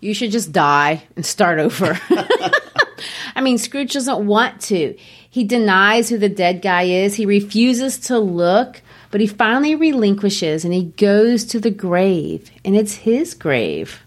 You 0.00 0.14
should 0.14 0.30
just 0.30 0.52
die 0.52 1.02
and 1.16 1.26
start 1.26 1.58
over. 1.58 1.98
I 3.34 3.40
mean, 3.40 3.58
Scrooge 3.58 3.92
doesn't 3.92 4.26
want 4.26 4.60
to. 4.62 4.96
He 5.30 5.44
denies 5.44 6.08
who 6.08 6.18
the 6.18 6.28
dead 6.28 6.60
guy 6.60 6.82
is. 6.82 7.14
He 7.14 7.24
refuses 7.24 7.98
to 8.00 8.18
look, 8.18 8.82
but 9.12 9.20
he 9.20 9.28
finally 9.28 9.76
relinquishes 9.76 10.64
and 10.64 10.74
he 10.74 10.86
goes 10.96 11.44
to 11.46 11.60
the 11.60 11.70
grave, 11.70 12.50
and 12.64 12.76
it's 12.76 12.94
his 12.94 13.34
grave. 13.34 14.00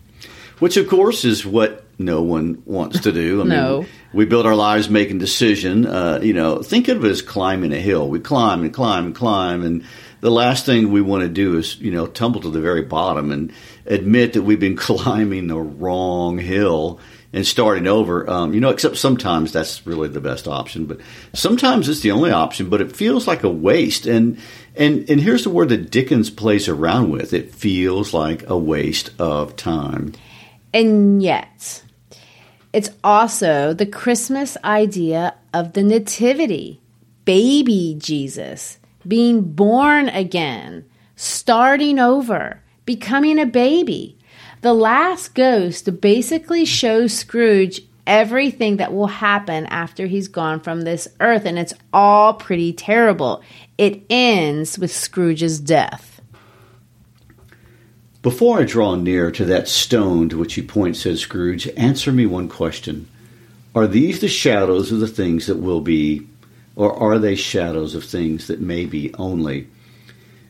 Which, 0.60 0.76
of 0.76 0.88
course, 0.90 1.24
is 1.24 1.46
what 1.46 1.86
no 1.98 2.22
one 2.22 2.62
wants 2.66 3.00
to 3.02 3.12
do. 3.12 3.42
I 3.44 3.46
no. 3.46 3.82
Mean, 3.82 3.90
we 4.14 4.26
build 4.26 4.46
our 4.46 4.56
lives 4.56 4.90
making 4.90 5.18
decision. 5.18 5.86
Uh, 5.86 6.20
you 6.22 6.34
know, 6.34 6.62
think 6.62 6.90
of 6.90 7.04
it 7.04 7.10
as 7.10 7.22
climbing 7.22 7.72
a 7.72 7.80
hill. 7.80 8.10
We 8.10 8.20
climb 8.20 8.62
and 8.62 8.74
climb 8.74 9.06
and 9.06 9.16
climb, 9.16 9.64
and 9.64 9.84
the 10.20 10.32
last 10.32 10.66
thing 10.66 10.92
we 10.92 11.02
want 11.02 11.24
to 11.24 11.30
do 11.30 11.58
is 11.58 11.80
you 11.80 11.92
know 11.92 12.08
tumble 12.08 12.42
to 12.42 12.50
the 12.50 12.62
very 12.62 12.82
bottom 12.82 13.32
and 13.32 13.52
admit 13.86 14.34
that 14.34 14.44
we've 14.44 14.60
been 14.60 14.76
climbing 14.90 15.48
the 15.48 15.60
wrong 15.60 16.38
hill 16.38 17.00
and 17.34 17.46
starting 17.46 17.88
over. 17.88 18.30
Um, 18.30 18.54
you 18.54 18.62
know, 18.62 18.70
except 18.70 18.98
sometimes 18.98 19.52
that's 19.52 19.86
really 19.86 20.08
the 20.08 20.22
best 20.22 20.48
option, 20.48 20.86
but 20.86 21.00
sometimes 21.34 21.90
it's 21.90 22.02
the 22.02 22.12
only 22.12 22.32
option. 22.32 22.70
But 22.70 22.80
it 22.80 22.96
feels 22.96 23.28
like 23.28 23.44
a 23.44 23.50
waste. 23.50 24.06
And 24.06 24.38
and 24.76 25.10
and 25.10 25.20
here's 25.20 25.44
the 25.44 25.50
word 25.50 25.70
that 25.70 25.92
Dickens 25.92 26.30
plays 26.30 26.70
around 26.70 27.12
with. 27.12 27.34
It 27.34 27.54
feels 27.54 28.14
like 28.14 28.48
a 28.48 28.58
waste 28.58 29.10
of 29.20 29.56
time. 29.56 30.14
And 30.74 31.22
yet, 31.22 31.84
it's 32.72 32.90
also 33.04 33.74
the 33.74 33.86
Christmas 33.86 34.58
idea 34.64 35.36
of 35.54 35.74
the 35.74 35.84
Nativity, 35.84 36.82
baby 37.26 37.96
Jesus, 38.00 38.80
being 39.08 39.42
born 39.42 40.10
again, 40.10 40.86
starting 41.16 42.00
over, 42.00 42.62
becoming 42.86 43.40
a 43.40 43.46
baby. 43.46 44.18
The 44.64 44.74
last 44.74 45.36
ghost 45.36 46.00
basically 46.00 46.64
shows 46.64 47.12
Scrooge 47.12 47.82
everything 48.08 48.78
that 48.78 48.94
will 48.94 49.08
happen 49.08 49.66
after 49.66 50.08
he's 50.08 50.30
gone 50.30 50.62
from 50.62 50.82
this 50.82 51.06
earth, 51.20 51.44
and 51.44 51.60
it's 51.60 51.74
all 51.92 52.36
pretty 52.36 52.72
terrible. 52.72 53.44
It 53.78 54.04
ends 54.10 54.80
with 54.80 54.96
Scrooge's 54.96 55.60
death. 55.60 56.22
Before 58.22 58.62
I 58.62 58.64
draw 58.64 58.96
near 58.96 59.32
to 59.32 59.44
that 59.44 59.68
stone 59.68 60.30
to 60.30 60.38
which 60.38 60.54
he 60.54 60.62
points, 60.62 61.02
said 61.02 61.18
Scrooge, 61.20 61.68
answer 61.76 62.14
me 62.14 62.26
one 62.26 62.48
question. 62.48 63.10
Are 63.76 63.86
these 63.86 64.22
the 64.22 64.30
shadows 64.30 64.94
of 64.94 65.02
the 65.02 65.10
things 65.10 65.48
that 65.48 65.58
will 65.58 65.82
be, 65.82 66.26
or 66.78 66.94
are 66.94 67.20
they 67.20 67.36
shadows 67.36 67.96
of 67.96 68.06
things 68.06 68.48
that 68.48 68.62
may 68.62 68.86
be 68.86 69.14
only? 69.16 69.68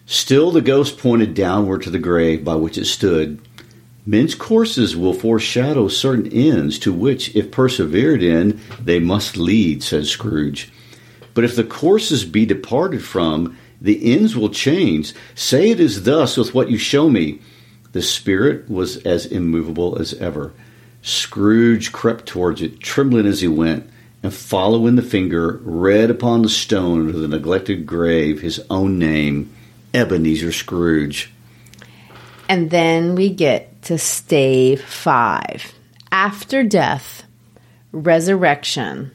Still, 0.06 0.52
the 0.52 0.62
ghost 0.62 1.00
pointed 1.00 1.34
downward 1.34 1.82
to 1.82 1.90
the 1.90 1.98
grave 1.98 2.44
by 2.44 2.54
which 2.54 2.78
it 2.78 2.86
stood. 2.86 3.42
Men's 4.06 4.36
courses 4.36 4.98
will 4.98 5.14
foreshadow 5.14 5.88
certain 5.88 6.32
ends 6.32 6.78
to 6.80 6.92
which, 6.92 7.34
if 7.36 7.52
persevered 7.52 8.22
in, 8.22 8.60
they 8.82 9.00
must 9.00 9.38
lead, 9.38 9.82
says 9.82 10.10
Scrooge. 10.10 10.72
But 11.34 11.46
if 11.46 11.56
the 11.56 11.64
courses 11.64 12.26
be 12.26 12.46
departed 12.46 13.04
from, 13.04 13.58
the 13.80 14.14
ends 14.14 14.36
will 14.36 14.50
change. 14.50 15.14
Say 15.36 15.72
it 15.72 15.80
is 15.80 16.04
thus 16.04 16.38
with 16.38 16.54
what 16.54 16.70
you 16.70 16.78
show 16.78 17.10
me. 17.10 17.40
The 17.94 18.02
spirit 18.02 18.70
was 18.70 18.98
as 19.06 19.26
immovable 19.26 19.98
as 19.98 20.14
ever. 20.16 20.54
Scrooge 21.02 21.92
crept 21.92 22.26
towards 22.26 22.62
it, 22.62 22.80
trembling 22.80 23.26
as 23.26 23.42
he 23.42 23.48
went, 23.48 23.90
and 24.22 24.34
following 24.34 24.96
the 24.96 25.02
finger, 25.02 25.60
read 25.64 26.10
upon 26.10 26.42
the 26.42 26.50
stone 26.50 27.10
of 27.10 27.20
the 27.20 27.28
neglected 27.28 27.86
grave 27.86 28.42
his 28.42 28.62
own 28.70 29.00
name, 29.00 29.54
Ebenezer 29.94 30.52
Scrooge. 30.52 31.32
And 32.48 32.70
then 32.70 33.16
we 33.16 33.30
get 33.30 33.73
to 33.86 33.98
stave 33.98 34.82
five 34.82 35.74
after 36.12 36.64
death, 36.64 37.24
resurrection, 37.92 39.12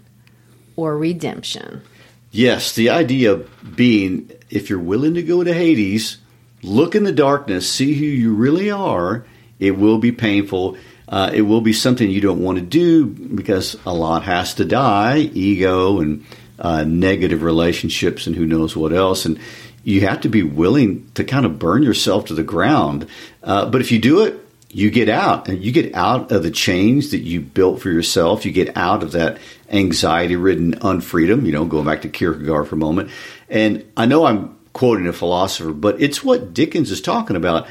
or 0.77 0.97
redemption. 0.97 1.83
Yes, 2.31 2.75
the 2.75 2.91
idea 2.91 3.33
of 3.33 3.77
being 3.77 4.31
if 4.51 4.71
you're 4.71 4.79
willing 4.79 5.15
to 5.15 5.23
go 5.23 5.45
to 5.45 5.53
Hades, 5.53 6.19
look 6.63 6.95
in 6.95 7.05
the 7.05 7.13
darkness, 7.13 7.71
see 7.71 7.95
who 7.95 8.05
you 8.05 8.35
really 8.35 8.71
are, 8.71 9.25
it 9.59 9.77
will 9.77 9.99
be 9.99 10.13
painful. 10.13 10.77
Uh, 11.09 11.31
it 11.33 11.43
will 11.43 11.61
be 11.61 11.73
something 11.73 12.11
you 12.11 12.21
don't 12.21 12.43
want 12.43 12.59
to 12.59 12.65
do 12.65 13.07
because 13.07 13.77
a 13.87 13.95
lot 13.95 14.25
has 14.25 14.55
to 14.55 14.65
die 14.65 15.19
ego 15.19 16.01
and 16.01 16.25
uh, 16.59 16.85
negative 16.85 17.43
relationships 17.43 18.27
and 18.27 18.37
who 18.37 18.45
knows 18.45 18.77
what 18.77 18.93
else. 18.93 19.25
And 19.25 19.39
you 19.85 20.03
have 20.03 20.21
to 20.23 20.29
be 20.29 20.43
willing 20.43 21.11
to 21.15 21.25
kind 21.25 21.47
of 21.47 21.59
burn 21.59 21.83
yourself 21.83 22.27
to 22.27 22.35
the 22.35 22.43
ground. 22.43 23.07
Uh, 23.43 23.67
but 23.67 23.81
if 23.81 23.91
you 23.91 23.99
do 23.99 24.25
it, 24.25 24.39
you 24.71 24.91
get 24.91 25.09
out 25.09 25.49
and 25.49 25.65
you 25.65 25.73
get 25.73 25.95
out 25.95 26.31
of 26.31 26.43
the 26.43 26.51
chains 26.51 27.11
that 27.13 27.21
you 27.21 27.41
built 27.41 27.81
for 27.81 27.91
yourself. 27.91 28.45
You 28.45 28.53
get 28.53 28.77
out 28.77 29.03
of 29.03 29.13
that 29.13 29.39
anxiety 29.71 30.37
ridden 30.37 30.75
unfreedom, 30.75 31.47
you 31.47 31.53
know, 31.53 31.65
going 31.65 31.87
back 31.87 32.03
to 32.03 32.09
Kierkegaard 32.09 32.69
for 32.69 32.75
a 32.75 32.79
moment. 32.79 33.11
And 33.49 33.91
I 33.97 34.07
know 34.07 34.27
I'm 34.27 34.59
quoting 34.73 35.07
a 35.07 35.13
philosopher, 35.13 35.73
but 35.73 36.01
it's 36.01 36.23
what 36.23 36.53
Dickens 36.53 36.91
is 36.91 37.01
talking 37.01 37.37
about. 37.37 37.67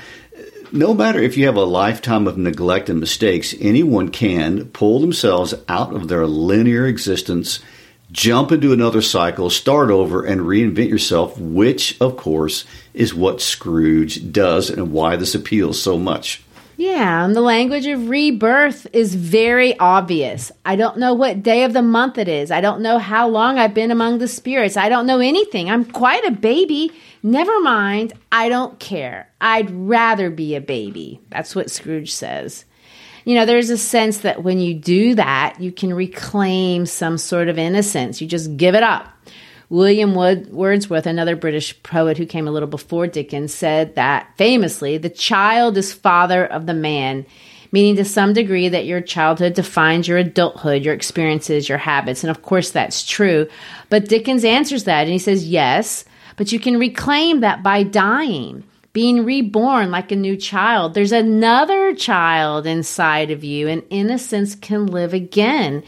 No 0.72 0.94
matter 0.94 1.20
if 1.20 1.38
you 1.38 1.46
have 1.46 1.56
a 1.56 1.64
lifetime 1.64 2.28
of 2.28 2.38
neglect 2.38 2.90
and 2.90 3.00
mistakes, 3.00 3.56
anyone 3.62 4.10
can 4.10 4.66
pull 4.66 5.00
themselves 5.00 5.54
out 5.70 5.94
of 5.94 6.08
their 6.08 6.26
linear 6.26 6.86
existence, 6.88 7.60
jump 8.12 8.52
into 8.52 8.74
another 8.74 9.02
cycle, 9.02 9.50
start 9.50 9.92
over, 9.92 10.26
and 10.26 10.42
reinvent 10.42 10.90
yourself, 10.90 11.40
which, 11.40 11.96
of 12.02 12.18
course, 12.18 12.66
is 12.94 13.14
what 13.14 13.40
Scrooge 13.40 14.32
does 14.32 14.70
and 14.70 14.92
why 14.92 15.16
this 15.16 15.36
appeals 15.36 15.82
so 15.82 15.98
much. 15.98 16.44
Yeah, 16.80 17.26
and 17.26 17.36
the 17.36 17.42
language 17.42 17.88
of 17.88 18.08
rebirth 18.08 18.86
is 18.94 19.16
very 19.16 19.78
obvious. 19.80 20.52
I 20.64 20.76
don't 20.76 20.98
know 20.98 21.16
what 21.16 21.42
day 21.42 21.64
of 21.64 21.74
the 21.74 21.82
month 21.82 22.20
it 22.20 22.28
is. 22.28 22.52
I 22.52 22.62
don't 22.62 22.82
know 22.82 23.00
how 23.00 23.28
long 23.28 23.58
I've 23.58 23.74
been 23.74 23.90
among 23.90 24.20
the 24.20 24.28
spirits. 24.28 24.78
I 24.78 24.88
don't 24.88 25.08
know 25.08 25.20
anything. 25.20 25.72
I'm 25.72 25.86
quite 25.86 26.24
a 26.24 26.32
baby. 26.32 26.92
Never 27.24 27.60
mind. 27.62 28.14
I 28.32 28.50
don't 28.50 28.78
care. 28.80 29.28
I'd 29.42 29.72
rather 29.72 30.30
be 30.30 30.54
a 30.54 30.62
baby. 30.62 31.20
That's 31.30 31.56
what 31.56 31.72
Scrooge 31.72 32.14
says. 32.14 32.64
You 33.26 33.34
know, 33.34 33.48
there's 33.48 33.72
a 33.72 33.78
sense 33.78 34.20
that 34.20 34.44
when 34.44 34.60
you 34.60 34.76
do 34.76 35.16
that, 35.16 35.60
you 35.60 35.72
can 35.72 35.92
reclaim 35.92 36.86
some 36.86 37.18
sort 37.18 37.50
of 37.50 37.58
innocence. 37.58 38.22
You 38.22 38.28
just 38.28 38.56
give 38.56 38.76
it 38.76 38.84
up. 38.84 39.08
William 39.70 40.16
Wordsworth, 40.16 41.06
another 41.06 41.36
British 41.36 41.82
poet 41.84 42.18
who 42.18 42.26
came 42.26 42.48
a 42.48 42.52
little 42.52 42.70
before 42.70 43.06
Dickens, 43.08 43.54
said 43.54 43.96
that 43.96 44.32
famously, 44.38 44.98
the 44.98 45.10
child 45.10 45.78
is 45.78 45.94
father 45.94 46.46
of 46.46 46.66
the 46.66 46.74
man, 46.74 47.26
meaning 47.74 47.98
to 47.98 48.06
some 48.06 48.32
degree 48.32 48.70
that 48.70 48.86
your 48.86 49.02
childhood 49.02 49.54
defines 49.54 50.08
your 50.08 50.18
adulthood, 50.18 50.84
your 50.84 50.94
experiences, 50.94 51.68
your 51.68 51.78
habits. 51.78 52.24
And 52.24 52.32
of 52.32 52.44
course, 52.44 52.72
that's 52.72 53.06
true. 53.06 53.50
But 53.90 54.08
Dickens 54.08 54.46
answers 54.46 54.86
that 54.86 55.02
and 55.02 55.12
he 55.12 55.20
says, 55.20 55.46
yes, 55.46 56.06
but 56.38 56.54
you 56.54 56.60
can 56.60 56.80
reclaim 56.80 57.42
that 57.42 57.62
by 57.62 57.84
dying. 57.84 58.64
Being 58.94 59.26
reborn 59.26 59.92
like 59.92 60.12
a 60.12 60.16
new 60.16 60.38
child. 60.38 60.94
There's 60.94 61.12
another 61.12 61.94
child 61.94 62.66
inside 62.66 63.30
of 63.30 63.44
you, 63.44 63.68
and 63.68 63.84
innocence 63.92 64.56
can 64.56 64.88
live 64.88 65.14
again. 65.14 65.84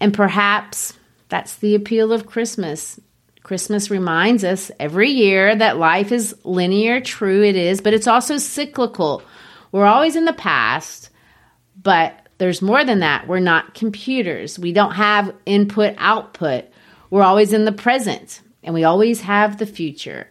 And 0.00 0.12
perhaps 0.12 0.94
that's 1.28 1.56
the 1.56 1.74
appeal 1.74 2.12
of 2.12 2.26
Christmas. 2.26 3.00
Christmas 3.42 3.90
reminds 3.90 4.44
us 4.44 4.70
every 4.80 5.10
year 5.10 5.54
that 5.54 5.78
life 5.78 6.12
is 6.12 6.34
linear, 6.44 7.00
true 7.00 7.44
it 7.44 7.56
is, 7.56 7.80
but 7.80 7.92
it's 7.92 8.06
also 8.06 8.38
cyclical. 8.38 9.22
We're 9.70 9.86
always 9.86 10.16
in 10.16 10.24
the 10.24 10.32
past, 10.32 11.10
but 11.82 12.28
there's 12.38 12.62
more 12.62 12.84
than 12.84 13.00
that. 13.00 13.28
We're 13.28 13.40
not 13.40 13.74
computers. 13.74 14.58
We 14.58 14.72
don't 14.72 14.92
have 14.92 15.34
input 15.46 15.94
output. 15.98 16.64
We're 17.10 17.22
always 17.22 17.52
in 17.52 17.64
the 17.64 17.72
present 17.72 18.40
and 18.62 18.74
we 18.74 18.84
always 18.84 19.20
have 19.20 19.58
the 19.58 19.66
future. 19.66 20.26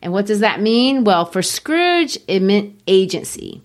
And 0.00 0.12
what 0.12 0.26
does 0.26 0.40
that 0.40 0.60
mean? 0.60 1.04
Well, 1.04 1.24
for 1.26 1.42
Scrooge, 1.42 2.18
it 2.28 2.40
meant 2.40 2.80
agency. 2.86 3.62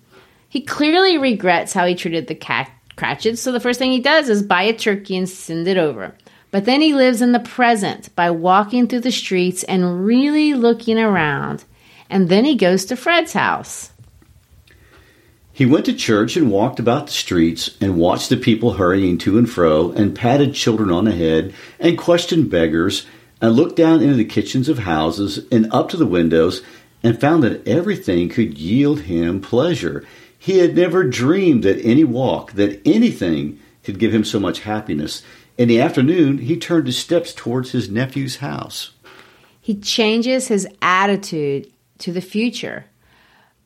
He 0.50 0.62
clearly 0.62 1.18
regrets 1.18 1.74
how 1.74 1.86
he 1.86 1.96
treated 1.96 2.28
the 2.28 2.36
cat 2.36 2.72
Cratchits, 2.96 3.42
so 3.42 3.54
the 3.54 3.62
first 3.62 3.80
thing 3.80 3.94
he 3.94 4.02
does 4.02 4.28
is 4.28 4.44
buy 4.44 4.64
a 4.64 4.74
turkey 4.74 5.16
and 5.16 5.30
send 5.30 5.70
it 5.70 5.78
over. 5.78 6.14
But 6.52 6.66
then 6.66 6.82
he 6.82 6.94
lives 6.94 7.22
in 7.22 7.32
the 7.32 7.40
present 7.40 8.14
by 8.16 8.32
walking 8.32 8.88
through 8.88 9.02
the 9.02 9.12
streets 9.12 9.64
and 9.64 10.06
really 10.06 10.54
looking 10.54 10.98
around. 10.98 11.64
And 12.10 12.30
then 12.30 12.46
he 12.46 12.56
goes 12.56 12.86
to 12.86 12.96
Fred's 12.96 13.34
house. 13.34 13.92
He 15.52 15.66
went 15.66 15.86
to 15.86 15.94
church 15.94 16.38
and 16.38 16.50
walked 16.50 16.80
about 16.80 17.08
the 17.08 17.14
streets 17.14 17.76
and 17.82 17.98
watched 17.98 18.30
the 18.30 18.38
people 18.38 18.74
hurrying 18.74 19.18
to 19.20 19.38
and 19.38 19.50
fro 19.50 19.92
and 19.92 20.16
patted 20.16 20.54
children 20.54 20.90
on 20.90 21.04
the 21.04 21.12
head 21.12 21.54
and 21.80 21.98
questioned 21.98 22.50
beggars 22.50 23.06
and 23.42 23.54
looked 23.54 23.76
down 23.76 24.02
into 24.02 24.16
the 24.16 24.26
kitchens 24.26 24.70
of 24.70 24.80
houses 24.80 25.46
and 25.52 25.72
up 25.72 25.90
to 25.90 25.98
the 25.98 26.06
windows 26.06 26.62
and 27.04 27.20
found 27.20 27.44
that 27.44 27.68
everything 27.68 28.30
could 28.30 28.58
yield 28.58 29.02
him 29.02 29.42
pleasure. 29.42 30.06
He 30.38 30.60
had 30.60 30.76
never 30.76 31.04
dreamed 31.04 31.64
that 31.64 31.84
any 31.86 32.06
walk, 32.06 32.54
that 32.54 32.82
anything 32.86 33.60
could 33.84 34.00
give 34.00 34.14
him 34.14 34.24
so 34.24 34.40
much 34.40 34.62
happiness. 34.62 35.24
In 35.60 35.68
the 35.68 35.82
afternoon, 35.82 36.38
he 36.38 36.56
turned 36.56 36.88
his 36.88 36.98
steps 36.98 37.34
towards 37.34 37.74
his 37.74 37.90
nephew's 37.90 38.38
house. 38.38 38.92
He 39.60 39.76
changes 39.76 40.48
his 40.48 40.66
attitude 40.82 41.70
to 41.98 42.14
the 42.14 42.22
future. 42.22 42.86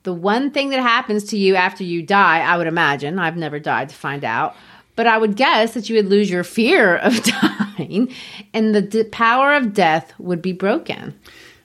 The 0.01 0.11
one 0.11 0.49
thing 0.49 0.71
that 0.71 0.81
happens 0.81 1.25
to 1.25 1.37
you 1.37 1.53
after 1.53 1.83
you 1.83 2.01
die, 2.01 2.39
I 2.39 2.57
would 2.57 2.65
imagine, 2.65 3.19
I've 3.19 3.37
never 3.37 3.59
died 3.59 3.89
to 3.89 3.95
find 3.95 4.25
out, 4.25 4.55
but 4.95 5.05
I 5.05 5.19
would 5.19 5.35
guess 5.35 5.75
that 5.75 5.87
you 5.87 5.97
would 5.97 6.07
lose 6.09 6.31
your 6.31 6.43
fear 6.43 6.97
of 6.97 7.23
dying 7.77 8.11
and 8.55 8.73
the 8.73 8.81
d- 8.81 9.03
power 9.03 9.53
of 9.53 9.75
death 9.75 10.15
would 10.17 10.41
be 10.41 10.51
broken. 10.51 11.13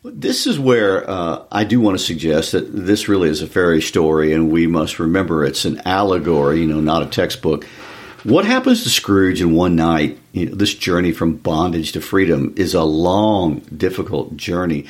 This 0.04 0.46
is 0.46 0.58
where 0.58 1.08
uh, 1.08 1.44
I 1.50 1.64
do 1.64 1.80
want 1.80 1.98
to 1.98 2.04
suggest 2.04 2.52
that 2.52 2.70
this 2.70 3.08
really 3.08 3.30
is 3.30 3.40
a 3.40 3.46
fairy 3.46 3.80
story, 3.80 4.34
and 4.34 4.52
we 4.52 4.66
must 4.66 4.98
remember 4.98 5.42
it's 5.42 5.64
an 5.64 5.80
allegory, 5.86 6.60
you 6.60 6.66
know, 6.66 6.80
not 6.80 7.02
a 7.02 7.06
textbook. 7.06 7.66
What 8.28 8.44
happens 8.44 8.82
to 8.82 8.90
Scrooge 8.90 9.40
in 9.40 9.54
one 9.54 9.74
night? 9.74 10.18
You 10.32 10.46
know, 10.50 10.54
this 10.54 10.74
journey 10.74 11.12
from 11.12 11.36
bondage 11.36 11.92
to 11.92 12.02
freedom 12.02 12.52
is 12.58 12.74
a 12.74 12.84
long, 12.84 13.60
difficult 13.74 14.36
journey. 14.36 14.84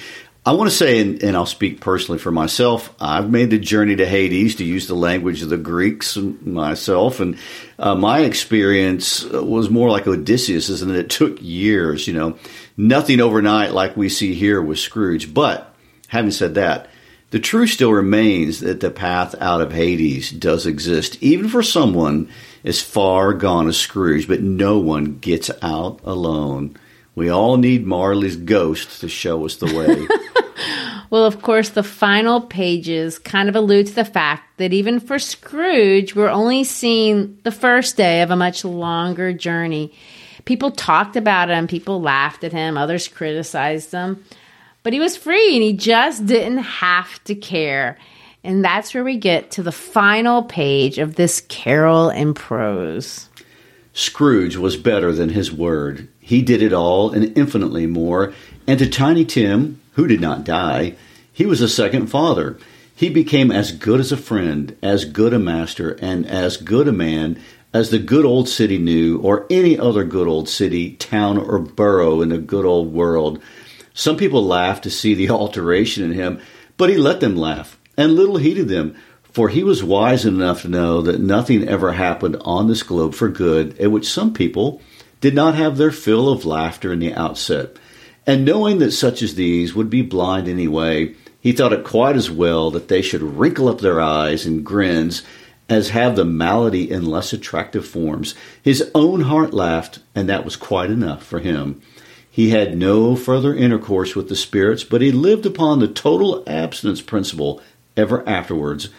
I 0.44 0.54
want 0.54 0.68
to 0.68 0.76
say, 0.76 1.00
and, 1.00 1.22
and, 1.22 1.36
I'll 1.36 1.46
speak 1.46 1.80
personally 1.80 2.18
for 2.18 2.32
myself, 2.32 2.92
I've 3.00 3.30
made 3.30 3.50
the 3.50 3.58
journey 3.60 3.94
to 3.94 4.06
Hades 4.06 4.56
to 4.56 4.64
use 4.64 4.88
the 4.88 4.96
language 4.96 5.42
of 5.42 5.50
the 5.50 5.56
Greeks 5.56 6.16
myself. 6.16 7.20
And 7.20 7.38
uh, 7.78 7.94
my 7.94 8.22
experience 8.22 9.22
was 9.22 9.70
more 9.70 9.88
like 9.88 10.08
Odysseus, 10.08 10.82
and 10.82 10.90
it 10.90 11.08
took 11.08 11.40
years, 11.40 12.08
you 12.08 12.14
know, 12.14 12.36
nothing 12.76 13.20
overnight 13.20 13.72
like 13.72 13.96
we 13.96 14.08
see 14.08 14.34
here 14.34 14.60
with 14.60 14.80
Scrooge. 14.80 15.32
But 15.32 15.72
having 16.08 16.32
said 16.32 16.56
that, 16.56 16.88
the 17.30 17.38
truth 17.38 17.70
still 17.70 17.92
remains 17.92 18.60
that 18.60 18.80
the 18.80 18.90
path 18.90 19.34
out 19.40 19.60
of 19.60 19.72
Hades 19.72 20.30
does 20.30 20.66
exist, 20.66 21.22
even 21.22 21.48
for 21.48 21.62
someone 21.62 22.28
as 22.64 22.80
far 22.80 23.34
gone 23.34 23.68
as 23.68 23.76
Scrooge, 23.76 24.26
but 24.26 24.40
no 24.40 24.78
one 24.78 25.18
gets 25.18 25.50
out 25.62 26.00
alone. 26.04 26.76
We 27.14 27.28
all 27.28 27.56
need 27.56 27.84
Marley's 27.84 28.36
ghost 28.36 29.00
to 29.00 29.08
show 29.08 29.44
us 29.44 29.56
the 29.56 29.66
way. 29.66 30.06
well, 31.10 31.24
of 31.24 31.42
course, 31.42 31.70
the 31.70 31.82
final 31.82 32.40
pages 32.40 33.18
kind 33.18 33.48
of 33.48 33.56
allude 33.56 33.88
to 33.88 33.94
the 33.94 34.04
fact 34.04 34.58
that 34.58 34.72
even 34.72 35.00
for 35.00 35.18
Scrooge, 35.18 36.14
we're 36.14 36.30
only 36.30 36.64
seeing 36.64 37.38
the 37.42 37.52
first 37.52 37.96
day 37.96 38.22
of 38.22 38.30
a 38.30 38.36
much 38.36 38.64
longer 38.64 39.32
journey. 39.32 39.92
People 40.44 40.70
talked 40.70 41.16
about 41.16 41.50
him, 41.50 41.66
people 41.66 42.00
laughed 42.00 42.42
at 42.44 42.52
him, 42.52 42.78
others 42.78 43.06
criticized 43.06 43.92
him. 43.92 44.24
But 44.82 44.92
he 44.92 45.00
was 45.00 45.16
free 45.16 45.54
and 45.54 45.62
he 45.62 45.72
just 45.72 46.26
didn't 46.26 46.58
have 46.58 47.22
to 47.24 47.34
care. 47.34 47.98
And 48.44 48.64
that's 48.64 48.94
where 48.94 49.04
we 49.04 49.16
get 49.16 49.50
to 49.52 49.62
the 49.62 49.72
final 49.72 50.42
page 50.44 50.98
of 50.98 51.16
this 51.16 51.40
carol 51.48 52.10
in 52.10 52.34
prose. 52.34 53.28
Scrooge 53.92 54.56
was 54.56 54.76
better 54.76 55.12
than 55.12 55.30
his 55.30 55.52
word. 55.52 56.08
He 56.20 56.42
did 56.42 56.62
it 56.62 56.72
all 56.72 57.10
and 57.10 57.36
infinitely 57.36 57.86
more. 57.86 58.32
And 58.66 58.78
to 58.78 58.88
Tiny 58.88 59.24
Tim, 59.24 59.80
who 59.94 60.06
did 60.06 60.20
not 60.20 60.44
die, 60.44 60.94
he 61.32 61.46
was 61.46 61.60
a 61.60 61.68
second 61.68 62.06
father. 62.06 62.58
He 62.94 63.10
became 63.10 63.50
as 63.50 63.72
good 63.72 64.00
as 64.00 64.12
a 64.12 64.16
friend, 64.16 64.76
as 64.82 65.04
good 65.04 65.32
a 65.32 65.38
master, 65.38 65.92
and 66.00 66.26
as 66.26 66.56
good 66.56 66.88
a 66.88 66.92
man 66.92 67.40
as 67.72 67.90
the 67.90 67.98
good 67.98 68.24
old 68.24 68.48
city 68.48 68.78
knew, 68.78 69.18
or 69.18 69.46
any 69.50 69.78
other 69.78 70.04
good 70.04 70.26
old 70.26 70.48
city, 70.48 70.92
town, 70.92 71.36
or 71.36 71.58
borough 71.58 72.22
in 72.22 72.30
the 72.30 72.38
good 72.38 72.64
old 72.64 72.92
world. 72.92 73.40
Some 73.98 74.16
people 74.16 74.46
laughed 74.46 74.84
to 74.84 74.90
see 74.90 75.14
the 75.14 75.30
alteration 75.42 76.04
in 76.04 76.12
him, 76.12 76.40
but 76.76 76.88
he 76.88 76.96
let 76.96 77.18
them 77.18 77.34
laugh, 77.34 77.76
and 77.96 78.14
little 78.14 78.36
heeded 78.36 78.68
them, 78.68 78.94
for 79.24 79.48
he 79.48 79.64
was 79.64 79.82
wise 79.82 80.24
enough 80.24 80.62
to 80.62 80.68
know 80.68 81.02
that 81.02 81.20
nothing 81.20 81.66
ever 81.66 81.90
happened 81.94 82.36
on 82.42 82.68
this 82.68 82.84
globe 82.84 83.12
for 83.12 83.28
good 83.28 83.76
at 83.80 83.90
which 83.90 84.08
some 84.08 84.32
people 84.32 84.80
did 85.20 85.34
not 85.34 85.56
have 85.56 85.76
their 85.76 85.90
fill 85.90 86.28
of 86.28 86.44
laughter 86.44 86.92
in 86.92 87.00
the 87.00 87.12
outset. 87.12 87.76
And 88.24 88.44
knowing 88.44 88.78
that 88.78 88.92
such 88.92 89.20
as 89.20 89.34
these 89.34 89.74
would 89.74 89.90
be 89.90 90.02
blind 90.02 90.46
anyway, 90.46 91.16
he 91.40 91.50
thought 91.50 91.72
it 91.72 91.82
quite 91.82 92.14
as 92.14 92.30
well 92.30 92.70
that 92.70 92.86
they 92.86 93.02
should 93.02 93.20
wrinkle 93.20 93.66
up 93.66 93.80
their 93.80 94.00
eyes 94.00 94.46
and 94.46 94.64
grins 94.64 95.24
as 95.68 95.90
have 95.90 96.14
the 96.14 96.24
malady 96.24 96.88
in 96.88 97.04
less 97.04 97.32
attractive 97.32 97.84
forms. 97.84 98.36
His 98.62 98.92
own 98.94 99.22
heart 99.22 99.52
laughed, 99.52 99.98
and 100.14 100.28
that 100.28 100.44
was 100.44 100.54
quite 100.54 100.90
enough 100.90 101.24
for 101.24 101.40
him. 101.40 101.82
He 102.30 102.50
had 102.50 102.76
no 102.76 103.16
further 103.16 103.54
intercourse 103.54 104.14
with 104.14 104.28
the 104.28 104.36
spirits, 104.36 104.84
but 104.84 105.02
he 105.02 105.10
lived 105.10 105.46
upon 105.46 105.78
the 105.78 105.88
total 105.88 106.44
abstinence 106.46 107.00
principle 107.00 107.60
ever 107.96 108.26
afterwards. 108.28 108.90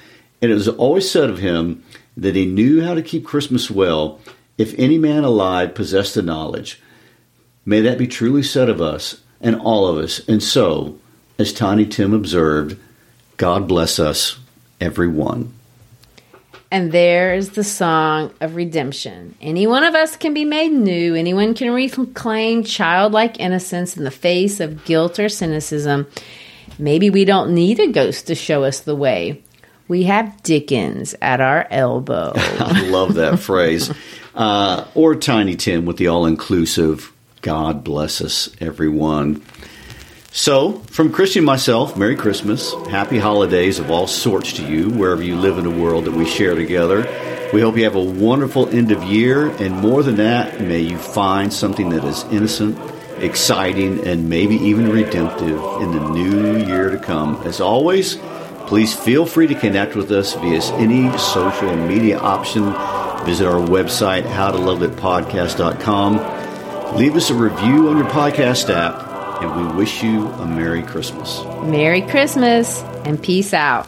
And 0.41 0.51
it 0.51 0.55
was 0.55 0.67
always 0.67 1.09
said 1.09 1.29
of 1.29 1.39
him 1.39 1.83
that 2.17 2.35
he 2.35 2.45
knew 2.45 2.81
how 2.83 2.93
to 2.93 3.01
keep 3.01 3.25
Christmas 3.25 3.71
well 3.71 4.19
if 4.57 4.77
any 4.77 4.97
man 4.97 5.23
alive 5.23 5.73
possessed 5.73 6.15
the 6.15 6.21
knowledge. 6.21 6.81
May 7.65 7.81
that 7.81 7.97
be 7.97 8.07
truly 8.07 8.43
said 8.43 8.69
of 8.69 8.81
us 8.81 9.21
and 9.39 9.55
all 9.55 9.87
of 9.87 9.97
us. 9.97 10.19
And 10.27 10.43
so, 10.43 10.97
as 11.37 11.53
Tiny 11.53 11.85
Tim 11.85 12.13
observed, 12.13 12.77
God 13.37 13.67
bless 13.67 13.99
us, 13.99 14.37
every 14.81 15.07
one. 15.07 15.53
And 16.71 16.91
there's 16.91 17.49
the 17.49 17.63
song 17.63 18.31
of 18.41 18.55
redemption. 18.55 19.35
Any 19.41 19.65
one 19.65 19.83
of 19.83 19.95
us 19.95 20.15
can 20.15 20.35
be 20.35 20.45
made 20.45 20.71
new. 20.71 21.15
Anyone 21.15 21.55
can 21.55 21.71
reclaim 21.71 22.63
childlike 22.63 23.39
innocence 23.39 23.97
in 23.97 24.03
the 24.03 24.11
face 24.11 24.59
of 24.59 24.85
guilt 24.85 25.19
or 25.19 25.29
cynicism. 25.29 26.05
Maybe 26.77 27.09
we 27.09 27.25
don't 27.25 27.55
need 27.55 27.79
a 27.79 27.87
ghost 27.87 28.27
to 28.27 28.35
show 28.35 28.63
us 28.63 28.81
the 28.81 28.95
way. 28.95 29.41
We 29.87 30.03
have 30.03 30.43
Dickens 30.43 31.15
at 31.19 31.41
our 31.41 31.65
elbow. 31.71 32.33
I 32.35 32.87
love 32.89 33.15
that 33.15 33.39
phrase. 33.39 33.91
Uh, 34.35 34.85
or 34.93 35.15
Tiny 35.15 35.55
Tim 35.55 35.85
with 35.85 35.97
the 35.97 36.07
all 36.07 36.27
inclusive, 36.27 37.11
God 37.41 37.83
bless 37.83 38.21
us, 38.21 38.49
everyone. 38.61 39.43
So, 40.31 40.73
from 40.91 41.11
Christy 41.11 41.39
and 41.39 41.45
myself, 41.45 41.97
Merry 41.97 42.15
Christmas, 42.15 42.71
Happy 42.87 43.17
Holidays 43.17 43.79
of 43.79 43.89
all 43.89 44.05
sorts 44.05 44.53
to 44.53 44.63
you, 44.63 44.91
wherever 44.91 45.23
you 45.23 45.35
live 45.35 45.57
in 45.57 45.63
the 45.63 45.71
world 45.71 46.05
that 46.05 46.13
we 46.13 46.23
share 46.25 46.53
together. 46.53 46.99
We 47.51 47.61
hope 47.61 47.77
you 47.77 47.85
have 47.85 47.95
a 47.95 48.03
wonderful 48.03 48.69
end 48.69 48.91
of 48.91 49.01
year, 49.03 49.47
and 49.47 49.75
more 49.75 50.03
than 50.03 50.17
that, 50.17 50.61
may 50.61 50.81
you 50.81 50.99
find 50.99 51.51
something 51.51 51.89
that 51.89 52.03
is 52.03 52.25
innocent, 52.25 52.77
exciting, 53.17 54.05
and 54.05 54.29
maybe 54.29 54.57
even 54.57 54.91
redemptive 54.91 55.59
in 55.81 55.93
the 55.93 56.09
new 56.11 56.63
year 56.63 56.91
to 56.91 56.99
come. 56.99 57.41
As 57.43 57.59
always, 57.59 58.17
please 58.67 58.93
feel 58.95 59.25
free 59.25 59.47
to 59.47 59.55
connect 59.55 59.95
with 59.95 60.11
us 60.11 60.35
via 60.35 60.61
any 60.75 61.11
social 61.17 61.75
media 61.75 62.19
option. 62.19 62.65
Visit 63.25 63.47
our 63.47 63.67
website, 63.67 64.25
howtoloveitpodcast.com. 64.25 66.97
Leave 66.97 67.15
us 67.15 67.31
a 67.31 67.35
review 67.35 67.89
on 67.89 67.97
your 67.97 68.05
podcast 68.07 68.69
app 68.69 69.08
and 69.41 69.55
we 69.55 69.77
wish 69.77 70.03
you 70.03 70.27
a 70.27 70.45
Merry 70.45 70.83
Christmas. 70.83 71.43
Merry 71.63 72.01
Christmas 72.01 72.81
and 73.05 73.21
peace 73.21 73.53
out. 73.53 73.87